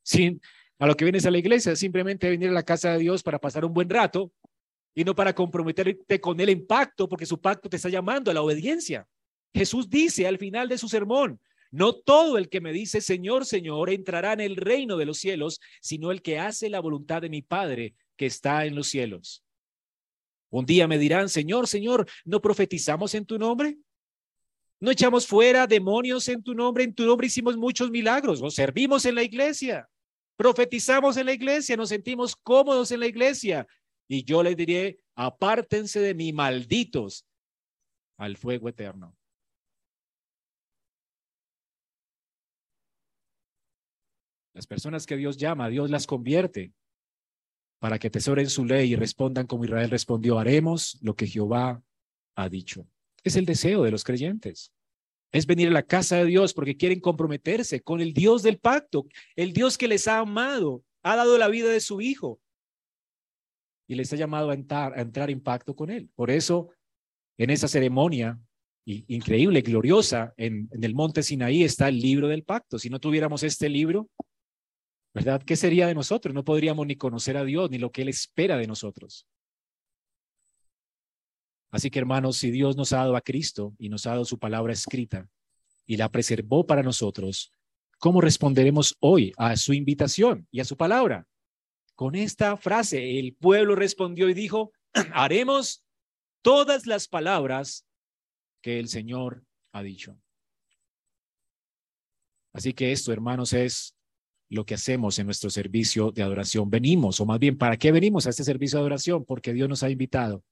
Sin, 0.05 0.41
a 0.79 0.87
lo 0.87 0.97
que 0.97 1.05
vienes 1.05 1.25
a 1.27 1.31
la 1.31 1.39
iglesia, 1.39 1.77
simplemente 1.77 2.29
venir 2.29 2.49
a 2.49 2.53
la 2.53 2.65
casa 2.65 2.93
de 2.93 2.99
Dios 2.99 3.23
para 3.23 3.39
pasar 3.39 3.65
un 3.65 3.73
buen 3.73 3.89
rato, 3.89 4.33
y 4.95 5.05
no 5.05 5.15
para 5.15 5.35
comprometerte 5.35 6.21
con 6.21 6.39
él 6.41 6.51
en 6.51 6.67
pacto, 6.67 7.09
porque 7.09 7.27
su 7.27 7.41
pacto 7.41 7.69
te 7.69 7.77
está 7.77 7.89
llamando 7.89 8.31
a 8.31 8.35
la 8.35 8.43
obediencia. 8.43 9.07
Jesús 9.55 9.89
dice 9.89 10.27
al 10.27 10.39
final 10.39 10.69
de 10.69 10.79
su 10.79 10.89
sermón, 10.89 11.41
no 11.71 11.95
todo 11.95 12.37
el 12.37 12.49
que 12.49 12.61
me 12.61 12.73
dice 12.73 13.01
Señor, 13.01 13.47
Señor 13.47 13.91
entrará 13.91 14.35
en 14.35 14.41
el 14.41 14.57
reino 14.57 14.97
de 14.99 15.07
los 15.07 15.19
cielos, 15.19 15.61
sino 15.81 16.11
el 16.11 16.21
que 16.21 16.39
hace 16.39 16.69
la 16.69 16.81
voluntad 16.81 17.23
de 17.23 17.31
mi 17.31 17.41
Padre 17.41 17.95
que 18.17 18.27
está 18.27 18.67
en 18.67 18.75
los 18.75 18.89
cielos. 18.89 19.43
Un 20.51 20.67
día 20.67 20.87
me 20.87 20.99
dirán, 20.99 21.31
Señor, 21.31 21.67
Señor, 21.67 22.07
¿no 22.27 22.43
profetizamos 22.43 23.15
en 23.15 23.25
tu 23.25 23.39
nombre? 23.39 23.79
¿No 24.81 24.91
echamos 24.91 25.27
fuera 25.27 25.67
demonios 25.67 26.29
en 26.29 26.43
tu 26.43 26.55
nombre? 26.55 26.85
En 26.85 26.95
tu 26.95 27.07
nombre 27.07 27.29
hicimos 27.29 27.57
muchos 27.57 27.91
milagros, 27.91 28.43
nos 28.43 28.55
servimos 28.55 29.07
en 29.07 29.15
la 29.15 29.23
iglesia, 29.23 29.89
profetizamos 30.37 31.17
en 31.17 31.27
la 31.27 31.33
iglesia, 31.33 31.75
nos 31.77 31.89
sentimos 31.89 32.37
cómodos 32.37 32.91
en 32.91 33.01
la 33.01 33.07
iglesia, 33.07 33.67
y 34.13 34.25
yo 34.25 34.43
les 34.43 34.59
diré, 34.59 34.99
apártense 35.15 35.99
de 35.99 36.13
mí, 36.13 36.35
malditos, 36.35 37.27
al 38.19 38.37
fuego 38.37 38.69
eterno. 38.69 39.17
Las 44.53 44.67
personas 44.67 45.07
que 45.07 45.17
Dios 45.17 45.39
llama, 45.39 45.71
Dios 45.71 45.89
las 45.89 46.07
convierte 46.07 46.75
para 47.79 47.99
que 47.99 48.11
tesoren 48.11 48.51
su 48.51 48.67
ley 48.67 48.93
y 48.93 48.97
respondan 48.97 49.47
como 49.47 49.65
Israel 49.65 49.89
respondió, 49.89 50.39
haremos 50.39 50.99
lo 51.01 51.17
que 51.17 51.27
Jehová 51.27 51.83
ha 52.35 52.49
dicho. 52.51 52.87
Es 53.25 53.37
el 53.37 53.47
deseo 53.47 53.83
de 53.83 53.93
los 53.93 54.05
creyentes. 54.05 54.75
Es 55.33 55.47
venir 55.47 55.69
a 55.69 55.73
la 55.73 55.85
casa 55.85 56.17
de 56.17 56.27
Dios 56.27 56.53
porque 56.53 56.77
quieren 56.77 57.01
comprometerse 57.01 57.81
con 57.81 58.03
el 58.03 58.13
Dios 58.13 58.43
del 58.43 58.59
pacto, 58.59 59.07
el 59.37 59.55
Dios 59.55 59.79
que 59.79 59.89
les 59.89 60.07
ha 60.07 60.19
amado, 60.19 60.85
ha 61.03 61.17
dado 61.17 61.39
la 61.39 61.49
vida 61.49 61.71
de 61.71 61.81
su 61.81 62.03
Hijo, 62.03 62.42
y 63.93 63.97
les 63.97 64.13
ha 64.13 64.17
llamado 64.17 64.51
a 64.51 64.55
entrar, 64.55 64.95
a 64.99 65.31
en 65.31 65.41
pacto 65.41 65.75
con 65.77 65.91
Él. 65.91 66.11
Por 66.15 66.31
eso, 66.31 66.71
en 67.39 67.51
esa 67.51 67.69
ceremonia 67.69 68.41
increíble, 68.85 69.61
gloriosa, 69.61 70.35
en, 70.37 70.69
en 70.73 70.83
el 70.83 70.95
monte 70.95 71.23
Sinaí 71.23 71.63
está 71.63 71.89
el 71.89 72.01
libro 72.01 72.27
del 72.27 72.43
pacto. 72.43 72.79
Si 72.79 72.91
no 72.91 72.99
tuviéramos 72.99 73.43
este 73.43 73.69
libro, 73.69 74.09
¿verdad? 75.15 75.43
¿Qué 75.43 75.57
sería 75.57 75.87
de 75.87 75.95
nosotros? 75.95 76.35
No 76.35 76.45
podríamos 76.45 76.87
ni 76.87 76.97
conocer 76.97 77.37
a 77.37 77.45
Dios, 77.45 77.71
ni 77.71 77.79
lo 77.79 77.93
que 77.93 78.03
Él 78.03 78.09
espera 78.09 78.57
de 78.57 78.67
nosotros. 78.67 79.27
Así 81.71 81.91
que 81.91 81.99
hermanos, 81.99 82.39
si 82.39 82.51
Dios 82.51 82.77
nos 82.77 82.93
ha 82.93 82.99
dado 82.99 83.17
a 83.17 83.21
Cristo 83.21 83.75
y 83.79 83.89
nos 83.89 84.07
ha 84.07 84.11
dado 84.11 84.25
su 84.25 84.39
palabra 84.39 84.73
escrita 84.73 85.29
y 85.87 85.97
la 85.97 86.11
preservó 86.11 86.67
para 86.67 86.83
nosotros, 86.83 87.53
¿cómo 87.99 88.21
responderemos 88.21 88.97
hoy 89.01 89.33
a 89.37 89.57
su 89.57 89.73
invitación 89.73 90.47
y 90.51 90.61
a 90.61 90.65
su 90.65 90.77
palabra? 90.77 91.27
Con 92.03 92.17
esta 92.17 92.57
frase, 92.57 93.21
el 93.21 93.33
pueblo 93.33 93.77
respondió 93.77 94.29
y 94.29 94.35
dijo, 94.35 94.73
haremos 95.15 95.85
todas 96.43 96.85
las 96.89 97.07
palabras 97.07 97.87
que 98.61 98.81
el 98.81 98.89
Señor 98.89 99.45
ha 99.71 99.85
dicho. 99.85 100.21
Así 102.53 102.73
que 102.73 102.91
esto, 102.91 103.13
hermanos, 103.13 103.53
es 103.53 103.95
lo 104.49 104.67
que 104.67 104.75
hacemos 104.75 105.17
en 105.21 105.27
nuestro 105.27 105.49
servicio 105.49 106.11
de 106.11 106.25
adoración. 106.25 106.71
Venimos, 106.71 107.21
o 107.21 107.25
más 107.25 107.39
bien, 107.39 107.57
¿para 107.57 107.77
qué 107.77 107.93
venimos 107.93 108.27
a 108.27 108.31
este 108.31 108.43
servicio 108.43 108.79
de 108.79 108.81
adoración? 108.81 109.25
Porque 109.25 109.53
Dios 109.53 109.69
nos 109.69 109.85
ha 109.85 109.91
invitado 109.91 110.43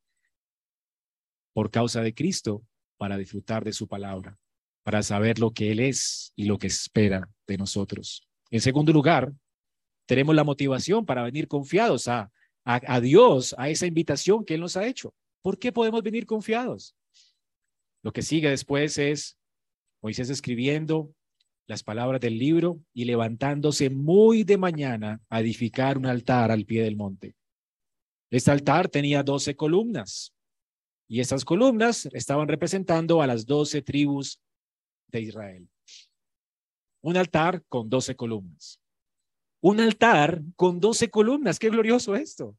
por 1.53 1.73
causa 1.73 2.01
de 2.01 2.15
Cristo 2.15 2.65
para 2.97 3.17
disfrutar 3.17 3.65
de 3.65 3.73
su 3.73 3.89
palabra, 3.89 4.39
para 4.85 5.03
saber 5.03 5.41
lo 5.41 5.51
que 5.51 5.73
Él 5.73 5.81
es 5.81 6.33
y 6.37 6.45
lo 6.45 6.59
que 6.59 6.69
espera 6.69 7.29
de 7.49 7.59
nosotros. 7.59 8.23
En 8.53 8.61
segundo 8.61 8.93
lugar, 8.93 9.33
tenemos 10.11 10.35
la 10.35 10.43
motivación 10.43 11.07
para 11.07 11.23
venir 11.23 11.47
confiados 11.47 12.09
a, 12.09 12.33
a, 12.65 13.01
Dios, 13.01 13.55
a 13.57 13.69
esa 13.69 13.87
invitación 13.87 14.45
que 14.45 14.55
Él 14.55 14.61
nos 14.61 14.77
ha 14.77 14.85
hecho. 14.85 15.15
¿Por 15.41 15.57
qué 15.57 15.71
podemos 15.71 16.03
venir 16.03 16.27
confiados? 16.27 16.97
Lo 18.03 18.13
que 18.13 18.23
sigue 18.23 18.51
después 18.51 18.99
es 18.99 19.39
Moisés 20.03 20.29
escribiendo 20.29 21.15
las 21.69 21.85
palabras 21.85 22.21
del 22.21 22.41
libro 22.41 22.81
y 22.93 23.05
levantándose 23.05 23.89
muy 23.89 24.43
de 24.43 24.59
mañana 24.59 25.21
a 25.29 25.39
edificar 25.43 25.97
un 25.97 26.07
altar 26.07 26.51
al 26.51 26.65
pie 26.65 26.83
del 26.83 26.97
monte. 26.97 27.37
Este 28.33 28.51
altar 28.51 28.89
tenía 28.89 29.23
doce 29.23 29.55
columnas 29.55 30.35
y 31.07 31.21
estas 31.21 31.45
columnas 31.45 32.07
estaban 32.07 32.49
representando 32.49 33.23
a 33.23 33.29
las 33.29 33.47
doce 33.47 33.81
tribus 33.81 34.41
de 35.07 35.21
Israel. 35.21 35.69
Un 37.01 37.17
altar 37.17 37.63
con 37.69 37.89
doce 37.89 38.17
columnas. 38.17 38.81
Un 39.61 39.81
altar 39.81 40.41
con 40.57 40.81
doce 40.81 41.11
columnas. 41.11 41.59
Qué 41.59 41.69
glorioso 41.71 42.15
esto. 42.15 42.57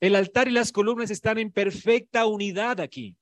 El 0.00 0.14
altar 0.14 0.48
y 0.48 0.52
las 0.52 0.72
columnas 0.72 1.10
están 1.10 1.38
en 1.38 1.50
perfecta 1.50 2.26
unidad 2.26 2.80
aquí. 2.80 3.16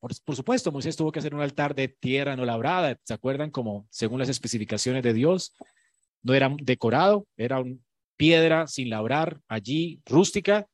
Por, 0.00 0.34
supuesto, 0.34 0.72
Moisés 0.72 0.96
tuvo 0.96 1.12
que 1.12 1.18
hacer 1.18 1.34
un 1.34 1.42
altar 1.42 1.74
de 1.74 1.88
tierra 1.88 2.34
no 2.34 2.46
labrada, 2.46 2.98
¿se 3.04 3.12
acuerdan? 3.12 3.50
Como 3.50 3.86
según 3.90 4.18
las 4.18 4.30
especificaciones 4.30 5.02
de 5.02 5.12
Dios, 5.12 5.54
no 6.22 6.32
era 6.32 6.54
decorado, 6.62 7.26
era 7.36 7.60
una 7.60 7.76
piedra 8.16 8.66
sin 8.66 8.88
labrar 8.88 9.40
allí, 9.46 10.00
rústica, 10.06 10.66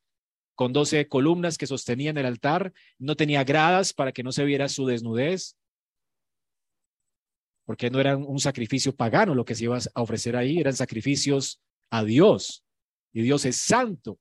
con 0.55 0.73
doce 0.73 1.09
columnas 1.09 1.59
que 1.59 1.67
sostenían 1.67 2.17
el 2.19 2.27
altar, 2.27 2.73
no 2.99 3.17
tenía 3.17 3.43
gradas 3.43 3.93
para 3.93 4.13
que 4.13 4.23
no 4.23 4.31
se 4.31 4.45
viera 4.45 4.69
su 4.69 4.87
desnudez, 4.87 5.57
porque 7.67 7.91
no 7.91 8.01
era 8.01 8.17
un 8.17 8.39
sacrificio 8.39 8.95
pagano 8.95 9.35
lo 9.35 9.45
que 9.45 9.55
se 9.55 9.65
iba 9.65 9.77
a 9.77 10.03
ofrecer 10.03 10.37
ahí, 10.37 10.59
eran 10.59 10.75
sacrificios 10.75 11.61
a 11.91 12.05
Dios, 12.05 12.65
y 13.13 13.23
Dios 13.23 13.45
es 13.45 13.57
santo. 13.57 14.19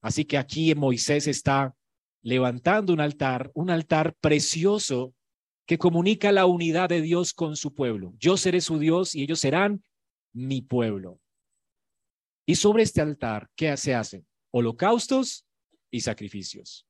Así 0.00 0.24
que 0.24 0.38
aquí 0.38 0.74
Moisés 0.74 1.26
está 1.26 1.74
levantando 2.22 2.92
un 2.92 3.00
altar, 3.00 3.50
un 3.54 3.70
altar 3.70 4.14
precioso 4.20 5.14
que 5.66 5.78
comunica 5.78 6.32
la 6.32 6.46
unidad 6.46 6.88
de 6.88 7.00
Dios 7.00 7.32
con 7.32 7.56
su 7.56 7.74
pueblo. 7.74 8.14
Yo 8.18 8.36
seré 8.36 8.60
su 8.60 8.78
Dios 8.78 9.14
y 9.14 9.22
ellos 9.22 9.40
serán 9.40 9.82
mi 10.32 10.62
pueblo. 10.62 11.20
Y 12.46 12.56
sobre 12.56 12.82
este 12.82 13.00
altar, 13.00 13.48
¿qué 13.56 13.76
se 13.76 13.94
hacen? 13.94 14.26
Holocaustos 14.50 15.46
y 15.90 16.00
sacrificios. 16.00 16.86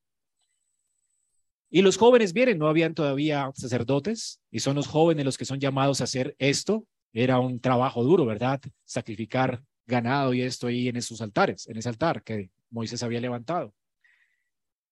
Y 1.75 1.81
los 1.81 1.97
jóvenes 1.97 2.33
vienen, 2.33 2.59
no 2.59 2.67
habían 2.67 2.93
todavía 2.93 3.51
sacerdotes 3.55 4.39
y 4.51 4.59
son 4.59 4.75
los 4.75 4.85
jóvenes 4.85 5.25
los 5.25 5.39
que 5.39 5.45
son 5.45 5.59
llamados 5.59 6.01
a 6.01 6.03
hacer 6.03 6.35
esto. 6.37 6.85
Era 7.13 7.39
un 7.39 7.59
trabajo 7.59 8.03
duro, 8.03 8.27
¿verdad? 8.27 8.61
Sacrificar 8.85 9.63
ganado 9.87 10.35
y 10.35 10.43
esto 10.43 10.67
ahí 10.67 10.87
en 10.87 10.97
esos 10.97 11.19
altares, 11.19 11.67
en 11.67 11.77
ese 11.77 11.89
altar 11.89 12.21
que 12.21 12.51
Moisés 12.69 13.01
había 13.01 13.19
levantado. 13.19 13.73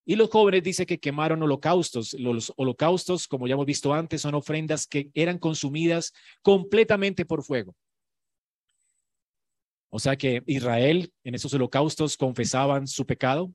Y 0.06 0.16
los 0.16 0.32
jóvenes 0.32 0.64
dice 0.64 0.88
que 0.88 1.00
quemaron 1.00 1.44
holocaustos. 1.44 2.16
Los 2.16 2.52
holocaustos, 2.58 3.28
como 3.28 3.46
ya 3.46 3.54
hemos 3.54 3.68
visto 3.68 3.94
antes, 3.94 4.22
son 4.22 4.34
ofrendas 4.34 4.88
que 4.88 5.12
eran 5.14 5.38
consumidas 5.38 6.14
completamente 6.42 7.26
por 7.26 7.44
fuego. 7.44 7.76
O 9.92 10.00
sea 10.00 10.16
que 10.16 10.42
Israel 10.48 11.14
en 11.24 11.36
esos 11.36 11.54
holocaustos 11.54 12.18
confesaban 12.18 12.88
su 12.88 13.06
pecado 13.06 13.54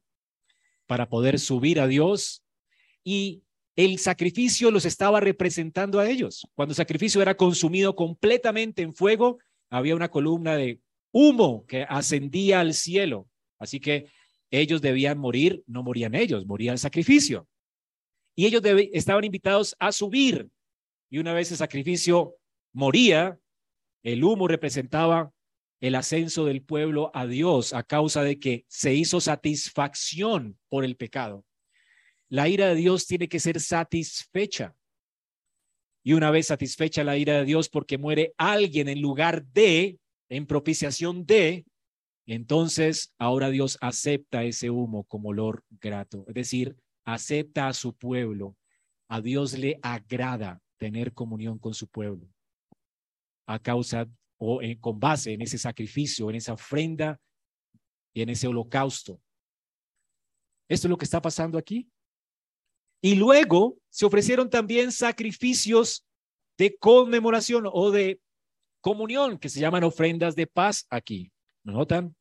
para 0.87 1.09
poder 1.09 1.41
subir 1.41 1.81
a 1.81 1.89
Dios 1.89 2.45
y 3.07 3.44
el 3.76 4.00
sacrificio 4.00 4.72
los 4.72 4.84
estaba 4.84 5.20
representando 5.20 6.00
a 6.00 6.11
ellos. 6.11 6.44
Cuando 6.57 6.72
el 6.72 6.76
sacrificio 6.76 7.22
era 7.22 7.36
consumido 7.36 7.94
completamente 7.94 8.82
en 8.82 8.96
fuego, 8.96 9.38
había 9.70 9.94
una 9.94 10.11
columna 10.11 10.57
de 10.57 10.80
humo 11.12 11.64
que 11.66 11.84
ascendía 11.88 12.59
al 12.59 12.74
cielo. 12.74 13.28
Así 13.61 13.78
que 13.78 14.11
ellos 14.50 14.82
debían 14.82 15.18
morir, 15.18 15.62
no 15.68 15.84
morían 15.84 16.16
ellos, 16.16 16.46
moría 16.46 16.72
el 16.72 16.78
sacrificio. 16.78 17.46
Y 18.34 18.46
ellos 18.46 18.61
estaban 18.92 19.22
invitados 19.22 19.76
a 19.78 19.92
subir. 19.92 20.48
Y 21.09 21.18
una 21.18 21.32
vez 21.32 21.52
el 21.52 21.59
sacrificio 21.59 22.34
moría, 22.72 23.38
el 24.02 24.24
humo 24.24 24.48
representaba 24.48 25.32
el 25.80 25.94
ascenso 25.94 26.44
del 26.44 26.62
pueblo 26.62 27.12
a 27.14 27.24
Dios 27.28 27.72
a 27.72 27.84
causa 27.84 28.24
de 28.24 28.40
que 28.40 28.64
se 28.66 28.94
hizo 28.94 29.20
satisfacción 29.20 30.59
por 30.68 30.84
el 30.84 30.96
pecado. 30.96 31.44
La 32.29 32.49
ira 32.49 32.68
de 32.68 32.74
Dios 32.74 33.07
tiene 33.07 33.29
que 33.29 33.41
ser 33.41 33.61
satisfecha. 33.61 34.74
Y 36.03 36.12
una 36.12 36.31
vez 36.31 36.47
satisfecha 36.47 37.05
la 37.05 37.16
ira 37.16 37.39
de 37.39 37.45
Dios 37.45 37.68
porque 37.68 37.99
muere 37.99 38.33
alguien 38.37 38.89
en 38.89 39.01
lugar 39.01 39.45
de, 39.47 39.99
en 40.29 40.47
propiciación 40.47 41.27
de, 41.27 41.64
entonces, 42.27 43.14
ahora 43.18 43.51
Dios 43.51 43.79
acepta 43.81 44.43
ese 44.43 44.70
humo 44.70 45.05
como 45.05 45.29
olor 45.29 45.64
grato, 45.70 46.24
es 46.27 46.35
decir, 46.35 46.77
acepta 47.05 47.68
a 47.68 47.72
su 47.72 47.95
pueblo. 47.95 48.57
A 49.09 49.20
Dios 49.20 49.57
le 49.57 49.79
agrada 49.83 50.61
tener 50.77 51.12
comunión 51.12 51.59
con 51.59 51.72
su 51.72 51.87
pueblo 51.87 52.29
a 53.47 53.61
causa 53.61 54.09
o 54.39 54.61
con 54.81 54.99
base 54.99 55.33
en 55.33 55.41
ese 55.41 55.57
sacrificio, 55.57 56.29
en 56.29 56.37
esa 56.37 56.53
ofrenda 56.53 57.20
y 58.12 58.22
en 58.22 58.31
ese 58.31 58.49
holocausto. 58.49 59.20
Esto 60.68 60.89
es 60.89 60.91
lo 60.91 60.99
que 60.99 61.05
está 61.05 61.22
pasando 61.22 61.57
aquí. 61.57 61.89
Y 63.07 63.14
luego 63.14 63.78
se 63.88 64.04
ofrecieron 64.04 64.50
también 64.50 64.90
sacrificios 64.90 66.04
de 66.59 66.76
conmemoración 66.76 67.68
o 67.72 67.92
de 67.92 68.20
comunión, 68.80 69.38
que 69.38 69.48
se 69.48 69.61
llaman 69.61 69.84
ofrendas 69.84 70.34
de 70.34 70.48
paz 70.48 70.88
aquí. 70.90 71.30
¿Notan? 71.62 72.16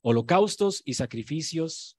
Holocaustos 0.00 0.80
y 0.86 0.94
sacrificios 0.94 1.98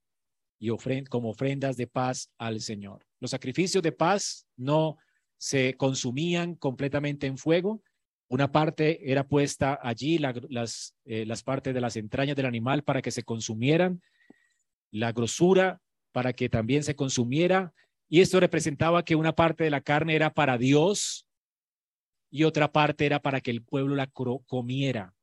y 0.57 0.69
como 1.07 1.29
ofrendas 1.29 1.77
de 1.77 1.85
paz 1.85 2.31
al 2.39 2.61
Señor. 2.61 3.05
Los 3.19 3.29
sacrificios 3.29 3.83
de 3.83 3.91
paz 3.91 4.47
no 4.55 4.97
se 5.37 5.75
consumían 5.75 6.55
completamente 6.55 7.27
en 7.27 7.37
fuego. 7.37 7.83
Una 8.27 8.51
parte 8.51 9.11
era 9.11 9.27
puesta 9.27 9.79
allí, 9.83 10.17
las, 10.17 10.95
eh, 11.05 11.27
las 11.27 11.43
partes 11.43 11.75
de 11.75 11.81
las 11.81 11.95
entrañas 11.95 12.35
del 12.35 12.47
animal 12.47 12.81
para 12.81 13.03
que 13.03 13.11
se 13.11 13.21
consumieran, 13.21 14.01
la 14.89 15.11
grosura 15.11 15.79
para 16.17 16.33
que 16.33 16.49
también 16.49 16.83
se 16.83 16.95
consumiera. 16.95 17.75
Y 18.09 18.21
esto 18.21 18.39
representaba 18.39 19.05
que 19.05 19.15
una 19.15 19.35
parte 19.35 19.65
de 19.65 19.69
la 19.69 19.81
carne 19.81 20.15
era 20.15 20.33
para 20.33 20.57
Dios 20.57 21.27
y 22.31 22.43
otra 22.43 22.71
parte 22.71 23.05
era 23.05 23.21
para 23.21 23.39
que 23.39 23.51
el 23.51 23.61
pueblo 23.61 23.93
la 23.93 24.07
comiera. 24.07 25.13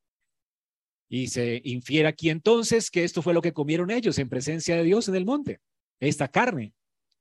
Y 1.08 1.26
se 1.26 1.60
infiere 1.64 2.06
aquí 2.06 2.30
entonces 2.30 2.92
que 2.92 3.02
esto 3.02 3.22
fue 3.22 3.34
lo 3.34 3.42
que 3.42 3.52
comieron 3.52 3.90
ellos 3.90 4.20
en 4.20 4.28
presencia 4.28 4.76
de 4.76 4.84
Dios 4.84 5.08
en 5.08 5.16
el 5.16 5.24
monte, 5.24 5.58
esta 5.98 6.28
carne, 6.28 6.74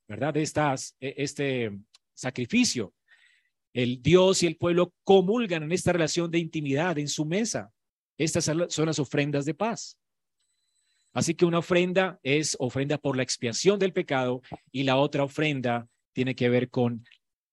¿verdad? 0.07 0.37
Estas, 0.37 0.95
e, 0.99 1.15
este 1.17 1.71
sacrificio. 2.13 2.93
El 3.73 4.03
Dios 4.03 4.43
y 4.43 4.45
el 4.45 4.57
pueblo 4.57 4.93
comulgan 5.03 5.63
en 5.63 5.71
esta 5.71 5.93
relación 5.93 6.29
de 6.29 6.37
intimidad 6.37 6.99
en 6.99 7.07
su 7.07 7.25
mesa. 7.25 7.73
Estas 8.19 8.45
son 8.45 8.85
las 8.85 8.99
ofrendas 8.99 9.45
de 9.45 9.55
paz. 9.55 9.97
Así 11.13 11.35
que 11.35 11.45
una 11.45 11.59
ofrenda 11.59 12.19
es 12.23 12.55
ofrenda 12.59 12.97
por 12.97 13.15
la 13.15 13.23
expiación 13.23 13.79
del 13.79 13.93
pecado 13.93 14.41
y 14.71 14.83
la 14.83 14.97
otra 14.97 15.23
ofrenda 15.23 15.87
tiene 16.11 16.35
que 16.35 16.49
ver 16.49 16.69
con 16.69 17.05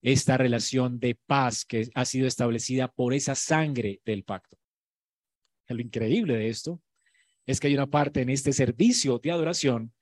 esta 0.03 0.39
relación 0.39 0.99
de 0.99 1.15
paz 1.27 1.65
que 1.65 1.89
ha 1.95 2.05
sido 2.07 2.27
establecida 2.27 2.89
por 2.89 3.13
esa 3.13 3.35
sangre 3.35 4.01
del 4.05 4.25
pacto. 4.25 4.57
Lo 5.69 5.81
increíble 5.81 6.35
de 6.37 6.49
esto 6.49 6.81
es 7.47 7.61
que 7.61 7.69
hay 7.69 7.75
una 7.75 7.87
parte 7.87 8.23
en 8.23 8.31
este 8.31 8.53
servicio 8.53 9.19
de 9.19 9.31
adoración 9.31 9.93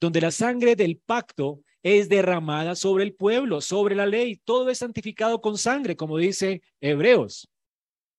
donde 0.00 0.20
la 0.20 0.30
sangre 0.30 0.76
del 0.76 0.98
pacto 0.98 1.60
es 1.82 2.08
derramada 2.08 2.74
sobre 2.74 3.04
el 3.04 3.14
pueblo, 3.14 3.60
sobre 3.60 3.94
la 3.94 4.06
ley. 4.06 4.36
Todo 4.44 4.70
es 4.70 4.78
santificado 4.78 5.40
con 5.40 5.58
sangre, 5.58 5.96
como 5.96 6.18
dice 6.18 6.62
Hebreos 6.80 7.48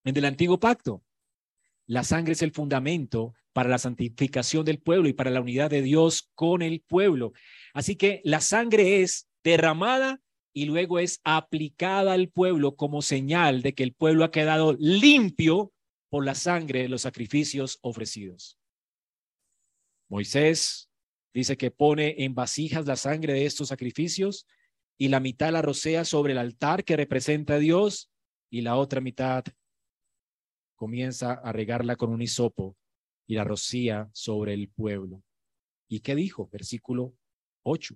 en 0.04 0.18
el 0.18 0.26
antiguo 0.26 0.60
pacto. 0.60 1.04
La 1.90 2.04
sangre 2.04 2.34
es 2.34 2.44
el 2.44 2.52
fundamento 2.52 3.34
para 3.52 3.68
la 3.68 3.80
santificación 3.80 4.64
del 4.64 4.80
pueblo 4.80 5.10
y 5.10 5.14
para 5.14 5.32
la 5.32 5.42
unidad 5.42 5.72
de 5.72 5.82
Dios 5.82 6.30
con 6.36 6.62
el 6.62 6.82
pueblo. 6.82 7.34
Así 7.74 7.96
que 7.96 8.22
la 8.24 8.42
sangre 8.42 9.02
es 9.02 9.28
derramada 9.44 10.22
y 10.54 10.66
luego 10.66 11.00
es 11.00 11.20
aplicada 11.24 12.14
al 12.14 12.30
pueblo 12.30 12.76
como 12.76 13.02
señal 13.02 13.64
de 13.64 13.74
que 13.74 13.82
el 13.82 13.96
pueblo 13.96 14.24
ha 14.24 14.30
quedado 14.30 14.78
limpio 14.78 15.74
por 16.10 16.24
la 16.24 16.36
sangre 16.36 16.84
de 16.84 16.90
los 16.90 17.02
sacrificios 17.02 17.80
ofrecidos. 17.82 18.60
Moisés 20.10 20.92
dice 21.34 21.58
que 21.58 21.72
pone 21.72 22.24
en 22.24 22.36
vasijas 22.36 22.86
la 22.86 22.98
sangre 22.98 23.34
de 23.34 23.48
estos 23.48 23.70
sacrificios 23.70 24.46
y 24.96 25.08
la 25.08 25.20
mitad 25.20 25.52
la 25.52 25.64
rocea 25.64 26.06
sobre 26.06 26.34
el 26.34 26.38
altar 26.38 26.84
que 26.84 26.96
representa 26.96 27.56
a 27.56 27.60
Dios 27.60 28.12
y 28.52 28.62
la 28.62 28.76
otra 28.76 29.02
mitad 29.02 29.44
comienza 30.80 31.34
a 31.34 31.52
regarla 31.52 31.98
con 31.98 32.10
un 32.10 32.22
hisopo 32.22 32.78
y 33.28 33.36
la 33.36 33.44
rocía 33.44 34.10
sobre 34.14 34.54
el 34.54 34.70
pueblo. 34.70 35.22
¿Y 35.90 36.00
qué 36.00 36.16
dijo? 36.16 36.48
Versículo 36.54 37.14
8. 37.64 37.96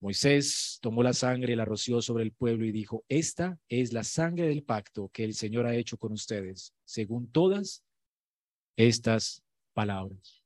Moisés 0.00 0.78
tomó 0.80 1.02
la 1.02 1.12
sangre, 1.12 1.56
la 1.56 1.64
roció 1.64 2.00
sobre 2.00 2.22
el 2.22 2.30
pueblo 2.30 2.64
y 2.64 2.70
dijo, 2.70 3.04
esta 3.08 3.58
es 3.68 3.92
la 3.92 4.04
sangre 4.04 4.46
del 4.46 4.62
pacto 4.62 5.10
que 5.12 5.24
el 5.24 5.34
Señor 5.34 5.66
ha 5.66 5.74
hecho 5.74 5.98
con 5.98 6.12
ustedes, 6.12 6.72
según 6.84 7.28
todas 7.32 7.84
estas 8.76 9.42
palabras. 9.74 10.44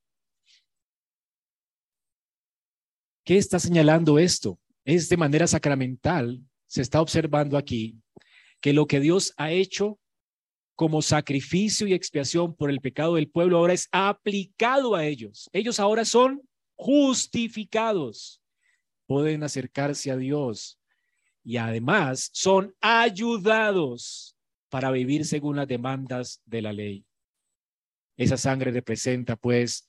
¿Qué 3.22 3.36
está 3.36 3.58
señalando 3.58 4.18
esto? 4.18 4.58
Es 4.86 5.10
de 5.10 5.18
manera 5.18 5.46
sacramental, 5.46 6.40
se 6.66 6.80
está 6.80 7.02
observando 7.02 7.58
aquí 7.58 8.00
que 8.62 8.72
lo 8.72 8.86
que 8.86 9.00
Dios 9.00 9.34
ha 9.36 9.52
hecho 9.52 9.98
como 10.82 11.00
sacrificio 11.00 11.86
y 11.86 11.94
expiación 11.94 12.56
por 12.56 12.68
el 12.68 12.80
pecado 12.80 13.14
del 13.14 13.30
pueblo 13.30 13.58
ahora 13.58 13.72
es 13.72 13.88
aplicado 13.92 14.96
a 14.96 15.04
ellos. 15.06 15.48
Ellos 15.52 15.78
ahora 15.78 16.04
son 16.04 16.42
justificados 16.74 18.42
pueden 19.06 19.44
acercarse 19.44 20.10
a 20.10 20.16
Dios 20.16 20.80
y 21.44 21.58
además 21.58 22.30
son 22.32 22.74
ayudados 22.80 24.36
para 24.70 24.90
vivir 24.90 25.24
según 25.24 25.54
las 25.54 25.68
demandas 25.68 26.42
de 26.46 26.62
la 26.62 26.72
ley. 26.72 27.06
Esa 28.16 28.36
sangre 28.36 28.72
representa 28.72 29.36
pues 29.36 29.88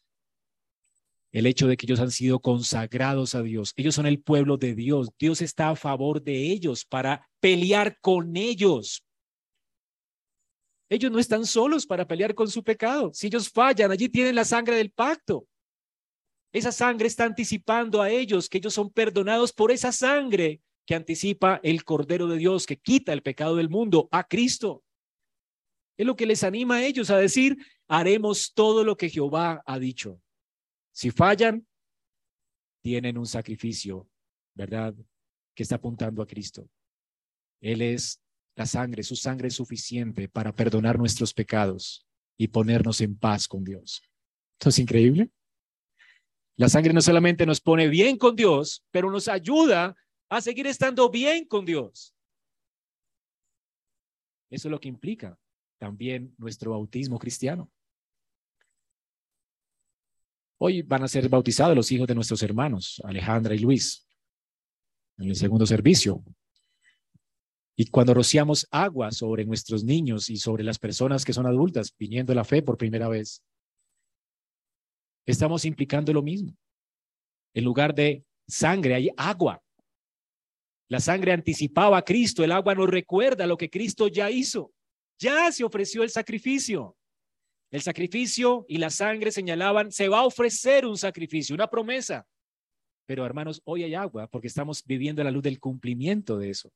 el 1.31 1.47
hecho 1.47 1.65
de 1.65 1.75
que 1.75 1.87
ellos 1.87 2.01
han 2.01 2.11
sido 2.11 2.39
consagrados 2.39 3.33
a 3.33 3.41
Dios. 3.41 3.73
Ellos 3.77 3.95
son 3.95 4.05
el 4.05 4.21
pueblo 4.21 4.57
de 4.57 4.75
Dios. 4.75 5.09
Dios 5.17 5.41
está 5.41 5.69
a 5.69 5.75
favor 5.75 6.21
de 6.21 6.51
ellos 6.51 6.85
para 6.85 7.27
pelear 7.39 7.97
con 7.99 8.37
ellos. 8.37 9.03
Ellos 10.89 11.11
no 11.11 11.19
están 11.19 11.45
solos 11.45 11.85
para 11.85 12.07
pelear 12.07 12.35
con 12.35 12.49
su 12.49 12.63
pecado. 12.63 13.11
Si 13.13 13.27
ellos 13.27 13.49
fallan, 13.49 13.91
allí 13.91 14.09
tienen 14.09 14.35
la 14.35 14.45
sangre 14.45 14.75
del 14.75 14.91
pacto. 14.91 15.47
Esa 16.51 16.71
sangre 16.71 17.07
está 17.07 17.25
anticipando 17.25 18.01
a 18.01 18.09
ellos 18.09 18.47
que 18.47 18.59
ellos 18.59 18.73
son 18.73 18.91
perdonados 18.91 19.51
por 19.51 19.71
esa 19.71 19.91
sangre 19.91 20.61
que 20.85 20.95
anticipa 20.95 21.59
el 21.63 21.83
Cordero 21.83 22.27
de 22.27 22.37
Dios 22.37 22.65
que 22.65 22.77
quita 22.77 23.13
el 23.13 23.23
pecado 23.23 23.55
del 23.55 23.69
mundo 23.69 24.07
a 24.11 24.25
Cristo. 24.25 24.83
Es 25.97 26.05
lo 26.05 26.15
que 26.15 26.25
les 26.25 26.43
anima 26.43 26.75
a 26.75 26.85
ellos 26.85 27.09
a 27.09 27.17
decir, 27.17 27.57
haremos 27.87 28.53
todo 28.53 28.83
lo 28.83 28.97
que 28.97 29.09
Jehová 29.09 29.63
ha 29.65 29.79
dicho. 29.79 30.21
Si 30.91 31.11
fallan, 31.11 31.67
tienen 32.81 33.17
un 33.17 33.25
sacrificio, 33.25 34.07
¿verdad? 34.53 34.93
Que 35.55 35.63
está 35.63 35.75
apuntando 35.75 36.21
a 36.21 36.27
Cristo. 36.27 36.69
Él 37.61 37.81
es 37.81 38.21
la 38.55 38.65
sangre, 38.65 39.03
su 39.03 39.15
sangre 39.15 39.47
es 39.47 39.55
suficiente 39.55 40.27
para 40.29 40.53
perdonar 40.53 40.97
nuestros 40.97 41.33
pecados 41.33 42.05
y 42.37 42.47
ponernos 42.47 43.01
en 43.01 43.17
paz 43.17 43.47
con 43.47 43.63
Dios. 43.63 44.03
¿Esto 44.59 44.69
es 44.69 44.79
increíble? 44.79 45.31
La 46.55 46.69
sangre 46.69 46.93
no 46.93 47.01
solamente 47.01 47.45
nos 47.45 47.59
pone 47.61 47.87
bien 47.87 48.17
con 48.17 48.35
Dios, 48.35 48.85
pero 48.91 49.09
nos 49.09 49.27
ayuda 49.27 49.95
a 50.29 50.41
seguir 50.41 50.67
estando 50.67 51.09
bien 51.09 51.45
con 51.45 51.65
Dios. 51.65 52.15
Eso 54.49 54.67
es 54.67 54.71
lo 54.71 54.79
que 54.79 54.87
implica 54.87 55.37
también 55.79 56.33
nuestro 56.37 56.71
bautismo 56.71 57.17
cristiano. 57.17 57.71
Hoy 60.59 60.83
van 60.83 61.03
a 61.03 61.07
ser 61.07 61.27
bautizados 61.27 61.75
los 61.75 61.91
hijos 61.91 62.07
de 62.07 62.15
nuestros 62.15 62.41
hermanos, 62.43 63.01
Alejandra 63.03 63.55
y 63.55 63.59
Luis, 63.59 64.07
en 65.17 65.29
el 65.29 65.35
segundo 65.35 65.65
servicio. 65.65 66.23
Y 67.75 67.87
cuando 67.87 68.13
rociamos 68.13 68.67
agua 68.69 69.11
sobre 69.11 69.45
nuestros 69.45 69.83
niños 69.83 70.29
y 70.29 70.37
sobre 70.37 70.63
las 70.63 70.77
personas 70.77 71.25
que 71.25 71.33
son 71.33 71.47
adultas, 71.47 71.95
viniendo 71.97 72.31
a 72.31 72.35
la 72.35 72.43
fe 72.43 72.61
por 72.61 72.77
primera 72.77 73.07
vez, 73.07 73.43
estamos 75.25 75.65
implicando 75.65 76.13
lo 76.13 76.21
mismo. 76.21 76.55
En 77.55 77.63
lugar 77.63 77.95
de 77.95 78.23
sangre 78.47 78.93
hay 78.93 79.09
agua. 79.17 79.61
La 80.87 80.99
sangre 80.99 81.31
anticipaba 81.31 81.97
a 81.97 82.03
Cristo, 82.03 82.43
el 82.43 82.51
agua 82.51 82.75
nos 82.75 82.89
recuerda 82.89 83.47
lo 83.47 83.57
que 83.57 83.69
Cristo 83.69 84.07
ya 84.07 84.29
hizo. 84.29 84.71
Ya 85.17 85.51
se 85.51 85.63
ofreció 85.63 86.03
el 86.03 86.09
sacrificio. 86.11 86.95
El 87.71 87.81
sacrificio 87.81 88.65
y 88.67 88.77
la 88.77 88.91
sangre 88.91 89.31
señalaban, 89.31 89.91
se 89.91 90.07
va 90.07 90.19
a 90.19 90.25
ofrecer 90.25 90.85
un 90.85 90.95
sacrificio, 90.95 91.55
una 91.55 91.67
promesa. 91.67 92.27
Pero 93.07 93.25
hermanos, 93.25 93.61
hoy 93.65 93.83
hay 93.83 93.95
agua 93.95 94.27
porque 94.27 94.47
estamos 94.47 94.83
viviendo 94.85 95.23
la 95.23 95.31
luz 95.31 95.41
del 95.41 95.59
cumplimiento 95.59 96.37
de 96.37 96.51
eso. 96.51 96.71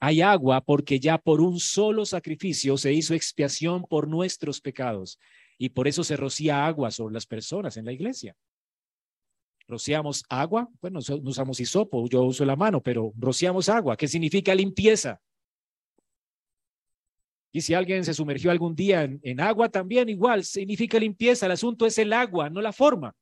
Hay 0.00 0.20
agua 0.20 0.60
porque 0.60 1.00
ya 1.00 1.18
por 1.18 1.40
un 1.40 1.58
solo 1.58 2.06
sacrificio 2.06 2.76
se 2.76 2.92
hizo 2.92 3.14
expiación 3.14 3.84
por 3.84 4.06
nuestros 4.06 4.60
pecados 4.60 5.18
y 5.58 5.70
por 5.70 5.88
eso 5.88 6.04
se 6.04 6.16
rocía 6.16 6.66
agua 6.66 6.90
sobre 6.90 7.14
las 7.14 7.26
personas 7.26 7.76
en 7.76 7.84
la 7.84 7.92
iglesia. 7.92 8.36
Rociamos 9.66 10.24
agua, 10.28 10.68
bueno, 10.80 11.00
no 11.08 11.28
usamos 11.28 11.60
hisopo, 11.60 12.08
yo 12.08 12.22
uso 12.22 12.44
la 12.44 12.56
mano, 12.56 12.80
pero 12.80 13.12
rociamos 13.18 13.68
agua, 13.68 13.96
¿qué 13.96 14.06
significa 14.06 14.54
limpieza? 14.54 15.20
Y 17.50 17.60
si 17.60 17.74
alguien 17.74 18.04
se 18.04 18.14
sumergió 18.14 18.50
algún 18.50 18.74
día 18.74 19.02
en, 19.02 19.18
en 19.22 19.40
agua, 19.40 19.68
también 19.68 20.08
igual 20.08 20.44
significa 20.44 20.98
limpieza. 20.98 21.46
El 21.46 21.52
asunto 21.52 21.86
es 21.86 21.98
el 21.98 22.12
agua, 22.12 22.50
no 22.50 22.60
la 22.60 22.72
forma. 22.72 23.14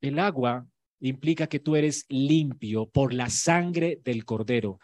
El 0.00 0.18
agua 0.18 0.66
implica 1.00 1.46
que 1.46 1.60
tú 1.60 1.76
eres 1.76 2.06
limpio 2.08 2.86
por 2.86 3.12
la 3.12 3.30
sangre 3.30 4.00
del 4.04 4.24
cordero. 4.24 4.78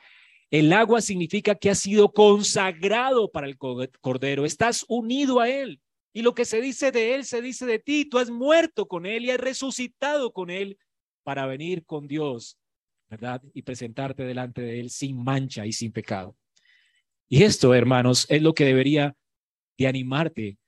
El 0.53 0.73
agua 0.75 1.01
significa 1.01 1.55
que 1.55 1.71
has 1.71 1.79
sido 1.79 2.13
consagrado 2.13 3.31
para 3.31 3.47
el 3.47 3.57
Cordero, 3.57 4.45
estás 4.45 4.85
unido 4.87 5.41
a 5.41 5.49
Él. 5.49 5.81
Y 6.13 6.21
lo 6.21 6.35
que 6.35 6.45
se 6.45 6.61
dice 6.61 6.93
de 6.93 7.15
Él 7.15 7.25
se 7.25 7.41
dice 7.41 7.65
de 7.65 7.79
ti. 7.79 8.05
Tú 8.05 8.19
has 8.19 8.29
muerto 8.29 8.87
con 8.87 9.07
Él 9.07 9.25
y 9.25 9.31
has 9.31 9.41
resucitado 9.41 10.31
con 10.31 10.51
Él 10.51 10.77
para 11.23 11.47
venir 11.47 11.87
con 11.87 12.07
Dios, 12.07 12.59
¿verdad? 13.09 13.41
Y 13.55 13.63
presentarte 13.63 14.25
delante 14.25 14.61
de 14.61 14.79
Él 14.79 14.91
sin 14.91 15.25
mancha 15.25 15.65
y 15.65 15.73
sin 15.73 15.91
pecado. 15.91 16.37
Y 17.31 17.45
esto, 17.45 17.73
hermanos, 17.73 18.27
es 18.29 18.43
lo 18.43 18.53
que 18.53 18.67
debería 18.67 19.17
de 19.79 19.87
animarte 19.87 20.59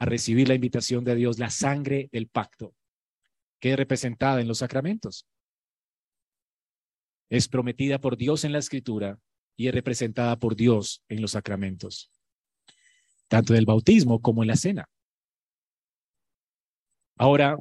a 0.00 0.04
recibir 0.04 0.48
la 0.48 0.54
invitación 0.54 1.04
de 1.04 1.14
Dios, 1.14 1.38
la 1.38 1.50
sangre 1.50 2.08
del 2.10 2.26
pacto, 2.26 2.74
que 3.60 3.72
es 3.72 3.76
representada 3.76 4.40
en 4.40 4.48
los 4.48 4.58
sacramentos. 4.58 5.26
Es 7.30 7.48
prometida 7.48 8.00
por 8.00 8.16
Dios 8.16 8.44
en 8.44 8.52
la 8.52 8.58
escritura 8.58 9.18
y 9.56 9.68
es 9.68 9.74
representada 9.74 10.38
por 10.38 10.56
Dios 10.56 11.02
en 11.08 11.20
los 11.20 11.32
sacramentos, 11.32 12.10
tanto 13.28 13.52
en 13.52 13.58
el 13.58 13.66
bautismo 13.66 14.20
como 14.22 14.42
en 14.42 14.48
la 14.48 14.56
cena. 14.56 14.88
Ahora, 17.16 17.58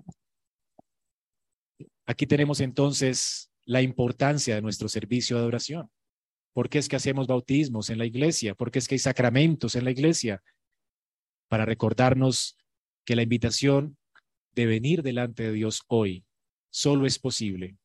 aquí 2.05 2.27
tenemos 2.27 2.61
entonces 2.61 3.51
la 3.65 3.81
importancia 3.81 4.55
de 4.55 4.61
nuestro 4.61 4.87
servicio 4.87 5.37
de 5.37 5.45
oración. 5.45 5.89
¿Por 6.53 6.69
qué 6.69 6.77
es 6.77 6.87
que 6.87 6.95
hacemos 6.95 7.27
bautismos 7.27 7.89
en 7.89 7.97
la 7.97 8.05
iglesia? 8.05 8.55
¿Por 8.55 8.71
qué 8.71 8.79
es 8.79 8.87
que 8.87 8.95
hay 8.95 8.99
sacramentos 8.99 9.75
en 9.75 9.83
la 9.83 9.91
iglesia? 9.91 10.41
Para 11.49 11.65
recordarnos 11.65 12.57
que 13.03 13.15
la 13.15 13.23
invitación 13.23 13.96
de 14.57 14.65
venir 14.65 15.03
delante 15.03 15.43
de 15.43 15.51
Dios 15.51 15.83
hoy 15.87 16.25
solo 16.71 17.05
es 17.05 17.19
posible 17.19 17.77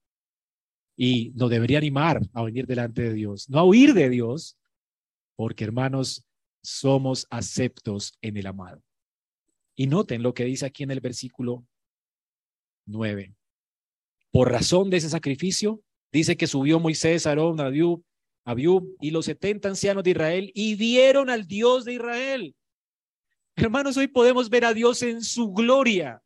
y 0.97 1.31
nos 1.35 1.51
debería 1.51 1.77
animar 1.77 2.23
a 2.33 2.43
venir 2.43 2.67
delante 2.67 3.03
de 3.03 3.13
Dios, 3.13 3.51
no 3.51 3.59
a 3.59 3.65
huir 3.65 3.93
de 3.93 4.09
Dios, 4.09 4.57
porque 5.37 5.65
hermanos, 5.65 6.25
somos 6.63 7.27
aceptos 7.29 8.17
en 8.23 8.37
el 8.37 8.47
amado. 8.47 8.83
Y 9.75 9.87
noten 9.87 10.23
lo 10.23 10.33
que 10.33 10.45
dice 10.45 10.65
aquí 10.65 10.83
en 10.83 10.93
el 10.93 11.01
versículo 11.01 11.67
9. 12.87 13.35
Por 14.31 14.51
razón 14.51 14.89
de 14.89 14.97
ese 14.99 15.11
sacrificio, 15.11 15.83
dice 16.11 16.37
que 16.37 16.47
subió 16.47 16.81
Moisés, 16.81 17.27
Aarón, 17.27 17.61
Abiú, 17.61 18.03
Abiú 18.45 18.97
y 19.01 19.11
los 19.11 19.27
setenta 19.27 19.69
ancianos 19.69 20.05
de 20.05 20.11
Israel 20.11 20.53
y 20.55 20.77
vieron 20.77 21.29
al 21.29 21.47
Dios 21.47 21.85
de 21.85 21.95
Israel. 21.95 22.55
Hermanos, 23.57 23.97
hoy 23.99 24.07
podemos 24.07 24.49
ver 24.49 24.65
a 24.65 24.73
Dios 24.73 25.03
en 25.03 25.23
su 25.23 25.53
gloria 25.53 26.23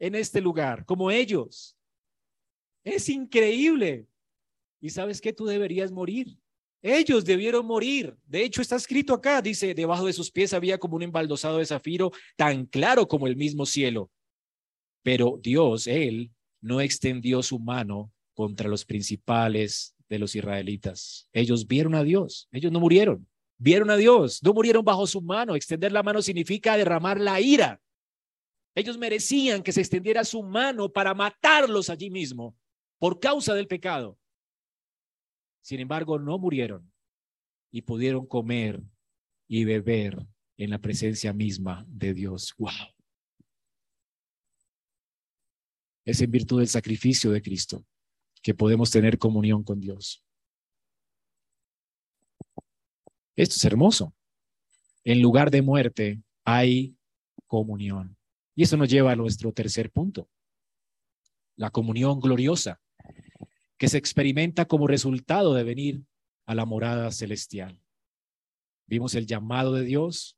en 0.00 0.16
este 0.16 0.40
lugar, 0.40 0.84
como 0.84 1.10
ellos. 1.10 1.76
Es 2.82 3.08
increíble. 3.08 4.06
Y 4.80 4.90
sabes 4.90 5.20
que 5.20 5.32
tú 5.32 5.44
deberías 5.46 5.92
morir. 5.92 6.36
Ellos 6.82 7.24
debieron 7.26 7.66
morir. 7.66 8.16
De 8.26 8.42
hecho, 8.42 8.62
está 8.62 8.76
escrito 8.76 9.12
acá, 9.12 9.42
dice, 9.42 9.74
debajo 9.74 10.06
de 10.06 10.14
sus 10.14 10.30
pies 10.30 10.54
había 10.54 10.78
como 10.78 10.96
un 10.96 11.02
embaldosado 11.02 11.58
de 11.58 11.66
zafiro 11.66 12.10
tan 12.36 12.64
claro 12.64 13.06
como 13.06 13.26
el 13.26 13.36
mismo 13.36 13.66
cielo. 13.66 14.10
Pero 15.02 15.38
Dios, 15.42 15.86
Él, 15.86 16.30
no 16.62 16.80
extendió 16.80 17.42
su 17.42 17.58
mano 17.58 18.10
contra 18.34 18.68
los 18.68 18.86
principales 18.86 19.94
de 20.08 20.18
los 20.18 20.34
israelitas. 20.34 21.28
Ellos 21.32 21.66
vieron 21.66 21.94
a 21.94 22.02
Dios, 22.02 22.48
ellos 22.50 22.72
no 22.72 22.80
murieron, 22.80 23.26
vieron 23.58 23.90
a 23.90 23.96
Dios, 23.96 24.42
no 24.42 24.54
murieron 24.54 24.84
bajo 24.84 25.06
su 25.06 25.20
mano. 25.20 25.54
Extender 25.54 25.92
la 25.92 26.02
mano 26.02 26.22
significa 26.22 26.76
derramar 26.78 27.20
la 27.20 27.40
ira. 27.40 27.80
Ellos 28.74 28.98
merecían 28.98 29.62
que 29.62 29.72
se 29.72 29.80
extendiera 29.80 30.24
su 30.24 30.42
mano 30.42 30.92
para 30.92 31.14
matarlos 31.14 31.90
allí 31.90 32.10
mismo 32.10 32.56
por 32.98 33.18
causa 33.18 33.54
del 33.54 33.66
pecado. 33.66 34.18
Sin 35.62 35.80
embargo, 35.80 36.18
no 36.18 36.38
murieron 36.38 36.90
y 37.70 37.82
pudieron 37.82 38.26
comer 38.26 38.82
y 39.48 39.64
beber 39.64 40.26
en 40.56 40.70
la 40.70 40.78
presencia 40.78 41.32
misma 41.32 41.84
de 41.88 42.14
Dios. 42.14 42.54
¡Wow! 42.58 42.70
Es 46.04 46.20
en 46.20 46.30
virtud 46.30 46.58
del 46.58 46.68
sacrificio 46.68 47.30
de 47.30 47.42
Cristo 47.42 47.84
que 48.42 48.54
podemos 48.54 48.90
tener 48.90 49.18
comunión 49.18 49.62
con 49.62 49.80
Dios. 49.80 50.24
Esto 53.36 53.54
es 53.56 53.64
hermoso. 53.64 54.14
En 55.04 55.22
lugar 55.22 55.50
de 55.50 55.62
muerte 55.62 56.22
hay 56.44 56.96
comunión. 57.46 58.19
Y 58.54 58.64
eso 58.64 58.76
nos 58.76 58.88
lleva 58.88 59.12
a 59.12 59.16
nuestro 59.16 59.52
tercer 59.52 59.90
punto. 59.90 60.28
La 61.56 61.70
comunión 61.70 62.20
gloriosa 62.20 62.80
que 63.76 63.88
se 63.88 63.98
experimenta 63.98 64.66
como 64.66 64.86
resultado 64.86 65.54
de 65.54 65.64
venir 65.64 66.02
a 66.46 66.54
la 66.54 66.66
morada 66.66 67.10
celestial. 67.12 67.80
Vimos 68.86 69.14
el 69.14 69.26
llamado 69.26 69.72
de 69.72 69.84
Dios, 69.84 70.36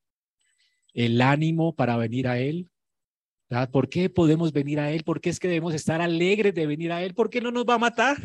el 0.93 1.21
ánimo 1.21 1.75
para 1.75 1.97
venir 1.97 2.29
a 2.29 2.39
Él. 2.39 2.71
¿Por 3.71 3.89
qué 3.89 4.09
podemos 4.11 4.53
venir 4.53 4.79
a 4.79 4.93
Él? 4.93 5.05
¿Por 5.05 5.21
qué 5.21 5.31
es 5.31 5.41
que 5.41 5.49
debemos 5.49 5.75
estar 5.75 6.01
alegres 6.01 6.55
de 6.55 6.67
venir 6.67 6.93
a 6.93 7.03
Él? 7.03 7.15
¿Por 7.15 7.31
qué 7.31 7.41
no 7.41 7.51
nos 7.51 7.65
va 7.65 7.75
a 7.75 7.79
matar? 7.79 8.17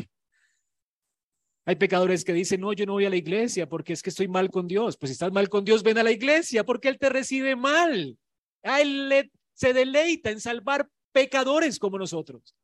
Hay 1.64 1.76
pecadores 1.76 2.24
que 2.24 2.32
dicen, 2.32 2.60
no, 2.60 2.72
yo 2.72 2.86
no 2.86 2.92
voy 2.92 3.04
a 3.04 3.10
la 3.10 3.16
iglesia 3.16 3.68
porque 3.68 3.92
es 3.92 4.02
que 4.02 4.10
estoy 4.10 4.28
mal 4.28 4.50
con 4.50 4.68
Dios. 4.68 4.96
Pues 4.96 5.10
si 5.10 5.12
estás 5.14 5.32
mal 5.32 5.48
con 5.48 5.64
Dios, 5.64 5.82
ven 5.82 5.98
a 5.98 6.02
la 6.02 6.12
iglesia 6.12 6.64
porque 6.64 6.88
Él 6.88 6.98
te 6.98 7.08
recibe 7.08 7.56
mal. 7.56 8.16
A 8.62 8.80
Él 8.80 9.30
se 9.58 9.72
deleita 9.72 10.30
en 10.30 10.40
salvar 10.40 10.88
pecadores 11.10 11.80
como 11.80 11.98
nosotros. 11.98 12.54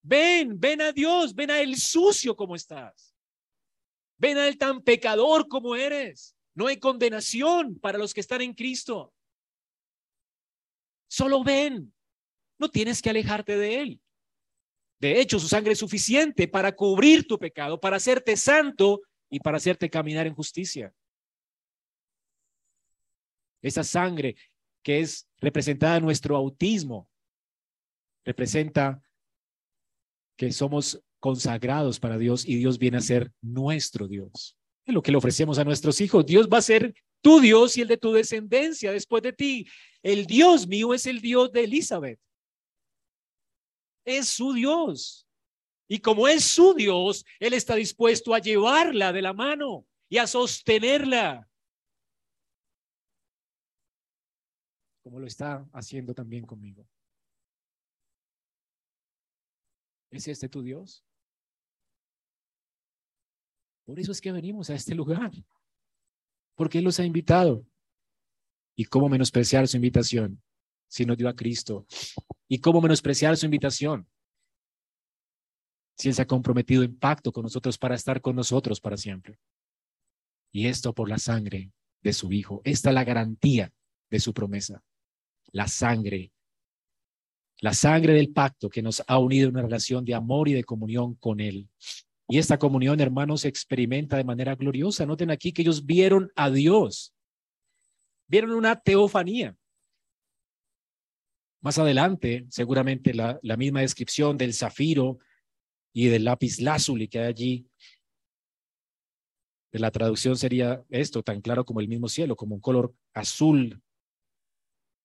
Ven, 0.00 0.60
ven 0.60 0.80
a 0.80 0.92
Dios, 0.92 1.34
ven 1.34 1.50
a 1.50 1.58
Él 1.58 1.76
sucio 1.76 2.36
como 2.36 2.54
estás. 2.54 3.12
Ven 4.16 4.38
a 4.38 4.46
Él 4.46 4.56
tan 4.56 4.80
pecador 4.82 5.48
como 5.48 5.74
eres. 5.74 6.36
No 6.54 6.68
hay 6.68 6.78
condenación 6.78 7.80
para 7.80 7.98
los 7.98 8.14
que 8.14 8.20
están 8.20 8.42
en 8.42 8.54
Cristo. 8.54 9.12
Solo 11.08 11.42
ven. 11.42 11.92
No 12.56 12.70
tienes 12.70 13.02
que 13.02 13.10
alejarte 13.10 13.56
de 13.56 13.80
Él. 13.80 14.00
De 15.00 15.20
hecho, 15.20 15.40
su 15.40 15.48
sangre 15.48 15.72
es 15.72 15.80
suficiente 15.80 16.46
para 16.46 16.76
cubrir 16.76 17.26
tu 17.26 17.40
pecado, 17.40 17.80
para 17.80 17.96
hacerte 17.96 18.36
santo 18.36 19.02
y 19.28 19.40
para 19.40 19.56
hacerte 19.56 19.90
caminar 19.90 20.28
en 20.28 20.34
justicia. 20.36 20.94
Esa 23.60 23.82
sangre 23.82 24.36
que 24.86 25.00
es 25.00 25.26
representada 25.40 25.96
en 25.96 26.04
nuestro 26.04 26.36
autismo, 26.36 27.10
representa 28.24 29.02
que 30.38 30.52
somos 30.52 31.02
consagrados 31.18 31.98
para 31.98 32.18
Dios 32.18 32.46
y 32.46 32.54
Dios 32.54 32.78
viene 32.78 32.98
a 32.98 33.00
ser 33.00 33.32
nuestro 33.42 34.06
Dios. 34.06 34.56
Es 34.84 34.94
lo 34.94 35.02
que 35.02 35.10
le 35.10 35.18
ofrecemos 35.18 35.58
a 35.58 35.64
nuestros 35.64 36.00
hijos. 36.00 36.24
Dios 36.24 36.46
va 36.48 36.58
a 36.58 36.62
ser 36.62 36.94
tu 37.20 37.40
Dios 37.40 37.76
y 37.76 37.80
el 37.80 37.88
de 37.88 37.96
tu 37.96 38.12
descendencia 38.12 38.92
después 38.92 39.24
de 39.24 39.32
ti. 39.32 39.66
El 40.04 40.24
Dios 40.26 40.68
mío 40.68 40.94
es 40.94 41.06
el 41.06 41.20
Dios 41.20 41.50
de 41.50 41.64
Elizabeth 41.64 42.20
es 44.06 44.28
su 44.28 44.54
Dios. 44.54 45.26
Y 45.88 45.98
como 45.98 46.26
es 46.26 46.44
su 46.44 46.74
Dios, 46.74 47.24
Él 47.38 47.52
está 47.52 47.74
dispuesto 47.74 48.34
a 48.34 48.38
llevarla 48.38 49.12
de 49.12 49.22
la 49.22 49.34
mano 49.34 49.84
y 50.08 50.18
a 50.18 50.26
sostenerla. 50.26 51.48
Como 55.06 55.20
lo 55.20 55.26
está 55.28 55.64
haciendo 55.72 56.14
también 56.14 56.44
conmigo. 56.44 56.84
¿Es 60.10 60.26
este 60.26 60.48
tu 60.48 60.62
Dios? 60.62 61.04
Por 63.84 64.00
eso 64.00 64.10
es 64.10 64.20
que 64.20 64.32
venimos 64.32 64.68
a 64.68 64.74
este 64.74 64.96
lugar. 64.96 65.30
Porque 66.56 66.78
Él 66.78 66.84
los 66.84 66.98
ha 66.98 67.04
invitado. 67.04 67.64
¿Y 68.74 68.86
cómo 68.86 69.08
menospreciar 69.08 69.68
su 69.68 69.76
invitación 69.76 70.42
si 70.88 71.06
nos 71.06 71.16
dio 71.16 71.28
a 71.28 71.36
Cristo 71.36 71.86
¿Y 72.48 72.58
cómo 72.58 72.80
menospreciar 72.80 73.36
su 73.36 73.46
invitación? 73.46 74.08
Si 75.96 76.08
Él 76.08 76.16
se 76.16 76.22
ha 76.22 76.26
comprometido 76.26 76.82
en 76.82 76.98
pacto 76.98 77.30
con 77.30 77.44
nosotros 77.44 77.78
para 77.78 77.94
estar 77.94 78.20
con 78.20 78.34
nosotros 78.34 78.80
para 78.80 78.96
siempre. 78.96 79.38
Y 80.50 80.66
esto 80.66 80.92
por 80.92 81.08
la 81.08 81.18
sangre 81.18 81.70
de 82.02 82.12
su 82.12 82.32
Hijo. 82.32 82.60
Esta 82.64 82.88
es 82.88 82.94
la 82.96 83.04
garantía 83.04 83.72
de 84.10 84.18
su 84.18 84.34
promesa. 84.34 84.82
La 85.56 85.68
sangre. 85.68 86.32
La 87.62 87.72
sangre 87.72 88.12
del 88.12 88.30
pacto 88.30 88.68
que 88.68 88.82
nos 88.82 89.02
ha 89.06 89.18
unido 89.18 89.48
en 89.48 89.54
una 89.54 89.62
relación 89.62 90.04
de 90.04 90.12
amor 90.12 90.48
y 90.48 90.52
de 90.52 90.64
comunión 90.64 91.14
con 91.14 91.40
Él. 91.40 91.70
Y 92.28 92.36
esta 92.36 92.58
comunión, 92.58 93.00
hermanos, 93.00 93.40
se 93.40 93.48
experimenta 93.48 94.18
de 94.18 94.24
manera 94.24 94.54
gloriosa. 94.54 95.06
Noten 95.06 95.30
aquí 95.30 95.52
que 95.52 95.62
ellos 95.62 95.86
vieron 95.86 96.30
a 96.36 96.50
Dios. 96.50 97.14
Vieron 98.28 98.50
una 98.50 98.78
teofanía. 98.78 99.56
Más 101.62 101.78
adelante, 101.78 102.44
seguramente 102.50 103.14
la, 103.14 103.40
misma 103.56 103.80
descripción 103.80 104.36
del 104.36 104.52
zafiro 104.52 105.20
y 105.90 106.08
del 106.08 106.24
lápiz 106.24 106.60
lázuli 106.60 107.08
que 107.08 107.20
hay 107.20 107.28
allí, 107.28 107.66
de 109.72 109.78
la 109.78 109.90
traducción 109.90 110.36
sería 110.36 110.84
esto, 110.90 111.22
tan 111.22 111.40
claro 111.40 111.64
como 111.64 111.80
el 111.80 111.88
mismo 111.88 112.08
cielo, 112.10 112.36
como 112.36 112.54
un 112.54 112.60
color 112.60 112.94
azul, 113.14 113.82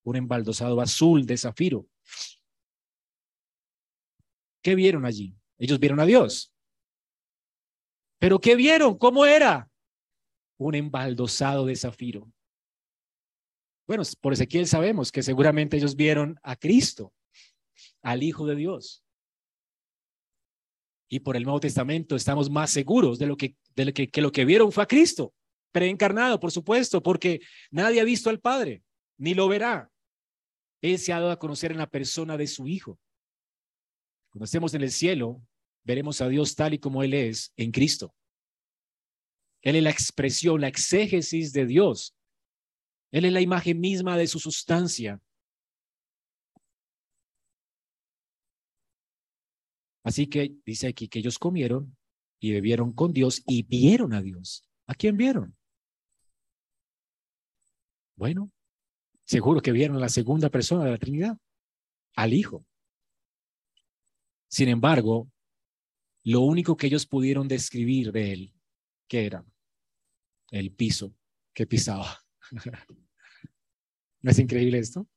un 0.04 0.16
embaldosado 0.16 0.82
azul 0.82 1.26
de 1.26 1.38
zafiro. 1.38 1.88
¿Qué 4.62 4.76
vieron 4.76 5.06
allí? 5.06 5.36
Ellos 5.58 5.80
vieron 5.80 5.99
a 5.99 6.06
Dios. 6.06 6.54
¿Pero 8.20 8.39
qué 8.39 8.56
vieron? 8.56 8.97
¿Cómo 8.97 9.26
era? 9.26 9.70
Un 10.58 10.76
embaldosado 10.76 11.66
de 11.66 11.76
zafiro. 11.76 12.32
Bueno, 13.88 14.04
por 14.22 14.34
Ezequiel 14.34 14.68
sabemos 14.68 15.12
que 15.12 15.24
seguramente 15.24 15.78
ellos 15.78 15.95
vieron 15.95 16.39
a 16.43 16.56
Cristo, 16.56 17.14
al 18.02 18.24
Hijo 18.24 18.45
de 18.45 18.56
Dios. 18.56 19.04
Y 21.10 21.20
por 21.20 21.36
el 21.36 21.43
Nuevo 21.43 21.60
Testamento 21.60 22.16
estamos 22.16 22.49
más 22.49 22.72
seguros 22.72 23.20
de 23.20 23.26
lo 23.26 23.36
que, 23.36 23.58
de 23.76 23.86
lo 23.86 23.93
que, 23.93 24.08
que 24.08 24.22
lo 24.22 24.32
que 24.32 24.45
vieron 24.45 24.72
fue 24.72 24.84
a 24.84 24.88
Cristo, 24.88 25.34
preencarnado, 25.74 26.39
por 26.39 26.52
supuesto, 26.52 27.04
porque 27.04 27.41
nadie 27.70 27.99
ha 27.99 28.06
visto 28.06 28.30
al 28.30 28.39
Padre, 28.39 28.84
ni 29.18 29.34
lo 29.34 29.47
verá. 29.47 29.90
Él 30.82 30.97
se 30.99 31.13
ha 31.13 31.19
dado 31.19 31.32
a 31.32 31.39
conocer 31.39 31.71
en 31.71 31.77
la 31.77 31.89
persona 31.89 32.38
de 32.38 32.47
su 32.47 32.67
Hijo. 32.67 32.99
Cuando 34.32 34.45
estemos 34.45 34.73
en 34.73 34.82
el 34.82 34.91
cielo, 34.91 35.41
veremos 35.84 36.21
a 36.21 36.27
Dios 36.27 36.55
tal 36.55 36.73
y 36.73 36.79
como 36.79 37.03
Él 37.03 37.13
es 37.13 37.53
en 37.57 37.71
Cristo. 37.71 38.13
Él 39.61 39.75
es 39.75 39.84
la 39.84 39.91
expresión, 39.91 40.61
la 40.61 40.67
exégesis 40.67 41.53
de 41.53 41.65
Dios 41.65 42.15
él 43.11 43.25
es 43.25 43.34
la 43.34 43.41
imagen 43.41 43.79
misma 43.79 44.17
de 44.17 44.27
su 44.27 44.39
sustancia. 44.39 45.21
Así 50.03 50.27
que 50.27 50.55
dice 50.65 50.88
aquí 50.88 51.07
que 51.07 51.19
ellos 51.19 51.38
comieron 51.38 51.95
y 52.39 52.53
bebieron 52.53 52.93
con 52.93 53.13
Dios 53.13 53.43
y 53.45 53.63
vieron 53.63 54.13
a 54.13 54.21
Dios. 54.21 54.63
¿A 54.88 54.95
quién 54.95 55.15
vieron? 55.17 55.55
Bueno, 58.15 58.49
seguro 59.32 59.61
que 59.61 59.71
vieron 59.71 59.95
a 59.95 60.01
la 60.01 60.09
segunda 60.09 60.49
persona 60.49 60.84
de 60.84 60.91
la 60.91 60.97
Trinidad, 60.97 61.38
al 62.17 62.34
Hijo. 62.34 62.65
Sin 64.49 64.67
embargo, 64.67 65.32
lo 66.25 66.41
único 66.41 66.75
que 66.75 66.88
ellos 66.88 67.05
pudieron 67.07 67.47
describir 67.47 68.11
de 68.11 68.34
él, 68.34 68.53
¿qué 69.07 69.25
era? 69.25 69.45
El 70.49 70.73
piso 70.73 71.15
que 71.53 71.65
pisaba. 71.65 72.21
¿No 74.21 74.32
es 74.32 74.38
increíble 74.38 74.79
esto? 74.79 75.07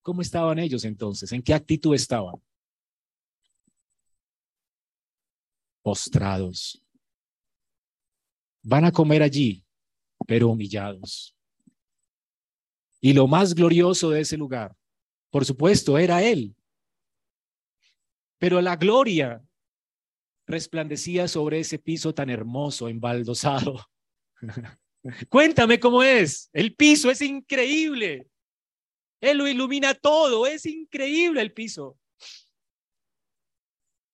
¿Cómo 0.00 0.22
estaban 0.22 0.60
ellos 0.60 0.84
entonces? 0.84 1.32
¿En 1.32 1.42
qué 1.42 1.54
actitud 1.54 1.96
estaban? 1.96 2.36
Postrados. 5.82 6.80
Van 8.62 8.84
a 8.84 8.92
comer 8.92 9.20
allí, 9.20 9.66
pero 10.28 10.50
humillados. 10.50 11.36
Y 13.04 13.12
lo 13.14 13.26
más 13.26 13.54
glorioso 13.54 14.10
de 14.10 14.20
ese 14.20 14.36
lugar, 14.36 14.76
por 15.28 15.44
supuesto, 15.44 15.98
era 15.98 16.22
Él. 16.22 16.54
Pero 18.38 18.60
la 18.60 18.76
gloria 18.76 19.42
resplandecía 20.46 21.26
sobre 21.26 21.58
ese 21.58 21.80
piso 21.80 22.14
tan 22.14 22.30
hermoso, 22.30 22.88
embaldosado. 22.88 23.84
Cuéntame 25.28 25.80
cómo 25.80 26.04
es. 26.04 26.48
El 26.52 26.76
piso 26.76 27.10
es 27.10 27.20
increíble. 27.22 28.28
Él 29.20 29.38
lo 29.38 29.48
ilumina 29.48 29.94
todo. 29.94 30.46
Es 30.46 30.64
increíble 30.64 31.40
el 31.40 31.52
piso. 31.52 31.98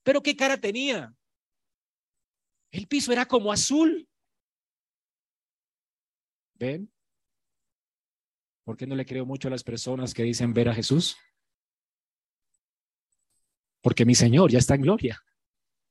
Pero 0.02 0.22
¿qué 0.22 0.34
cara 0.34 0.58
tenía? 0.58 1.14
El 2.70 2.86
piso 2.86 3.12
era 3.12 3.26
como 3.26 3.52
azul. 3.52 4.08
¿Ven? 6.54 6.90
¿Por 8.68 8.76
qué 8.76 8.86
no 8.86 8.96
le 8.96 9.06
creo 9.06 9.24
mucho 9.24 9.48
a 9.48 9.50
las 9.50 9.64
personas 9.64 10.12
que 10.12 10.22
dicen 10.22 10.52
ver 10.52 10.68
a 10.68 10.74
Jesús? 10.74 11.16
Porque 13.80 14.04
mi 14.04 14.14
Señor 14.14 14.50
ya 14.50 14.58
está 14.58 14.74
en 14.74 14.82
gloria. 14.82 15.24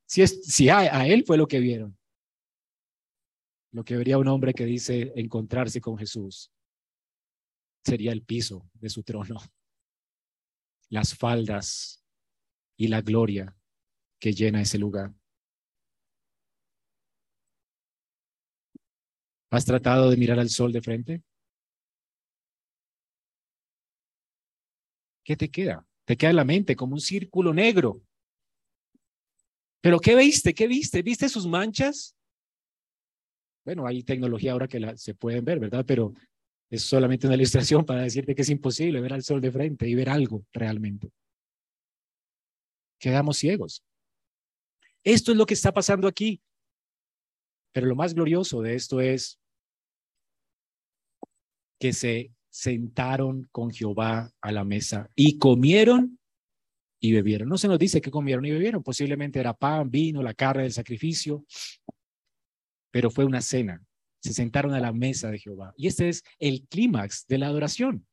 Si, 0.06 0.22
es, 0.22 0.44
si 0.46 0.70
a, 0.70 1.08
Él 1.08 1.24
fue 1.26 1.38
lo 1.38 1.48
que 1.48 1.60
vieron 1.60 1.98
lo 3.72 3.84
que 3.84 3.98
vería 3.98 4.20
un 4.20 4.28
hombre 4.28 4.54
que 4.54 4.66
dice 4.66 5.12
encontrarse 5.16 5.82
con 5.82 5.98
Jesús 5.98 6.52
sería 7.84 8.12
el 8.12 8.22
piso 8.22 8.70
de 8.76 8.90
su 8.92 9.02
trono. 9.02 9.40
las 10.90 11.16
faldas 11.16 12.06
y 12.78 12.90
la 12.90 13.02
gloria 13.02 13.58
que 14.20 14.34
llena 14.34 14.62
ese 14.62 14.78
lugar. 14.78 15.16
¿Has 19.50 19.66
tratado 19.66 20.12
de 20.12 20.18
mirar 20.18 20.38
al 20.38 20.50
sol 20.50 20.72
de 20.72 20.82
frente? 20.84 21.24
¿Qué 25.28 25.36
te 25.36 25.50
queda? 25.52 25.86
Te 26.06 26.16
queda 26.16 26.30
en 26.30 26.38
la 26.38 26.46
mente 26.46 26.78
como 26.78 26.94
un 26.94 27.02
círculo 27.02 27.54
negro. 27.54 28.02
¿Pero 29.82 30.00
qué 30.00 30.16
viste? 30.16 30.54
¿Qué 30.54 30.68
viste? 30.68 31.02
¿Viste 31.02 31.28
sus 31.28 31.46
manchas? 31.46 32.16
Bueno, 33.66 33.86
hay 33.86 34.04
tecnología 34.04 34.54
ahora 34.54 34.70
que 34.70 34.80
se 34.96 35.16
pueden 35.16 35.44
ver, 35.44 35.60
¿verdad? 35.60 35.84
Pero 35.86 36.14
es 36.70 36.84
solamente 36.84 37.28
una 37.28 37.36
ilustración 37.36 37.86
para 37.86 38.04
decirte 38.04 38.34
que 38.34 38.44
es 38.44 38.50
imposible 38.50 39.02
ver 39.02 39.12
al 39.12 39.22
sol 39.22 39.42
de 39.42 39.52
frente 39.52 39.86
y 39.90 39.96
ver 39.96 40.08
algo 40.08 40.46
realmente. 40.54 41.12
Quedamos 42.98 43.38
ciegos. 43.38 43.84
Esto 45.04 45.34
es 45.34 45.38
lo 45.38 45.46
que 45.46 45.56
está 45.56 45.74
pasando 45.74 46.08
aquí. 46.08 46.42
Pero 47.74 47.88
lo 47.88 47.98
más 47.98 48.14
glorioso 48.14 48.62
de 48.62 48.76
esto 48.76 49.02
es 49.02 49.38
que 51.78 51.92
se 51.92 52.32
sentaron 52.58 53.48
con 53.52 53.70
Jehová 53.70 54.32
a 54.42 54.52
la 54.52 54.64
mesa 54.64 55.12
y 55.14 55.38
comieron 55.38 56.20
y 57.00 57.12
bebieron. 57.12 57.48
No 57.48 57.56
se 57.60 57.68
nos 57.68 57.78
dice 57.78 58.02
que 58.02 58.10
comieron 58.10 58.44
y 58.46 58.52
bebieron, 58.52 58.82
posiblemente 58.82 59.40
era 59.40 59.54
pan, 59.54 59.92
vino, 59.92 60.24
la 60.24 60.34
carne 60.34 60.64
del 60.64 60.72
sacrificio, 60.74 61.46
pero 62.90 63.12
fue 63.12 63.26
una 63.26 63.42
cena. 63.42 63.86
Se 64.24 64.34
sentaron 64.34 64.74
a 64.74 64.80
la 64.80 64.92
mesa 64.92 65.30
de 65.30 65.38
Jehová. 65.38 65.72
Y 65.78 65.86
este 65.86 66.10
es 66.10 66.24
el 66.40 66.66
clímax 66.68 67.28
de 67.28 67.38
la 67.38 67.46
adoración. 67.46 68.08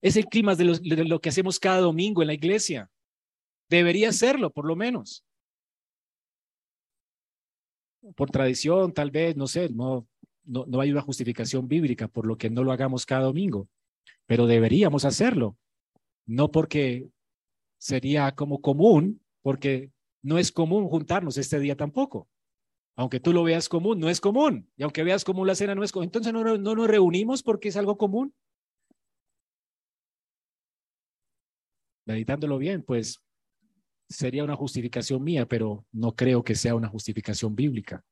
Es 0.00 0.14
el 0.14 0.26
clímax 0.26 0.56
de, 0.56 1.04
lo 1.04 1.20
que 1.20 1.30
hacemos 1.30 1.58
cada 1.58 1.80
domingo 1.80 2.22
en 2.22 2.28
la 2.28 2.34
iglesia. 2.34 2.88
Debería 3.68 4.12
serlo, 4.12 4.52
por 4.52 4.64
lo 4.64 4.76
menos. 4.76 5.24
Por 8.14 8.30
tradición, 8.30 8.94
tal 8.94 9.10
vez, 9.10 9.36
no 9.36 9.48
sé, 9.48 9.70
no, 9.70 10.06
no, 10.48 10.64
no 10.66 10.80
hay 10.80 10.90
una 10.90 11.02
justificación 11.02 11.68
bíblica 11.68 12.08
por 12.08 12.26
lo 12.26 12.36
que 12.36 12.50
no 12.50 12.64
lo 12.64 12.72
hagamos 12.72 13.06
cada 13.06 13.22
domingo, 13.22 13.68
pero 14.26 14.46
deberíamos 14.46 15.04
hacerlo. 15.04 15.56
No 16.26 16.50
porque 16.50 17.08
sería 17.78 18.34
como 18.34 18.60
común, 18.60 19.20
porque 19.42 19.92
no 20.22 20.38
es 20.38 20.50
común 20.50 20.88
juntarnos 20.88 21.38
este 21.38 21.60
día 21.60 21.76
tampoco. 21.76 22.28
Aunque 22.96 23.20
tú 23.20 23.32
lo 23.32 23.44
veas 23.44 23.68
común, 23.68 24.00
no 24.00 24.08
es 24.08 24.20
común. 24.20 24.68
Y 24.76 24.82
aunque 24.82 25.04
veas 25.04 25.24
común 25.24 25.46
la 25.46 25.54
cena, 25.54 25.74
no 25.74 25.84
es 25.84 25.92
común. 25.92 26.06
Entonces 26.06 26.32
no, 26.32 26.42
no 26.42 26.74
nos 26.74 26.88
reunimos 26.88 27.42
porque 27.42 27.68
es 27.68 27.76
algo 27.76 27.96
común. 27.96 28.34
Meditándolo 32.06 32.58
bien, 32.58 32.82
pues 32.82 33.22
sería 34.08 34.42
una 34.42 34.56
justificación 34.56 35.22
mía, 35.22 35.46
pero 35.46 35.84
no 35.92 36.16
creo 36.16 36.42
que 36.42 36.54
sea 36.54 36.74
una 36.74 36.88
justificación 36.88 37.54
bíblica. 37.54 38.02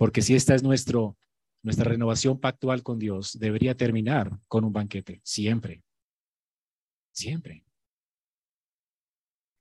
Porque 0.00 0.22
si 0.22 0.34
esta 0.34 0.54
es 0.54 0.62
nuestra 0.62 1.14
renovación 1.62 2.40
pactual 2.40 2.82
con 2.82 2.98
Dios, 2.98 3.38
debería 3.38 3.76
terminar 3.76 4.40
con 4.48 4.64
un 4.64 4.72
banquete, 4.72 5.20
siempre. 5.22 5.82
Siempre. 7.12 7.66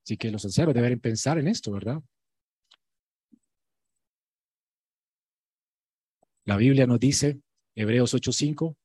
Así 0.01 0.15
que 0.15 0.31
los 0.31 0.45
ancianos 0.45 0.73
deben 0.73 0.97
pensar 1.01 1.39
en 1.39 1.49
esto, 1.49 1.73
¿verdad? 1.73 2.01
La 6.45 6.55
Biblia 6.55 6.87
nos 6.87 7.01
dice, 7.01 7.41
Hebreos 7.75 8.13
8:5, 8.13 8.77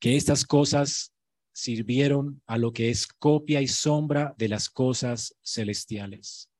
que 0.00 0.16
estas 0.16 0.44
cosas 0.44 1.12
sirvieron 1.52 2.42
a 2.46 2.58
lo 2.58 2.72
que 2.72 2.90
es 2.90 3.06
copia 3.06 3.62
y 3.62 3.68
sombra 3.68 4.34
de 4.36 4.48
las 4.48 4.68
cosas 4.68 5.36
celestiales 5.40 6.50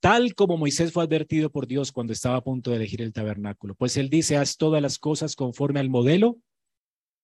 tal 0.00 0.34
como 0.34 0.56
Moisés 0.56 0.92
fue 0.92 1.04
advertido 1.04 1.50
por 1.50 1.66
Dios 1.66 1.92
cuando 1.92 2.12
estaba 2.12 2.36
a 2.36 2.44
punto 2.44 2.70
de 2.70 2.76
elegir 2.76 3.02
el 3.02 3.12
tabernáculo. 3.12 3.74
Pues 3.74 3.96
él 3.96 4.10
dice, 4.10 4.36
haz 4.36 4.56
todas 4.56 4.82
las 4.82 4.98
cosas 4.98 5.36
conforme 5.36 5.80
al 5.80 5.90
modelo 5.90 6.38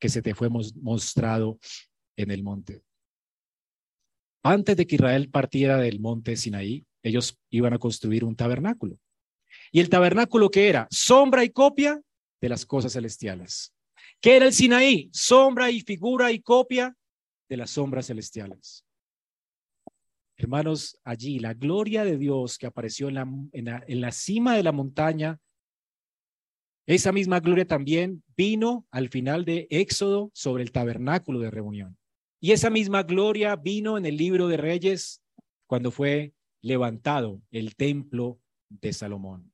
que 0.00 0.08
se 0.08 0.22
te 0.22 0.34
fue 0.34 0.48
mostrado 0.48 1.58
en 2.16 2.30
el 2.30 2.42
monte. 2.42 2.82
Antes 4.42 4.76
de 4.76 4.86
que 4.86 4.96
Israel 4.96 5.30
partiera 5.30 5.76
del 5.76 6.00
monte 6.00 6.36
Sinaí, 6.36 6.84
ellos 7.02 7.38
iban 7.50 7.72
a 7.72 7.78
construir 7.78 8.24
un 8.24 8.34
tabernáculo. 8.34 8.98
¿Y 9.70 9.80
el 9.80 9.88
tabernáculo 9.88 10.50
qué 10.50 10.68
era? 10.68 10.88
Sombra 10.90 11.44
y 11.44 11.50
copia 11.50 12.00
de 12.40 12.48
las 12.48 12.66
cosas 12.66 12.92
celestiales. 12.92 13.72
¿Qué 14.20 14.36
era 14.36 14.46
el 14.46 14.52
Sinaí? 14.52 15.10
Sombra 15.12 15.70
y 15.70 15.80
figura 15.80 16.32
y 16.32 16.40
copia 16.40 16.96
de 17.48 17.56
las 17.56 17.70
sombras 17.70 18.06
celestiales. 18.06 18.84
Hermanos, 20.43 20.99
allí 21.05 21.38
la 21.38 21.55
gloria 21.55 22.05
de 22.05 22.18
Dios 22.18 22.59
que 22.59 22.66
apareció 22.66 23.09
en 23.09 23.14
la, 23.14 23.86
en 23.86 24.01
la, 24.01 24.11
cima 24.11 24.57
de 24.57 24.64
la 24.64 24.72
montaña, 24.72 25.38
esa 26.84 27.12
misma 27.12 27.38
gloria 27.38 27.64
también 27.64 28.24
vino 28.36 28.84
al 28.90 29.09
final 29.09 29.45
de 29.45 29.68
Éxodo 29.70 30.32
sobre 30.34 30.64
el 30.64 30.72
tabernáculo 30.72 31.38
de 31.38 31.53
reunión. 31.53 31.97
Y 32.40 32.51
esa 32.51 32.70
misma 32.70 33.05
gloria 33.05 33.55
vino 33.55 33.97
en 33.97 34.05
el 34.05 34.16
libro 34.16 34.49
de 34.49 34.57
Reyes 34.57 35.22
cuando 35.68 35.93
fue 35.93 36.34
levantado 36.61 37.40
el 37.53 37.76
templo 37.76 38.40
de 38.68 38.93
Salomón. 38.93 39.53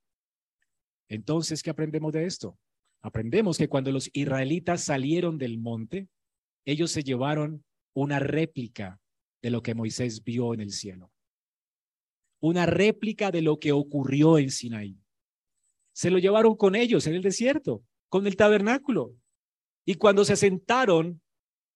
Entonces, 1.06 1.62
¿qué 1.62 1.68
aprendemos 1.68 2.14
de 2.14 2.24
esto? 2.24 2.58
Aprendemos 3.02 3.58
que 3.58 3.68
cuando 3.68 3.92
los 3.92 4.08
israelitas 4.14 4.84
salieron 4.84 5.36
del 5.36 5.58
monte, 5.58 6.08
ellos 6.64 6.90
se 6.90 7.02
llevaron 7.02 7.62
una 7.92 8.20
réplica 8.20 8.98
de 9.42 9.50
lo 9.50 9.62
que 9.62 9.74
Moisés 9.74 10.22
vio 10.24 10.54
en 10.54 10.60
el 10.60 10.72
cielo. 10.72 11.10
Una 12.40 12.66
réplica 12.66 13.30
de 13.30 13.42
lo 13.42 13.58
que 13.58 13.72
ocurrió 13.72 14.38
en 14.38 14.50
Sinaí. 14.50 14.96
Se 15.92 16.10
lo 16.10 16.18
llevaron 16.18 16.56
con 16.56 16.76
ellos 16.76 17.06
en 17.06 17.14
el 17.14 17.22
desierto, 17.22 17.84
con 18.08 18.26
el 18.26 18.36
tabernáculo. 18.36 19.14
Y 19.84 19.94
cuando 19.94 20.24
se 20.24 20.36
sentaron 20.36 21.20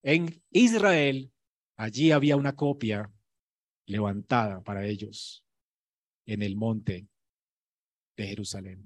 en 0.02 0.42
Israel, 0.50 1.32
allí 1.76 2.10
había 2.10 2.36
una 2.36 2.54
copia 2.54 3.10
levantada 3.86 4.62
para 4.62 4.86
ellos 4.86 5.44
en 6.26 6.42
el 6.42 6.56
monte 6.56 7.08
de 8.16 8.26
Jerusalén. 8.26 8.84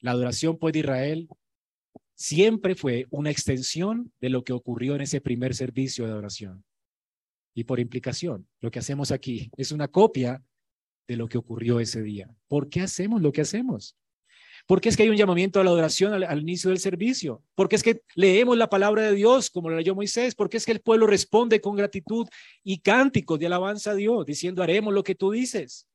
La 0.00 0.12
adoración 0.12 0.58
pues 0.58 0.72
de 0.72 0.80
Israel 0.80 1.28
siempre 2.14 2.74
fue 2.74 3.06
una 3.10 3.30
extensión 3.30 4.12
de 4.20 4.30
lo 4.30 4.44
que 4.44 4.52
ocurrió 4.52 4.94
en 4.94 5.02
ese 5.02 5.20
primer 5.20 5.54
servicio 5.54 6.04
de 6.04 6.12
adoración. 6.12 6.64
Y 7.56 7.64
por 7.64 7.80
implicación, 7.80 8.46
lo 8.60 8.70
que 8.70 8.80
hacemos 8.80 9.10
aquí 9.10 9.50
es 9.56 9.72
una 9.72 9.88
copia 9.88 10.44
de 11.08 11.16
lo 11.16 11.26
que 11.26 11.38
ocurrió 11.38 11.80
ese 11.80 12.02
día. 12.02 12.28
¿Por 12.48 12.68
qué 12.68 12.82
hacemos 12.82 13.22
lo 13.22 13.32
que 13.32 13.40
hacemos? 13.40 13.96
Porque 14.66 14.90
es 14.90 14.96
que 14.96 15.04
hay 15.04 15.08
un 15.08 15.16
llamamiento 15.16 15.58
a 15.58 15.64
la 15.64 15.70
adoración 15.70 16.22
al, 16.22 16.40
inicio 16.42 16.68
del 16.68 16.80
servicio. 16.80 17.42
Porque 17.54 17.76
es 17.76 17.82
que 17.82 18.02
leemos 18.14 18.58
la 18.58 18.68
palabra 18.68 19.04
de 19.04 19.14
Dios 19.14 19.48
como 19.48 19.70
lo 19.70 19.76
leyó 19.76 19.94
Moisés. 19.94 20.34
Porque 20.34 20.58
es 20.58 20.66
que 20.66 20.72
el 20.72 20.82
pueblo 20.82 21.06
responde 21.06 21.62
con 21.62 21.76
gratitud 21.76 22.28
y 22.62 22.80
cánticos 22.80 23.38
de 23.38 23.46
alabanza 23.46 23.92
a 23.92 23.94
Dios, 23.94 24.26
diciendo, 24.26 24.62
haremos 24.62 24.92
lo 24.92 25.02
que 25.02 25.14
tú 25.14 25.30
dices. 25.30 25.86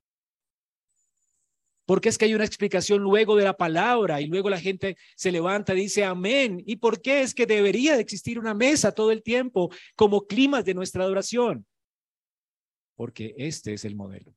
Porque 1.86 2.10
es 2.10 2.18
que 2.18 2.26
hay 2.26 2.36
una 2.36 2.46
explicación 2.46 3.02
luego 3.02 3.36
de 3.36 3.44
la 3.44 3.58
palabra 3.58 4.22
y 4.22 4.28
luego 4.28 4.50
la 4.50 4.60
gente 4.60 4.98
se 5.16 5.32
levanta 5.32 5.74
y 5.74 5.82
dice 5.82 6.04
amén. 6.04 6.62
¿Y 6.66 6.78
por 6.78 7.02
qué 7.02 7.22
es 7.22 7.34
que 7.34 7.46
debería 7.46 7.96
de 7.96 8.02
existir 8.02 8.40
una 8.40 8.54
mesa 8.54 8.92
todo 8.92 9.12
el 9.12 9.24
tiempo 9.24 9.70
como 9.96 10.28
clima 10.28 10.62
de 10.64 10.74
nuestra 10.74 11.04
adoración? 11.04 11.66
Porque 12.96 13.34
este 13.38 13.74
es 13.74 13.84
el 13.84 13.96
modelo. 13.96 14.36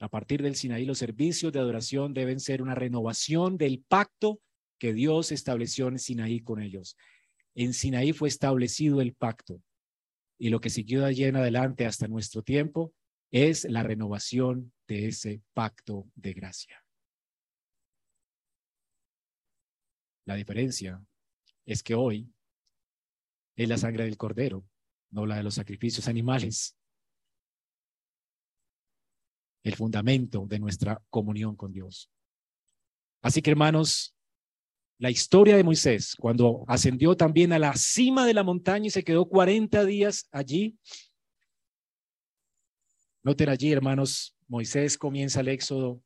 A 0.00 0.08
partir 0.08 0.42
del 0.42 0.56
Sinaí, 0.56 0.86
los 0.86 0.98
servicios 0.98 1.52
de 1.52 1.58
adoración 1.58 2.14
deben 2.14 2.40
ser 2.40 2.62
una 2.62 2.74
renovación 2.74 3.58
del 3.58 3.84
pacto 3.86 4.40
que 4.78 4.94
Dios 4.94 5.30
estableció 5.30 5.88
en 5.88 5.98
Sinaí 5.98 6.40
con 6.40 6.60
ellos. 6.62 6.96
En 7.54 7.74
Sinaí 7.74 8.12
fue 8.12 8.28
establecido 8.28 9.00
el 9.00 9.14
pacto 9.14 9.62
y 10.38 10.48
lo 10.48 10.60
que 10.60 10.70
siguió 10.70 11.00
de 11.00 11.06
allí 11.06 11.24
en 11.24 11.36
adelante 11.36 11.84
hasta 11.84 12.08
nuestro 12.08 12.42
tiempo 12.42 12.94
es 13.30 13.64
la 13.64 13.82
renovación 13.82 14.72
de 14.88 15.08
ese 15.08 15.42
pacto 15.54 16.10
de 16.14 16.32
gracia. 16.32 16.84
La 20.26 20.34
diferencia 20.34 21.02
es 21.64 21.82
que 21.82 21.94
hoy 21.94 22.32
es 23.56 23.68
la 23.68 23.78
sangre 23.78 24.04
del 24.04 24.16
cordero, 24.16 24.64
no 25.10 25.26
la 25.26 25.36
de 25.36 25.42
los 25.42 25.54
sacrificios 25.54 26.08
animales. 26.08 26.76
El 29.62 29.76
fundamento 29.76 30.46
de 30.46 30.58
nuestra 30.58 31.02
comunión 31.10 31.54
con 31.54 31.72
Dios. 31.72 32.10
Así 33.22 33.42
que 33.42 33.50
hermanos, 33.50 34.16
la 34.98 35.10
historia 35.10 35.56
de 35.56 35.64
Moisés, 35.64 36.14
cuando 36.18 36.64
ascendió 36.66 37.16
también 37.16 37.52
a 37.52 37.58
la 37.58 37.74
cima 37.74 38.26
de 38.26 38.34
la 38.34 38.42
montaña 38.42 38.86
y 38.86 38.90
se 38.90 39.04
quedó 39.04 39.28
40 39.28 39.84
días 39.84 40.28
allí, 40.30 40.78
Noten 43.22 43.48
allí, 43.48 43.72
hermanos, 43.72 44.34
Moisés 44.48 44.96
comienza 44.96 45.40
el 45.40 45.48
éxodo 45.48 46.02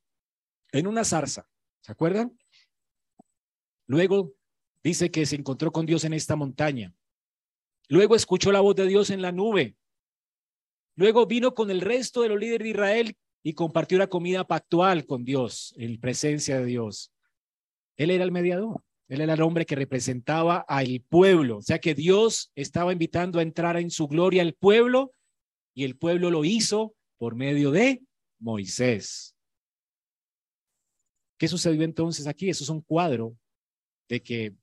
en 0.73 0.87
una 0.87 1.05
zarza, 1.05 1.49
¿se 1.81 1.93
acuerdan? 1.93 2.37
Luego 3.87 4.35
dice 4.83 5.11
que 5.11 5.25
se 5.25 5.37
encontró 5.37 5.71
con 5.73 5.87
Dios 5.87 6.05
en 6.05 6.13
esta 6.13 6.35
montaña. 6.35 6.93
Luego 7.89 8.17
escuchó 8.17 8.51
la 8.51 8.61
voz 8.61 8.75
de 8.75 8.87
Dios 8.87 9.11
en 9.11 9.23
la 9.23 9.31
nube. 9.31 9.77
Luego 10.97 11.27
vino 11.27 11.55
con 11.55 11.71
el 11.71 11.81
resto 11.81 12.23
de 12.23 12.31
los 12.31 12.41
líderes 12.41 12.65
de 12.65 12.71
Israel 12.71 13.17
y 13.43 13.53
compartió 13.53 13.99
la 13.99 14.09
comida 14.09 14.47
pactual 14.47 15.07
con 15.07 15.25
Dios, 15.25 15.75
en 15.77 16.01
presencia 16.01 16.59
de 16.59 16.65
Dios. 16.65 17.13
Él 17.97 18.11
era 18.11 18.25
el 18.25 18.33
mediador. 18.33 18.83
Él 19.09 19.21
era 19.21 19.35
el 19.35 19.43
hombre 19.43 19.67
que 19.67 19.77
representaba 19.77 20.65
al 20.67 21.05
pueblo. 21.09 21.59
O 21.59 21.63
sea 21.63 21.79
que 21.79 21.95
Dios 21.95 22.51
estaba 22.55 22.93
invitando 22.93 23.39
a 23.39 23.43
entrar 23.43 23.77
en 23.77 23.91
su 23.91 24.09
gloria 24.09 24.43
al 24.43 24.55
pueblo 24.55 25.13
y 25.75 25.85
el 25.85 25.97
pueblo 25.97 26.31
lo 26.31 26.45
hizo 26.45 26.95
por 27.19 27.35
medio 27.35 27.71
de 27.71 28.03
Moisés. 28.39 29.35
¿Qué 31.39 31.49
sucedió 31.49 31.83
entonces 31.83 32.27
aquí? 32.27 32.49
Eso 32.49 32.65
es 32.65 32.71
un 32.71 32.81
cuadro 32.81 33.37
de 34.09 34.23
que 34.23 34.55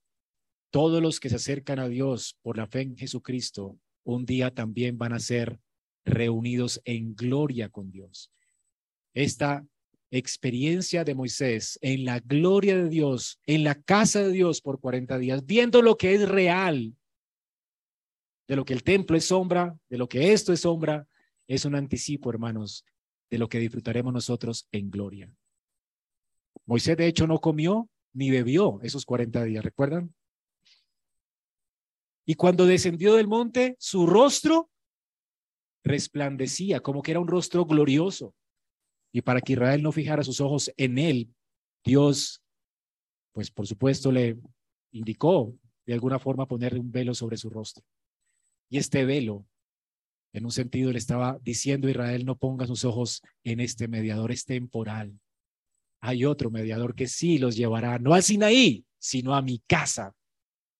todos 0.72 1.02
los 1.02 1.20
que 1.20 1.30
se 1.30 1.36
acercan 1.36 1.80
a 1.80 1.88
Dios 1.88 2.38
por 2.41 2.58
la 2.58 2.68
fe 2.68 2.82
en 2.82 2.95
Jesucristo, 2.95 3.78
un 4.04 4.26
día 4.26 4.52
también 4.52 4.97
van 4.97 5.14
a 5.14 5.20
ser 5.20 5.60
reunidos 6.06 6.82
en 6.86 7.14
gloria 7.14 7.70
con 7.70 7.91
Dios. 7.91 8.32
Esta 9.14 9.66
experiencia 10.12 11.04
de 11.04 11.16
Moisés 11.16 11.78
en 11.82 12.06
la 12.06 12.20
gloria 12.20 12.78
de 12.78 12.89
Dios, 12.89 13.39
en 13.45 13.64
la 13.64 13.82
casa 13.82 14.22
de 14.22 14.32
Dios 14.32 14.62
por 14.62 14.80
40 14.80 15.18
días, 15.18 15.45
viendo 15.45 15.82
lo 15.82 15.97
que 15.97 16.14
es 16.14 16.28
real, 16.28 16.95
de 18.47 18.56
lo 18.56 18.66
que 18.66 18.74
el 18.74 18.84
templo 18.84 19.16
es 19.16 19.26
sombra, 19.26 19.78
de 19.89 19.97
lo 19.97 20.10
que 20.10 20.34
esto 20.34 20.52
es 20.52 20.62
sombra, 20.62 21.08
es 21.54 21.66
un 21.66 21.76
anticipo, 21.76 22.30
hermanos, 22.30 22.86
de 23.30 23.38
lo 23.38 23.49
que 23.49 23.60
disfrutaremos 23.60 24.14
nosotros 24.14 24.70
en 24.72 24.89
gloria. 24.89 25.30
Moisés, 26.66 26.95
de 26.95 27.08
hecho, 27.08 27.28
no 27.28 27.41
comió 27.41 27.89
ni 28.14 28.32
bebió 28.32 28.80
esos 28.84 29.06
40 29.06 29.43
días, 29.43 29.62
¿recuerdan? 29.62 30.16
Y 32.26 32.36
cuando 32.36 32.66
descendió 32.66 33.16
del 33.16 33.28
monte, 33.28 33.76
su 33.80 34.08
rostro 34.08 34.70
resplandecía 35.84 36.80
como 36.80 37.02
que 37.02 37.12
era 37.12 37.20
un 37.20 37.28
rostro 37.28 37.66
glorioso. 37.66 38.34
Y 39.12 39.22
para 39.22 39.41
que 39.41 39.54
Israel 39.54 39.84
no 39.84 39.91
fijara 39.91 40.24
sus 40.24 40.39
ojos 40.39 40.72
en 40.78 40.97
él, 40.97 41.36
Dios, 41.84 42.41
pues 43.34 43.52
por 43.52 43.68
supuesto, 43.68 44.10
le 44.10 44.38
indicó 44.91 45.54
de 45.86 45.93
alguna 45.93 46.18
forma 46.18 46.47
ponerle 46.47 46.80
un 46.80 46.93
velo 46.93 47.14
sobre 47.14 47.36
su 47.36 47.49
rostro. 47.49 47.84
Y 48.70 48.78
este 48.78 49.04
velo, 49.04 49.45
en 50.34 50.45
un 50.45 50.51
sentido, 50.51 50.91
le 50.91 50.97
estaba 50.97 51.39
diciendo 51.41 51.88
a 51.88 51.91
Israel, 51.91 52.25
no 52.25 52.38
ponga 52.38 52.65
sus 52.65 52.86
ojos 52.86 53.21
en 53.43 53.59
este 53.59 53.88
mediador, 53.88 54.32
es 54.32 54.45
temporal. 54.45 55.19
Hay 55.99 56.25
otro 56.25 56.49
mediador 56.49 56.95
que 56.95 57.07
sí 57.07 57.38
los 57.38 57.55
llevará, 57.55 57.99
no 57.99 58.13
al 58.13 58.23
Sinaí, 58.23 58.86
sino 58.97 59.36
a 59.36 59.41
mi 59.41 59.59
casa. 59.59 60.15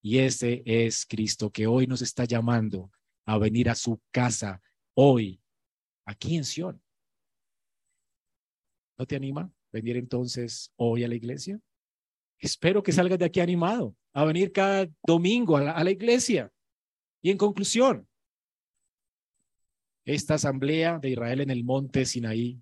Y 0.02 0.20
ese 0.20 0.64
es 0.66 1.06
Cristo 1.06 1.52
que 1.52 1.68
hoy 1.68 1.86
nos 1.86 2.02
está 2.02 2.26
llamando 2.26 2.92
a 3.26 3.38
venir 3.38 3.70
a 3.70 3.76
su 3.76 4.02
casa 4.12 4.62
hoy, 4.96 5.40
aquí 6.06 6.38
en 6.38 6.46
Sion. 6.46 6.82
¿No 8.98 9.06
te 9.06 9.16
anima 9.16 9.52
venir 9.72 9.98
entonces 9.98 10.72
hoy 10.76 11.04
a 11.04 11.08
la 11.08 11.16
iglesia? 11.16 11.60
Espero 12.40 12.82
que 12.82 12.92
salgas 12.92 13.20
de 13.20 13.26
aquí 13.26 13.40
animado 13.40 13.96
a 14.14 14.26
venir 14.26 14.52
cada 14.52 14.90
domingo 15.06 15.58
a 15.58 15.62
la, 15.62 15.72
a 15.74 15.84
la 15.84 15.92
iglesia. 15.92 16.52
Y 17.22 17.30
en 17.30 17.38
conclusión, 17.38 18.08
esta 20.06 20.36
asamblea 20.36 21.00
de 21.00 21.12
Israel 21.12 21.42
en 21.42 21.50
el 21.50 21.64
monte 21.64 22.06
Sinaí, 22.06 22.60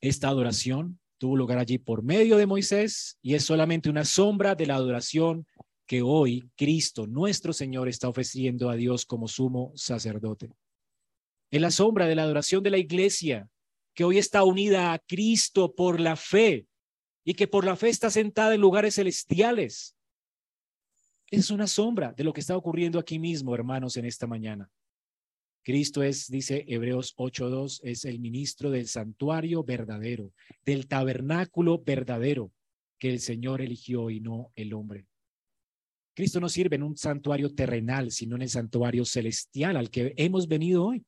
esta 0.00 0.28
adoración 0.28 0.98
tuvo 1.18 1.36
lugar 1.36 1.58
allí 1.58 1.78
por 1.78 2.02
medio 2.02 2.36
de 2.36 2.46
Moisés 2.46 3.18
y 3.22 3.34
es 3.34 3.44
solamente 3.44 3.88
una 3.88 4.04
sombra 4.04 4.54
de 4.54 4.66
la 4.66 4.76
adoración 4.76 5.46
que 5.86 6.02
hoy 6.02 6.50
Cristo, 6.56 7.06
nuestro 7.06 7.52
Señor, 7.52 7.88
está 7.88 8.08
ofreciendo 8.08 8.70
a 8.70 8.76
Dios 8.76 9.06
como 9.06 9.28
sumo 9.28 9.72
sacerdote. 9.74 10.50
Es 11.50 11.60
la 11.60 11.70
sombra 11.70 12.06
de 12.06 12.16
la 12.16 12.24
adoración 12.24 12.62
de 12.62 12.70
la 12.70 12.78
iglesia, 12.78 13.48
que 13.94 14.04
hoy 14.04 14.18
está 14.18 14.42
unida 14.42 14.92
a 14.92 14.98
Cristo 14.98 15.74
por 15.74 16.00
la 16.00 16.16
fe 16.16 16.66
y 17.24 17.34
que 17.34 17.46
por 17.46 17.64
la 17.64 17.76
fe 17.76 17.88
está 17.88 18.10
sentada 18.10 18.54
en 18.54 18.60
lugares 18.60 18.96
celestiales. 18.96 19.96
Es 21.30 21.50
una 21.50 21.66
sombra 21.66 22.12
de 22.12 22.24
lo 22.24 22.32
que 22.32 22.40
está 22.40 22.56
ocurriendo 22.56 22.98
aquí 22.98 23.18
mismo, 23.18 23.54
hermanos, 23.54 23.96
en 23.96 24.04
esta 24.04 24.26
mañana. 24.26 24.70
Cristo 25.66 26.04
es, 26.04 26.28
dice 26.28 26.64
Hebreos 26.68 27.16
8.2, 27.16 27.80
es 27.82 28.04
el 28.04 28.20
ministro 28.20 28.70
del 28.70 28.86
santuario 28.86 29.64
verdadero, 29.64 30.32
del 30.64 30.86
tabernáculo 30.86 31.82
verdadero 31.82 32.52
que 33.00 33.10
el 33.10 33.18
Señor 33.18 33.60
eligió 33.60 34.08
y 34.10 34.20
no 34.20 34.52
el 34.54 34.72
hombre. 34.74 35.08
Cristo 36.14 36.38
no 36.38 36.48
sirve 36.48 36.76
en 36.76 36.84
un 36.84 36.96
santuario 36.96 37.52
terrenal, 37.52 38.12
sino 38.12 38.36
en 38.36 38.42
el 38.42 38.48
santuario 38.48 39.04
celestial 39.04 39.76
al 39.76 39.90
que 39.90 40.14
hemos 40.16 40.46
venido 40.46 40.84
hoy. 40.84 41.04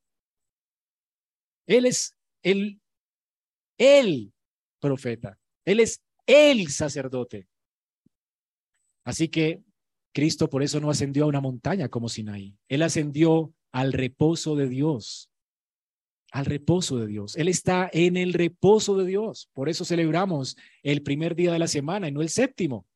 Él 1.64 1.86
es 1.86 2.16
el, 2.42 2.80
el 3.78 4.32
profeta. 4.80 5.38
Él 5.64 5.78
es 5.78 6.02
el 6.26 6.66
sacerdote. 6.70 7.46
Así 9.04 9.28
que 9.28 9.62
Cristo 10.12 10.50
por 10.50 10.64
eso 10.64 10.80
no 10.80 10.90
ascendió 10.90 11.26
a 11.26 11.28
una 11.28 11.40
montaña 11.40 11.88
como 11.88 12.08
Sinaí. 12.08 12.58
Él 12.68 12.82
ascendió 12.82 13.54
al 13.72 13.92
reposo 13.92 14.56
de 14.56 14.68
Dios. 14.68 15.30
Al 16.30 16.44
reposo 16.44 16.98
de 16.98 17.06
Dios. 17.06 17.36
Él 17.36 17.48
está 17.48 17.88
en 17.92 18.16
el 18.16 18.34
reposo 18.34 18.96
de 18.98 19.06
Dios. 19.06 19.48
Por 19.54 19.68
eso 19.68 19.84
celebramos 19.84 20.56
el 20.82 21.02
primer 21.02 21.34
día 21.34 21.52
de 21.52 21.58
la 21.58 21.68
semana 21.68 22.08
y 22.08 22.12
no 22.12 22.20
el 22.20 22.28
séptimo. 22.28 22.86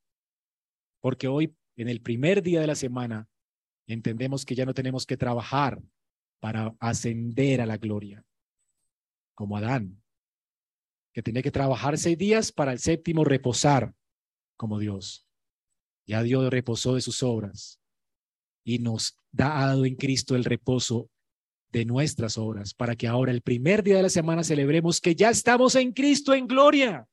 Porque 1.00 1.28
hoy 1.28 1.54
en 1.76 1.88
el 1.88 2.00
primer 2.00 2.42
día 2.42 2.60
de 2.60 2.66
la 2.66 2.74
semana, 2.74 3.28
entendemos 3.86 4.44
que 4.44 4.54
ya 4.54 4.66
no 4.66 4.74
tenemos 4.74 5.06
que 5.06 5.16
trabajar 5.16 5.82
para 6.40 6.74
ascender 6.80 7.60
a 7.60 7.66
la 7.66 7.76
gloria, 7.76 8.24
como 9.34 9.56
Adán, 9.56 10.02
que 11.12 11.22
tenía 11.22 11.42
que 11.42 11.50
trabajar 11.50 11.98
seis 11.98 12.18
días 12.18 12.52
para 12.52 12.72
el 12.72 12.78
séptimo 12.78 13.24
reposar 13.24 13.94
como 14.56 14.78
Dios. 14.78 15.26
Ya 16.06 16.22
Dios 16.22 16.50
reposó 16.50 16.94
de 16.94 17.00
sus 17.00 17.22
obras 17.22 17.80
y 18.64 18.78
nos 18.78 19.18
da 19.32 19.48
dado 19.66 19.84
en 19.84 19.96
Cristo 19.96 20.36
el 20.36 20.44
reposo 20.44 21.10
de 21.70 21.84
nuestras 21.84 22.36
obras, 22.38 22.74
para 22.74 22.94
que 22.94 23.08
ahora 23.08 23.32
el 23.32 23.40
primer 23.40 23.82
día 23.82 23.96
de 23.96 24.02
la 24.02 24.10
semana 24.10 24.44
celebremos 24.44 25.00
que 25.00 25.14
ya 25.14 25.30
estamos 25.30 25.74
en 25.74 25.92
Cristo 25.92 26.34
en 26.34 26.46
gloria. 26.46 27.08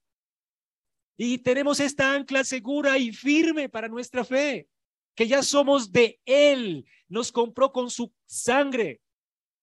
Y 1.17 1.39
tenemos 1.39 1.79
esta 1.79 2.13
ancla 2.13 2.43
segura 2.43 2.97
y 2.97 3.11
firme 3.11 3.69
para 3.69 3.87
nuestra 3.87 4.23
fe, 4.23 4.67
que 5.15 5.27
ya 5.27 5.43
somos 5.43 5.91
de 5.91 6.19
Él, 6.25 6.85
nos 7.07 7.31
compró 7.31 7.71
con 7.71 7.89
su 7.89 8.13
sangre 8.25 9.01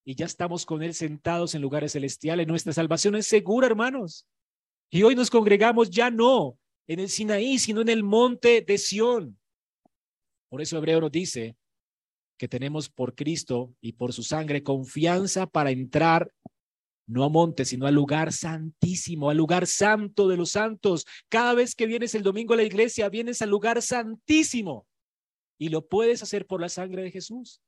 y 0.08 0.14
ya 0.14 0.24
estamos 0.24 0.64
con 0.64 0.84
Él 0.84 0.94
sentados 0.94 1.56
en 1.56 1.60
lugares 1.60 1.92
celestiales. 1.92 2.46
Nuestra 2.46 2.72
salvación 2.72 3.16
es 3.16 3.26
segura, 3.26 3.66
hermanos. 3.66 4.24
Y 4.88 5.02
hoy 5.02 5.16
nos 5.16 5.30
congregamos 5.30 5.90
ya 5.90 6.12
no 6.12 6.56
en 6.86 7.00
el 7.00 7.08
Sinaí, 7.08 7.58
sino 7.58 7.80
en 7.80 7.88
el 7.88 8.04
monte 8.04 8.60
de 8.60 8.78
Sión. 8.78 9.36
Por 10.48 10.62
eso 10.62 10.78
Hebreo 10.78 11.00
nos 11.00 11.10
dice 11.10 11.56
que 12.36 12.48
tenemos 12.48 12.88
por 12.88 13.14
Cristo 13.14 13.74
y 13.80 13.92
por 13.92 14.12
su 14.12 14.22
sangre 14.22 14.62
confianza 14.62 15.46
para 15.46 15.70
entrar 15.70 16.30
no 17.06 17.24
a 17.24 17.28
monte, 17.28 17.64
sino 17.64 17.86
al 17.86 17.94
lugar 17.94 18.32
santísimo, 18.32 19.30
al 19.30 19.36
lugar 19.36 19.66
santo 19.66 20.28
de 20.28 20.36
los 20.36 20.50
santos. 20.50 21.06
Cada 21.28 21.54
vez 21.54 21.74
que 21.74 21.86
vienes 21.86 22.14
el 22.14 22.22
domingo 22.22 22.54
a 22.54 22.56
la 22.56 22.64
iglesia, 22.64 23.08
vienes 23.08 23.40
al 23.42 23.50
lugar 23.50 23.80
santísimo 23.80 24.86
y 25.58 25.68
lo 25.68 25.86
puedes 25.86 26.22
hacer 26.22 26.46
por 26.46 26.60
la 26.60 26.68
sangre 26.68 27.02
de 27.02 27.10
Jesús. 27.10 27.60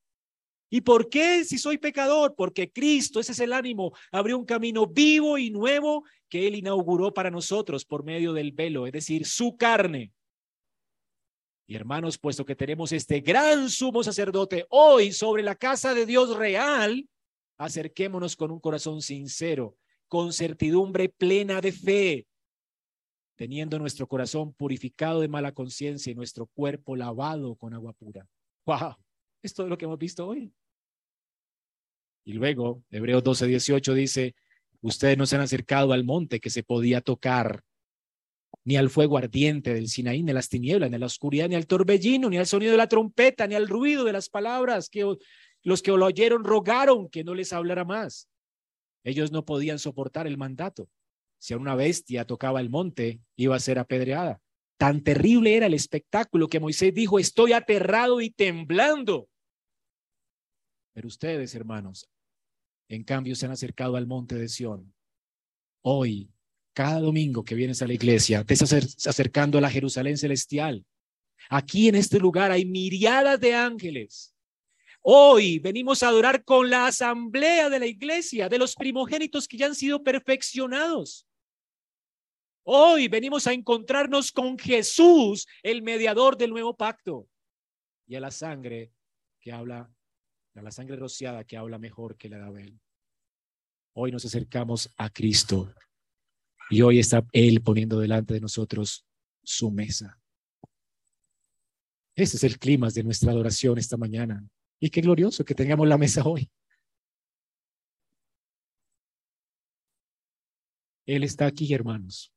¿Y 0.70 0.82
por 0.82 1.08
qué 1.08 1.44
si 1.44 1.56
soy 1.56 1.78
pecador? 1.78 2.34
Porque 2.36 2.70
Cristo, 2.70 3.20
ese 3.20 3.32
es 3.32 3.40
el 3.40 3.54
ánimo, 3.54 3.92
abrió 4.12 4.36
un 4.36 4.44
camino 4.44 4.86
vivo 4.86 5.38
y 5.38 5.50
nuevo 5.50 6.04
que 6.28 6.46
Él 6.46 6.56
inauguró 6.56 7.14
para 7.14 7.30
nosotros 7.30 7.86
por 7.86 8.04
medio 8.04 8.34
del 8.34 8.52
velo, 8.52 8.86
es 8.86 8.92
decir, 8.92 9.24
su 9.24 9.56
carne. 9.56 10.12
Y 11.70 11.76
hermanos, 11.76 12.16
puesto 12.16 12.46
que 12.46 12.56
tenemos 12.56 12.92
este 12.92 13.20
gran 13.20 13.68
sumo 13.68 14.02
sacerdote 14.02 14.66
hoy 14.70 15.12
sobre 15.12 15.42
la 15.42 15.54
casa 15.54 15.92
de 15.92 16.06
Dios 16.06 16.34
real, 16.34 17.06
acerquémonos 17.58 18.36
con 18.36 18.50
un 18.50 18.58
corazón 18.58 19.02
sincero, 19.02 19.76
con 20.08 20.32
certidumbre 20.32 21.10
plena 21.10 21.60
de 21.60 21.72
fe, 21.72 22.26
teniendo 23.36 23.78
nuestro 23.78 24.08
corazón 24.08 24.54
purificado 24.54 25.20
de 25.20 25.28
mala 25.28 25.52
conciencia 25.52 26.10
y 26.10 26.14
nuestro 26.14 26.46
cuerpo 26.46 26.96
lavado 26.96 27.54
con 27.56 27.74
agua 27.74 27.92
pura. 27.92 28.26
¡Wow! 28.64 28.96
Es 29.42 29.52
todo 29.52 29.68
lo 29.68 29.76
que 29.76 29.84
hemos 29.84 29.98
visto 29.98 30.26
hoy. 30.26 30.50
Y 32.24 32.32
luego, 32.32 32.82
Hebreos 32.90 33.22
12, 33.22 33.46
18 33.46 33.92
dice, 33.92 34.34
ustedes 34.80 35.18
no 35.18 35.26
se 35.26 35.36
han 35.36 35.42
acercado 35.42 35.92
al 35.92 36.02
monte 36.02 36.40
que 36.40 36.48
se 36.48 36.62
podía 36.62 37.02
tocar, 37.02 37.62
ni 38.64 38.76
al 38.76 38.90
fuego 38.90 39.18
ardiente 39.18 39.72
del 39.72 39.88
Sinaí, 39.88 40.22
ni 40.22 40.30
a 40.30 40.34
las 40.34 40.48
tinieblas, 40.48 40.90
ni 40.90 40.96
a 40.96 40.98
la 40.98 41.06
oscuridad, 41.06 41.48
ni 41.48 41.54
al 41.54 41.66
torbellino, 41.66 42.28
ni 42.28 42.36
al 42.36 42.46
sonido 42.46 42.72
de 42.72 42.78
la 42.78 42.88
trompeta, 42.88 43.46
ni 43.46 43.54
al 43.54 43.68
ruido 43.68 44.04
de 44.04 44.12
las 44.12 44.28
palabras 44.28 44.88
que 44.90 45.16
los 45.62 45.82
que 45.82 45.90
lo 45.90 46.04
oyeron 46.04 46.44
rogaron 46.44 47.08
que 47.08 47.24
no 47.24 47.34
les 47.34 47.52
hablara 47.52 47.84
más. 47.84 48.28
Ellos 49.04 49.32
no 49.32 49.44
podían 49.44 49.78
soportar 49.78 50.26
el 50.26 50.36
mandato. 50.36 50.88
Si 51.38 51.54
a 51.54 51.56
una 51.56 51.74
bestia 51.74 52.26
tocaba 52.26 52.60
el 52.60 52.68
monte, 52.68 53.20
iba 53.36 53.56
a 53.56 53.60
ser 53.60 53.78
apedreada. 53.78 54.40
Tan 54.76 55.02
terrible 55.02 55.56
era 55.56 55.66
el 55.66 55.74
espectáculo 55.74 56.48
que 56.48 56.60
Moisés 56.60 56.92
dijo, 56.94 57.18
estoy 57.18 57.52
aterrado 57.52 58.20
y 58.20 58.30
temblando. 58.30 59.28
Pero 60.92 61.08
ustedes, 61.08 61.54
hermanos, 61.54 62.08
en 62.88 63.04
cambio 63.04 63.34
se 63.34 63.46
han 63.46 63.52
acercado 63.52 63.96
al 63.96 64.06
monte 64.06 64.34
de 64.34 64.48
Sión. 64.48 64.94
Hoy, 65.82 66.30
cada 66.72 67.00
domingo 67.00 67.44
que 67.44 67.54
vienes 67.54 67.82
a 67.82 67.86
la 67.86 67.94
iglesia, 67.94 68.44
te 68.44 68.54
estás 68.54 68.72
acercando 69.06 69.58
a 69.58 69.60
la 69.60 69.70
Jerusalén 69.70 70.16
celestial. 70.16 70.84
Aquí 71.50 71.88
en 71.88 71.94
este 71.94 72.18
lugar 72.18 72.50
hay 72.50 72.64
miriadas 72.64 73.40
de 73.40 73.54
ángeles. 73.54 74.34
Hoy 75.00 75.58
venimos 75.58 76.02
a 76.02 76.08
adorar 76.08 76.44
con 76.44 76.68
la 76.68 76.86
asamblea 76.86 77.70
de 77.70 77.78
la 77.78 77.86
iglesia, 77.86 78.48
de 78.48 78.58
los 78.58 78.74
primogénitos 78.74 79.48
que 79.48 79.56
ya 79.56 79.66
han 79.66 79.74
sido 79.74 80.02
perfeccionados. 80.02 81.26
Hoy 82.64 83.08
venimos 83.08 83.46
a 83.46 83.54
encontrarnos 83.54 84.30
con 84.30 84.58
Jesús, 84.58 85.46
el 85.62 85.82
mediador 85.82 86.36
del 86.36 86.50
nuevo 86.50 86.76
pacto, 86.76 87.26
y 88.06 88.14
a 88.16 88.20
la 88.20 88.30
sangre 88.30 88.92
que 89.40 89.52
habla, 89.52 89.90
a 90.54 90.62
la 90.62 90.70
sangre 90.70 90.96
rociada 90.96 91.44
que 91.44 91.56
habla 91.56 91.78
mejor 91.78 92.18
que 92.18 92.28
la 92.28 92.38
de 92.38 92.44
Abel. 92.44 92.80
Hoy 93.94 94.12
nos 94.12 94.26
acercamos 94.26 94.92
a 94.98 95.08
Cristo 95.10 95.72
y 96.70 96.82
hoy 96.82 96.98
está 96.98 97.26
Él 97.32 97.62
poniendo 97.62 97.98
delante 97.98 98.34
de 98.34 98.40
nosotros 98.40 99.06
su 99.42 99.70
mesa. 99.70 100.18
Ese 102.14 102.36
es 102.36 102.44
el 102.44 102.58
clima 102.58 102.88
de 102.90 103.04
nuestra 103.04 103.30
adoración 103.30 103.78
esta 103.78 103.96
mañana. 103.96 104.44
Y 104.80 104.90
qué 104.90 105.00
glorioso 105.00 105.44
que 105.44 105.54
tengamos 105.54 105.86
la 105.88 105.98
mesa 105.98 106.24
hoy. 106.24 106.50
Él 111.06 111.24
está 111.24 111.46
aquí, 111.46 111.72
hermanos. 111.72 112.32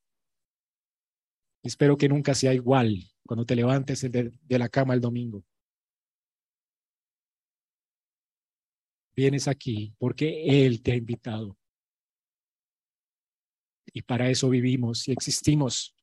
Espero 1.63 1.97
que 1.97 2.07
nunca 2.07 2.33
sea 2.33 2.53
igual 2.53 3.03
cuando 3.25 3.45
te 3.45 3.55
levantes 3.55 4.01
de, 4.01 4.31
la 4.47 4.69
cama 4.69 4.93
el 4.93 5.01
domingo. 5.01 5.43
Vienes 9.15 9.47
aquí 9.47 9.93
porque 9.97 10.65
Él 10.65 10.81
te 10.81 10.93
ha 10.93 10.95
invitado. 10.95 11.57
Y 13.93 14.01
para 14.01 14.30
eso 14.30 14.49
vivimos 14.49 15.07
y 15.07 15.11
existimos, 15.11 15.95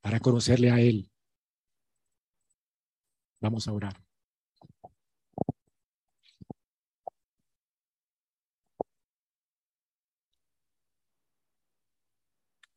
para 0.00 0.20
conocerle 0.20 0.70
a 0.70 0.80
Él. 0.80 1.10
Vamos 3.40 3.66
a 3.66 3.72
orar. 3.72 4.00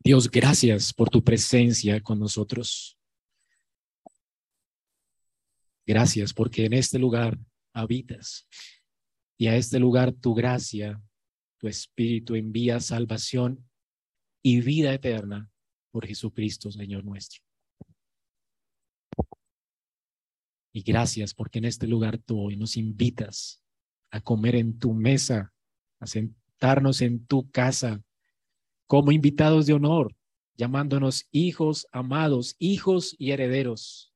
Dios, 0.06 0.30
gracias 0.30 0.94
por 0.94 1.10
tu 1.10 1.24
presencia 1.24 2.02
con 2.02 2.20
nosotros. 2.20 2.98
Gracias 5.86 6.34
porque 6.34 6.66
en 6.66 6.74
este 6.74 7.00
lugar 7.00 7.38
habitas 7.74 8.48
y 9.38 9.48
a 9.48 9.56
este 9.56 9.80
lugar 9.80 10.12
tu 10.12 10.34
gracia, 10.34 11.02
tu 11.58 11.68
espíritu 11.68 12.36
envía 12.36 12.80
salvación 12.80 13.66
y 14.44 14.62
vida 14.62 14.94
eterna 14.94 15.50
por 15.90 16.06
Jesucristo, 16.06 16.70
Señor 16.70 17.04
nuestro. 17.04 17.42
Y 20.74 20.82
gracias 20.82 21.34
porque 21.34 21.60
en 21.60 21.66
este 21.66 21.88
lugar 21.88 22.18
tú 22.18 22.40
hoy 22.40 22.58
nos 22.58 22.78
invitas 22.78 23.64
a 24.12 24.22
comer 24.22 24.56
en 24.56 24.78
tu 24.78 24.94
mesa, 24.94 25.54
a 26.00 26.08
sentarnos 26.08 27.02
en 27.02 27.26
tu 27.26 27.50
casa 27.52 28.04
como 28.88 29.12
invitados 29.12 29.66
de 29.66 29.74
honor, 29.74 30.16
llamándonos 30.56 31.28
hijos 31.32 31.88
amados, 31.92 32.56
hijos 32.60 33.16
y 33.18 33.32
herederos. 33.32 34.14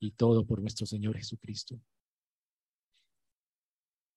Y 0.00 0.12
todo 0.12 0.46
por 0.46 0.60
nuestro 0.60 0.86
Señor 0.86 1.16
Jesucristo. 1.16 1.80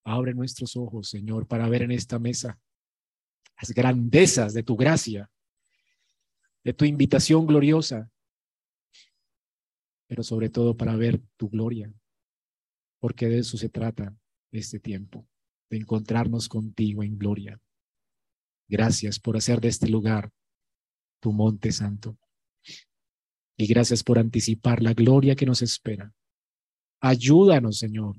Abre 0.03 0.33
nuestros 0.33 0.75
ojos, 0.75 1.09
Señor, 1.09 1.47
para 1.47 1.69
ver 1.69 1.83
en 1.83 1.91
esta 1.91 2.19
mesa 2.19 2.59
las 3.61 3.71
grandezas 3.71 4.53
de 4.53 4.63
tu 4.63 4.75
gracia, 4.75 5.31
de 6.63 6.73
tu 6.73 6.85
invitación 6.85 7.45
gloriosa, 7.45 8.11
pero 10.07 10.23
sobre 10.23 10.49
todo 10.49 10.75
para 10.75 10.95
ver 10.95 11.21
tu 11.37 11.49
gloria, 11.49 11.93
porque 12.99 13.27
de 13.27 13.39
eso 13.39 13.57
se 13.57 13.69
trata 13.69 14.15
este 14.51 14.79
tiempo, 14.79 15.27
de 15.69 15.77
encontrarnos 15.77 16.49
contigo 16.49 17.03
en 17.03 17.17
gloria. 17.17 17.61
Gracias 18.67 19.19
por 19.19 19.37
hacer 19.37 19.61
de 19.61 19.67
este 19.67 19.87
lugar 19.87 20.31
tu 21.19 21.31
monte 21.31 21.71
santo. 21.71 22.17
Y 23.57 23.67
gracias 23.67 24.03
por 24.03 24.17
anticipar 24.17 24.81
la 24.81 24.93
gloria 24.93 25.35
que 25.35 25.45
nos 25.45 25.61
espera. 25.61 26.13
Ayúdanos, 26.99 27.77
Señor, 27.77 28.15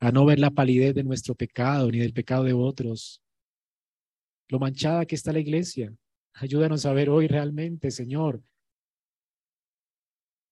a 0.00 0.12
no 0.12 0.24
ver 0.24 0.38
la 0.38 0.50
palidez 0.50 0.94
de 0.94 1.02
nuestro 1.02 1.34
pecado 1.34 1.90
ni 1.90 1.98
del 1.98 2.12
pecado 2.12 2.44
de 2.44 2.52
otros, 2.52 3.22
lo 4.48 4.58
manchada 4.58 5.06
que 5.06 5.14
está 5.14 5.32
la 5.32 5.40
iglesia. 5.40 5.94
Ayúdanos 6.34 6.86
a 6.86 6.92
ver 6.92 7.10
hoy 7.10 7.26
realmente, 7.26 7.90
Señor, 7.90 8.42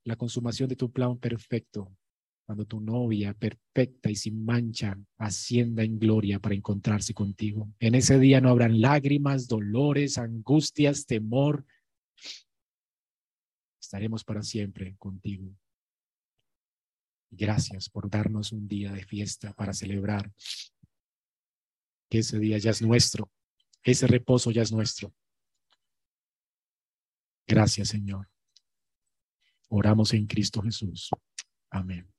la 0.04 0.16
consumación 0.16 0.68
de 0.68 0.76
tu 0.76 0.90
plan 0.92 1.18
perfecto 1.18 1.96
cuando 2.46 2.64
tu 2.64 2.80
novia 2.80 3.34
perfecta 3.34 4.08
y 4.08 4.14
sin 4.14 4.44
mancha 4.44 4.96
ascienda 5.18 5.82
en 5.82 5.98
gloria 5.98 6.38
para 6.38 6.54
encontrarse 6.54 7.12
contigo. 7.12 7.68
En 7.80 7.96
ese 7.96 8.20
día 8.20 8.40
no 8.40 8.50
habrán 8.50 8.80
lágrimas, 8.80 9.48
dolores, 9.48 10.16
angustias, 10.16 11.06
temor. 11.06 11.66
Estaremos 13.80 14.22
para 14.22 14.42
siempre 14.42 14.94
contigo. 14.96 15.50
Gracias 17.32 17.90
por 17.90 18.08
darnos 18.08 18.52
un 18.52 18.68
día 18.68 18.92
de 18.92 19.04
fiesta 19.04 19.52
para 19.52 19.72
celebrar 19.72 20.32
que 22.08 22.20
ese 22.20 22.38
día 22.38 22.58
ya 22.58 22.70
es 22.70 22.80
nuestro, 22.80 23.32
ese 23.86 24.06
reposo 24.06 24.50
ya 24.50 24.62
es 24.62 24.72
nuestro. 24.72 25.12
Gracias, 27.46 27.88
Señor. 27.88 28.28
Oramos 29.68 30.12
en 30.12 30.26
Cristo 30.26 30.60
Jesús. 30.62 31.10
Amén. 31.70 32.15